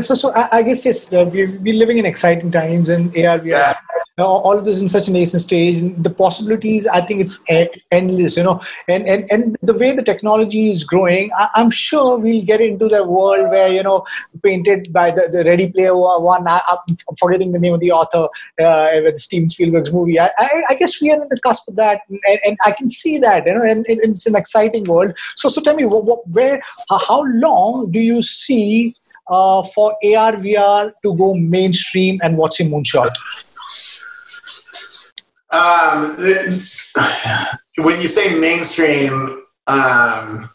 So, 0.00 0.14
so 0.14 0.32
I 0.34 0.62
guess 0.62 0.84
yes, 0.86 1.12
uh, 1.12 1.28
we're, 1.30 1.58
we're 1.58 1.74
living 1.74 1.98
in 1.98 2.06
exciting 2.06 2.50
times, 2.50 2.88
and 2.88 3.08
AR, 3.08 3.40
VR 3.40 3.50
yeah 3.50 3.74
all 4.24 4.58
of 4.58 4.64
this 4.64 4.80
in 4.80 4.88
such 4.88 5.08
a 5.08 5.12
nascent 5.12 5.42
stage 5.42 5.80
the 6.02 6.10
possibilities 6.10 6.86
i 6.88 7.00
think 7.00 7.20
it's 7.20 7.44
endless 7.92 8.36
you 8.36 8.42
know. 8.42 8.60
And 8.88 9.06
and, 9.06 9.26
and 9.30 9.56
the 9.62 9.76
way 9.78 9.92
the 9.92 10.02
technology 10.02 10.70
is 10.70 10.84
growing 10.84 11.30
I, 11.36 11.48
am 11.56 11.70
sure 11.70 12.18
we'll 12.18 12.44
get 12.44 12.60
into 12.60 12.88
the 12.88 13.08
world 13.08 13.50
where 13.50 13.68
you 13.68 13.82
know 13.82 14.04
painted 14.42 14.92
by 14.92 15.10
the, 15.10 15.28
the 15.32 15.44
ready 15.44 15.70
player 15.70 15.94
one. 15.94 16.46
I, 16.46 16.60
am 16.70 16.96
forgetting 17.18 17.52
the 17.52 17.58
name 17.58 17.74
of 17.74 17.80
the 17.80 17.92
author 17.92 18.28
uh, 18.62 19.00
with 19.02 19.18
steven 19.18 19.48
spielberg's 19.48 19.92
movie. 19.92 20.18
I, 20.18 20.30
I, 20.38 20.62
I, 20.70 20.74
guess 20.74 21.00
we 21.00 21.10
are 21.10 21.20
in 21.20 21.28
the 21.28 21.40
cusp 21.40 21.68
of 21.68 21.76
that 21.76 22.02
and, 22.08 22.40
and 22.46 22.56
i 22.64 22.72
can 22.72 22.88
see 22.88 23.18
that 23.18 23.46
you 23.46 23.54
know 23.54 23.62
and, 23.62 23.84
and, 23.86 24.00
it's 24.10 24.26
an 24.26 24.36
exciting 24.36 24.84
world. 24.84 25.12
So 25.16 25.48
so 25.48 25.60
tell 25.60 25.74
me 25.74 25.84
what, 25.84 26.04
what, 26.04 26.20
where 26.30 26.62
how 26.90 27.24
long 27.26 27.90
do 27.90 28.00
you 28.00 28.22
see 28.22 28.94
uh, 29.28 29.62
for 29.62 29.92
AR 29.92 30.32
VR 30.32 30.92
to 31.02 31.16
go 31.16 31.34
mainstream 31.34 32.18
and 32.22 32.36
what's 32.36 32.60
your 32.60 32.68
moonshot? 32.68 33.10
Um, 35.52 36.16
when 37.78 38.00
you 38.00 38.06
say 38.06 38.38
mainstream, 38.38 39.12
um, 39.66 40.48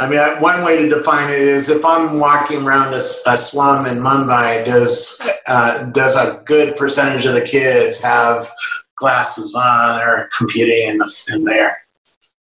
I 0.00 0.08
mean, 0.08 0.18
one 0.40 0.64
way 0.64 0.80
to 0.80 0.88
define 0.88 1.30
it 1.30 1.40
is 1.40 1.68
if 1.68 1.84
I'm 1.84 2.18
walking 2.18 2.66
around 2.66 2.94
a, 2.94 2.96
a 2.96 3.36
slum 3.36 3.86
in 3.86 3.98
Mumbai, 3.98 4.64
does 4.64 5.20
uh, 5.46 5.84
does 5.90 6.16
a 6.16 6.42
good 6.44 6.74
percentage 6.76 7.26
of 7.26 7.34
the 7.34 7.44
kids 7.44 8.02
have 8.02 8.50
glasses 8.96 9.54
on 9.54 10.00
or 10.00 10.30
computing 10.36 10.88
in, 10.88 10.98
the, 10.98 11.34
in 11.34 11.44
there? 11.44 11.76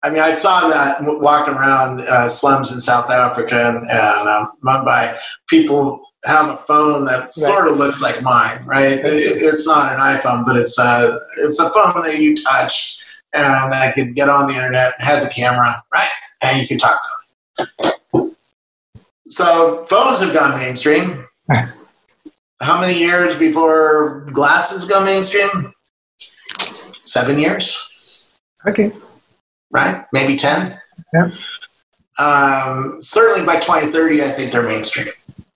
I 0.05 0.11
mean, 0.11 0.21
I 0.21 0.31
saw 0.31 0.69
that 0.69 0.99
walking 1.03 1.55
around 1.55 2.03
uh, 2.03 2.29
slums 2.29 2.71
in 2.73 2.79
South 2.79 3.11
Africa 3.11 3.69
and, 3.69 3.91
and 3.91 4.29
um, 4.29 4.53
Mumbai. 4.65 5.19
People 5.49 6.08
have 6.25 6.51
a 6.51 6.57
phone 6.57 7.05
that 7.07 7.21
right. 7.21 7.33
sort 7.33 7.69
of 7.69 7.79
looks 7.79 8.03
like 8.03 8.23
mine, 8.23 8.59
right? 8.67 8.99
It, 8.99 9.03
it's 9.05 9.67
not 9.67 9.93
an 9.93 10.01
iPhone, 10.01 10.45
but 10.45 10.57
it's 10.57 10.79
a 10.79 11.21
it's 11.39 11.61
a 11.61 11.71
phone 11.71 12.03
that 12.03 12.19
you 12.19 12.37
touch 12.37 12.99
and 13.35 13.73
that 13.73 13.95
can 13.95 14.15
get 14.15 14.29
on 14.29 14.49
the 14.49 14.55
internet, 14.55 14.95
has 14.99 15.31
a 15.31 15.35
camera, 15.35 15.83
right? 15.93 16.09
And 16.43 16.61
you 16.61 16.67
can 16.67 16.79
talk. 16.79 17.01
So 19.29 19.85
phones 19.85 20.21
have 20.21 20.33
gone 20.33 20.59
mainstream. 20.59 21.27
How 22.61 22.81
many 22.81 22.99
years 22.99 23.39
before 23.39 24.27
glasses 24.33 24.89
go 24.89 25.05
mainstream? 25.05 25.73
Seven 26.19 27.39
years. 27.39 28.41
Okay. 28.67 28.91
Right? 29.73 30.05
Maybe 30.13 30.35
ten. 30.35 30.81
Yeah. 31.15 31.31
Um, 32.19 33.01
certainly 33.01 33.47
by 33.47 33.61
2030, 33.61 34.23
I 34.23 34.29
think 34.31 34.51
they're 34.51 34.63
mainstream. 34.63 35.07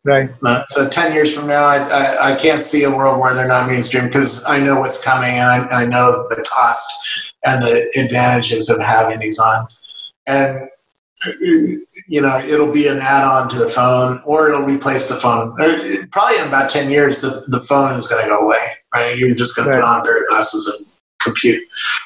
Right. 0.04 0.30
Uh, 0.44 0.64
so 0.66 0.88
10 0.88 1.14
years 1.14 1.36
from 1.36 1.46
now, 1.46 1.64
I, 1.64 1.76
I, 1.76 2.32
I, 2.32 2.36
can't 2.36 2.60
see 2.60 2.82
a 2.82 2.90
world 2.90 3.20
where 3.20 3.34
they're 3.34 3.46
not 3.46 3.68
mainstream 3.68 4.06
because 4.06 4.44
I 4.44 4.58
know 4.58 4.80
what's 4.80 5.04
coming 5.04 5.30
and 5.30 5.48
I, 5.48 5.82
I, 5.82 5.84
know 5.84 6.26
the 6.28 6.44
cost 6.52 7.32
and 7.44 7.62
the 7.62 7.88
advantages 7.96 8.68
of 8.68 8.80
having 8.80 9.20
these 9.20 9.38
on. 9.38 9.68
And, 10.26 10.68
you 12.08 12.20
know, 12.20 12.36
it'll 12.38 12.72
be 12.72 12.88
an 12.88 12.98
add 12.98 13.22
on 13.22 13.48
to 13.50 13.56
the 13.56 13.68
phone 13.68 14.20
or 14.24 14.48
it'll 14.48 14.62
replace 14.62 15.08
the 15.08 15.14
phone. 15.14 15.54
Uh, 15.60 15.78
probably 16.10 16.38
in 16.38 16.48
about 16.48 16.68
10 16.68 16.90
years, 16.90 17.20
the, 17.20 17.44
the 17.46 17.60
phone 17.60 17.96
is 17.96 18.08
going 18.08 18.24
to 18.24 18.28
go 18.28 18.40
away, 18.40 18.72
right? 18.92 19.16
You're 19.16 19.36
just 19.36 19.54
going 19.54 19.68
right. 19.68 19.76
to 19.76 19.82
put 19.82 19.88
on 19.88 20.02
their 20.02 20.26
glasses 20.26 20.80
and 20.80 20.88
compute, 21.20 21.62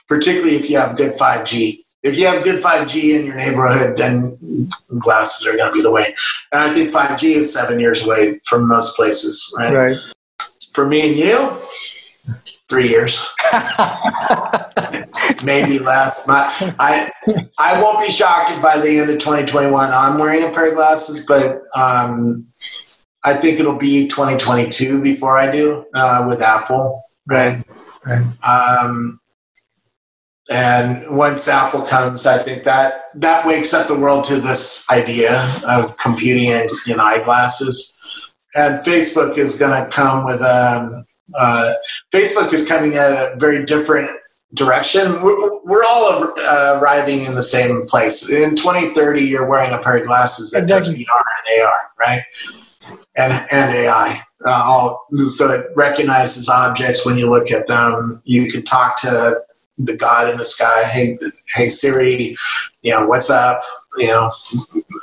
particularly 0.07 0.57
if 0.57 0.69
you 0.69 0.77
have 0.77 0.99
good 0.99 1.19
5G 1.19 1.86
if 2.07 2.19
you 2.19 2.27
have 2.27 2.45
good 2.45 2.63
5G 2.63 3.19
in 3.19 3.27
your 3.27 3.37
neighborhood, 3.37 3.97
then 3.97 4.39
glasses 4.99 5.47
are 5.47 5.57
going 5.57 5.71
to 5.71 5.75
be 5.75 5.83
the 5.83 5.93
way. 5.93 6.15
And 6.53 6.63
I 6.63 6.69
think 6.71 6.91
5G 6.91 7.37
is 7.37 7.53
seven 7.53 7.81
years 7.81 8.05
away 8.05 8.41
from 8.45 8.69
most 8.69 8.97
places, 8.97 9.55
right? 9.59 9.73
Right. 9.73 9.99
For 10.73 10.87
me 10.87 11.09
and 11.09 11.17
you, 11.17 11.59
three 12.69 12.89
years, 12.89 13.29
maybe 15.45 15.79
less. 15.79 16.27
My, 16.29 16.53
I 16.79 17.11
I 17.59 17.81
won't 17.81 18.05
be 18.05 18.11
shocked 18.11 18.51
if 18.51 18.61
by 18.61 18.79
the 18.79 18.99
end 18.99 19.11
of 19.11 19.19
2021 19.19 19.91
I'm 19.91 20.19
wearing 20.19 20.43
a 20.43 20.51
pair 20.51 20.69
of 20.69 20.75
glasses, 20.75 21.25
but 21.27 21.61
um, 21.75 22.47
I 23.25 23.35
think 23.35 23.59
it'll 23.59 23.77
be 23.79 24.07
2022 24.07 25.03
before 25.03 25.39
I 25.39 25.51
do 25.51 25.87
uh, 25.95 26.27
with 26.29 26.43
Apple, 26.43 27.03
right? 27.27 27.63
right. 28.05 28.25
Um, 28.45 29.21
and 30.51 31.17
once 31.17 31.49
Apple 31.49 31.83
comes, 31.83 32.27
I 32.27 32.39
think 32.39 32.65
that 32.65 33.07
that 33.15 33.47
wakes 33.47 33.75
up 33.75 33.89
the 33.89 33.99
world 33.99 34.25
to 34.25 34.37
this 34.37 34.87
idea 34.91 35.43
of 35.67 35.97
computing 35.97 36.45
in, 36.45 36.69
in 36.89 37.01
eyeglasses. 37.01 38.01
And 38.55 38.85
Facebook 38.85 39.39
is 39.39 39.59
going 39.59 39.83
to 39.83 39.91
come 39.91 40.25
with 40.25 40.41
a. 40.41 40.79
Um, 40.79 41.07
uh, 41.35 41.73
Facebook 42.13 42.53
is 42.55 42.69
coming 42.69 42.95
at 42.95 43.11
a 43.11 43.37
very 43.39 43.67
different 43.67 44.09
direction. 44.55 45.11
We're, 45.23 45.61
we're 45.65 45.85
all 45.85 46.33
uh, 46.39 46.79
arriving 46.81 47.25
in 47.25 47.35
the 47.35 47.43
same 47.43 47.85
place. 47.87 48.31
In 48.31 48.55
2030, 48.55 49.23
you're 49.23 49.49
wearing 49.49 49.73
a 49.73 49.79
pair 49.83 49.99
of 49.99 50.07
glasses 50.07 50.53
that 50.53 50.69
does 50.69 50.95
VR 50.95 50.99
and 50.99 51.63
AR, 51.63 51.73
right? 51.99 52.23
And 53.17 53.33
and 53.51 53.73
AI. 53.73 54.23
uh, 54.47 54.63
all 54.65 55.07
so 55.29 55.51
it 55.51 55.67
recognizes 55.75 56.49
objects 56.49 57.05
when 57.05 57.19
you 57.19 57.29
look 57.29 57.51
at 57.51 57.67
them. 57.67 58.23
You 58.25 58.51
can 58.51 58.63
talk 58.63 59.01
to 59.01 59.43
the 59.79 59.97
God 59.97 60.31
in 60.31 60.37
the 60.37 60.45
sky. 60.45 60.85
Hey, 60.85 61.19
hey 61.55 61.71
Siri, 61.71 62.37
you 62.83 62.93
know 62.93 63.07
what's 63.07 63.31
up? 63.31 63.61
You 63.99 64.09
know, 64.09 64.31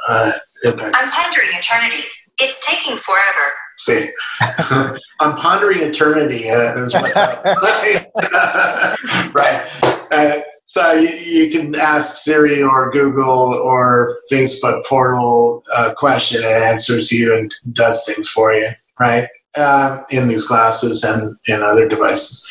uh, 0.09 0.31
I'm 0.65 1.11
pondering 1.11 1.49
eternity. 1.51 2.03
It's 2.39 2.65
taking 2.67 2.97
forever. 2.97 3.53
See, 3.77 4.09
I'm 5.19 5.35
pondering 5.35 5.81
eternity. 5.81 6.49
Uh, 6.49 6.77
is 6.77 6.93
what's 6.93 7.17
up. 7.17 7.43
right. 9.33 9.67
Uh, 10.11 10.41
so 10.65 10.93
you, 10.93 11.09
you, 11.09 11.51
can 11.51 11.75
ask 11.75 12.17
Siri 12.17 12.63
or 12.63 12.91
Google 12.91 13.53
or 13.53 14.17
Facebook 14.31 14.85
portal 14.85 15.63
a 15.75 15.93
question 15.93 16.41
and 16.43 16.51
it 16.51 16.61
answers 16.63 17.11
you 17.11 17.35
and 17.35 17.53
does 17.73 18.05
things 18.05 18.29
for 18.29 18.53
you, 18.53 18.69
right? 18.99 19.27
Uh, 19.57 20.03
in 20.09 20.27
these 20.27 20.47
glasses 20.47 21.03
and 21.03 21.37
in 21.47 21.61
other 21.61 21.87
devices. 21.87 22.49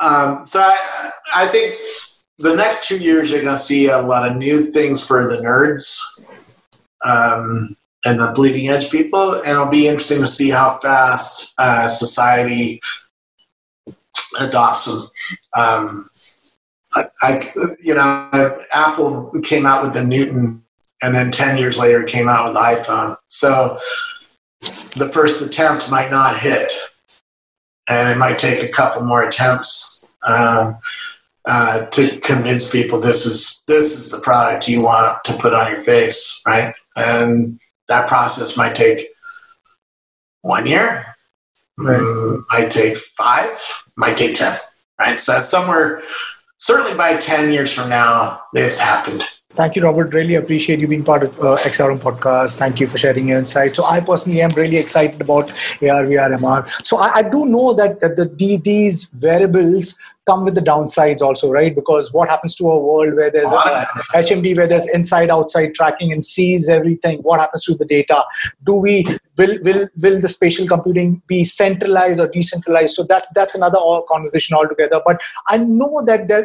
Um, 0.00 0.44
so 0.44 0.60
I, 0.60 1.10
I 1.34 1.46
think 1.46 1.74
the 2.38 2.54
next 2.54 2.86
two 2.86 2.98
years 2.98 3.30
you're 3.30 3.42
going 3.42 3.54
to 3.54 3.60
see 3.60 3.88
a 3.88 4.00
lot 4.00 4.30
of 4.30 4.36
new 4.36 4.70
things 4.72 5.06
for 5.06 5.34
the 5.34 5.42
nerds 5.42 6.02
um, 7.04 7.76
and 8.04 8.20
the 8.20 8.32
bleeding 8.34 8.68
edge 8.68 8.90
people, 8.90 9.34
and 9.34 9.48
it'll 9.48 9.68
be 9.68 9.88
interesting 9.88 10.20
to 10.20 10.26
see 10.26 10.50
how 10.50 10.78
fast 10.80 11.54
uh, 11.58 11.88
society 11.88 12.80
adopts 14.40 14.84
them. 14.84 15.02
Um, 15.56 16.10
I, 17.22 17.42
you 17.82 17.94
know, 17.94 18.30
Apple 18.72 19.30
came 19.42 19.66
out 19.66 19.82
with 19.82 19.92
the 19.92 20.04
Newton, 20.04 20.62
and 21.02 21.14
then 21.14 21.30
ten 21.30 21.58
years 21.58 21.78
later 21.78 22.04
came 22.04 22.28
out 22.28 22.46
with 22.46 22.54
the 22.54 22.60
iPhone. 22.60 23.16
So 23.28 23.78
the 24.96 25.10
first 25.12 25.42
attempt 25.42 25.90
might 25.90 26.10
not 26.10 26.38
hit, 26.38 26.72
and 27.88 28.10
it 28.10 28.18
might 28.18 28.38
take 28.38 28.62
a 28.62 28.72
couple 28.72 29.02
more 29.02 29.26
attempts 29.26 30.04
um, 30.22 30.78
uh, 31.44 31.86
to 31.86 32.20
convince 32.20 32.72
people 32.72 33.00
this 33.00 33.24
is 33.24 33.62
this 33.66 33.98
is 33.98 34.10
the 34.10 34.20
product 34.20 34.68
you 34.68 34.80
want 34.80 35.22
to 35.24 35.32
put 35.34 35.54
on 35.54 35.70
your 35.70 35.82
face, 35.82 36.42
right? 36.46 36.74
And 36.96 37.60
that 37.88 38.08
process 38.08 38.56
might 38.56 38.74
take 38.74 39.00
one 40.42 40.66
year, 40.66 41.04
right. 41.78 42.00
Mm, 42.00 42.44
might 42.50 42.70
take 42.70 42.96
five, 42.96 43.84
might 43.96 44.16
take 44.16 44.34
ten, 44.34 44.58
right? 44.98 45.20
So 45.20 45.40
somewhere 45.40 46.02
certainly 46.58 46.96
by 46.96 47.16
10 47.16 47.52
years 47.52 47.72
from 47.72 47.88
now, 47.88 48.42
this 48.52 48.80
happened. 48.80 49.22
Thank 49.56 49.74
you, 49.74 49.82
Robert. 49.82 50.12
Really 50.12 50.34
appreciate 50.34 50.80
you 50.80 50.86
being 50.86 51.02
part 51.02 51.22
of 51.22 51.38
uh, 51.40 51.56
XRM 51.64 51.98
podcast. 51.98 52.58
Thank 52.58 52.78
you 52.78 52.86
for 52.86 52.98
sharing 52.98 53.28
your 53.28 53.38
insight. 53.38 53.74
So, 53.74 53.84
I 53.84 54.00
personally 54.00 54.42
am 54.42 54.50
really 54.54 54.76
excited 54.76 55.20
about 55.20 55.50
AR, 55.50 56.04
VR, 56.04 56.38
MR. 56.38 56.70
So, 56.84 56.98
I, 56.98 57.10
I 57.16 57.22
do 57.28 57.46
know 57.46 57.72
that 57.72 58.00
the, 58.00 58.26
the, 58.26 58.56
these 58.58 59.10
variables 59.10 59.98
come 60.26 60.44
with 60.44 60.54
the 60.54 60.60
downsides 60.60 61.20
also, 61.20 61.50
right? 61.50 61.74
Because 61.74 62.12
what 62.12 62.28
happens 62.28 62.54
to 62.56 62.64
a 62.64 62.78
world 62.78 63.14
where 63.14 63.30
there's 63.30 63.50
a 63.52 63.86
HMD, 64.14 64.56
where 64.56 64.66
there's 64.66 64.88
inside 64.88 65.30
outside 65.30 65.74
tracking 65.74 66.12
and 66.12 66.24
sees 66.24 66.68
everything? 66.68 67.18
What 67.20 67.40
happens 67.40 67.64
to 67.64 67.74
the 67.74 67.84
data? 67.84 68.24
Do 68.64 68.76
we 68.76 69.06
will 69.38 69.58
will 69.62 69.86
will 70.02 70.20
the 70.20 70.28
spatial 70.28 70.66
computing 70.66 71.22
be 71.26 71.44
centralized 71.44 72.20
or 72.20 72.28
decentralized? 72.28 72.94
So 72.94 73.04
that's 73.04 73.30
that's 73.34 73.54
another 73.54 73.78
conversation 74.08 74.56
altogether. 74.56 75.00
But 75.04 75.20
I 75.48 75.58
know 75.58 76.02
that 76.06 76.28
there, 76.28 76.44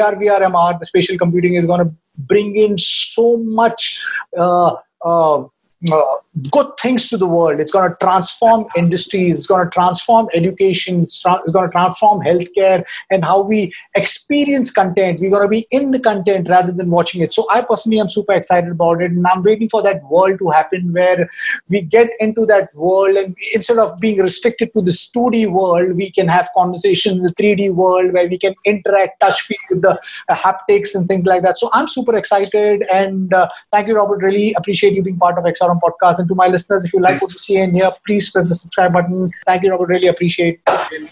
AR, 0.00 0.14
VR, 0.14 0.40
MR, 0.40 0.78
the 0.78 0.86
spatial 0.86 1.18
computing 1.18 1.54
is 1.54 1.66
going 1.66 1.84
to 1.84 1.92
bring 2.16 2.56
in 2.56 2.78
so 2.78 3.38
much. 3.38 4.00
Uh, 4.38 4.76
uh, 5.04 5.44
uh, 5.92 6.02
good 6.50 6.66
things 6.80 7.08
to 7.10 7.16
the 7.16 7.28
world. 7.28 7.60
It's 7.60 7.72
going 7.72 7.90
to 7.90 7.96
transform 8.00 8.66
industries. 8.76 9.36
It's 9.36 9.46
going 9.46 9.64
to 9.64 9.70
transform 9.70 10.28
education. 10.34 11.02
It's, 11.02 11.20
tra- 11.20 11.40
it's 11.42 11.52
going 11.52 11.68
to 11.68 11.72
transform 11.72 12.20
healthcare 12.20 12.84
and 13.10 13.24
how 13.24 13.44
we 13.44 13.72
experience 13.94 14.72
content. 14.72 15.20
We're 15.20 15.30
going 15.30 15.42
to 15.42 15.48
be 15.48 15.66
in 15.70 15.90
the 15.90 16.00
content 16.00 16.48
rather 16.48 16.72
than 16.72 16.90
watching 16.90 17.20
it. 17.20 17.32
So 17.32 17.46
I 17.50 17.62
personally 17.62 18.00
am 18.00 18.08
super 18.08 18.32
excited 18.32 18.70
about 18.70 19.02
it, 19.02 19.10
and 19.10 19.26
I'm 19.26 19.42
waiting 19.42 19.68
for 19.68 19.82
that 19.82 20.02
world 20.04 20.38
to 20.38 20.50
happen 20.50 20.92
where 20.92 21.28
we 21.68 21.82
get 21.82 22.08
into 22.20 22.46
that 22.46 22.74
world, 22.74 23.16
and 23.16 23.36
instead 23.54 23.78
of 23.78 23.98
being 24.00 24.18
restricted 24.18 24.72
to 24.72 24.80
the 24.80 24.90
2D 24.90 25.52
world, 25.52 25.96
we 25.96 26.10
can 26.10 26.28
have 26.28 26.48
conversations 26.56 27.18
in 27.18 27.22
the 27.22 27.34
3D 27.34 27.74
world 27.74 28.12
where 28.12 28.28
we 28.28 28.38
can 28.38 28.54
interact, 28.64 29.20
touch 29.20 29.40
feel 29.42 29.58
with 29.70 29.82
the 29.82 30.00
uh, 30.28 30.34
haptics 30.34 30.94
and 30.94 31.06
things 31.06 31.26
like 31.26 31.42
that. 31.42 31.58
So 31.58 31.68
I'm 31.72 31.88
super 31.88 32.16
excited, 32.16 32.82
and 32.92 33.32
uh, 33.34 33.48
thank 33.72 33.88
you, 33.88 33.96
Robert. 33.96 34.22
Really 34.22 34.54
appreciate 34.54 34.94
you 34.94 35.02
being 35.02 35.18
part 35.18 35.38
of 35.38 35.46
XRM 35.66 35.80
podcast. 35.80 36.18
And 36.18 36.28
to 36.28 36.34
my 36.34 36.46
listeners, 36.46 36.84
if 36.84 36.92
you 36.92 37.00
like 37.00 37.20
what 37.20 37.32
you 37.32 37.38
see 37.38 37.56
in 37.56 37.74
here, 37.74 37.90
please 38.06 38.30
press 38.30 38.48
the 38.48 38.54
subscribe 38.54 38.92
button. 38.92 39.30
Thank 39.44 39.62
you, 39.62 39.70
Robert. 39.70 39.88
Really 39.88 40.08
appreciate 40.08 40.60
it. 40.66 41.02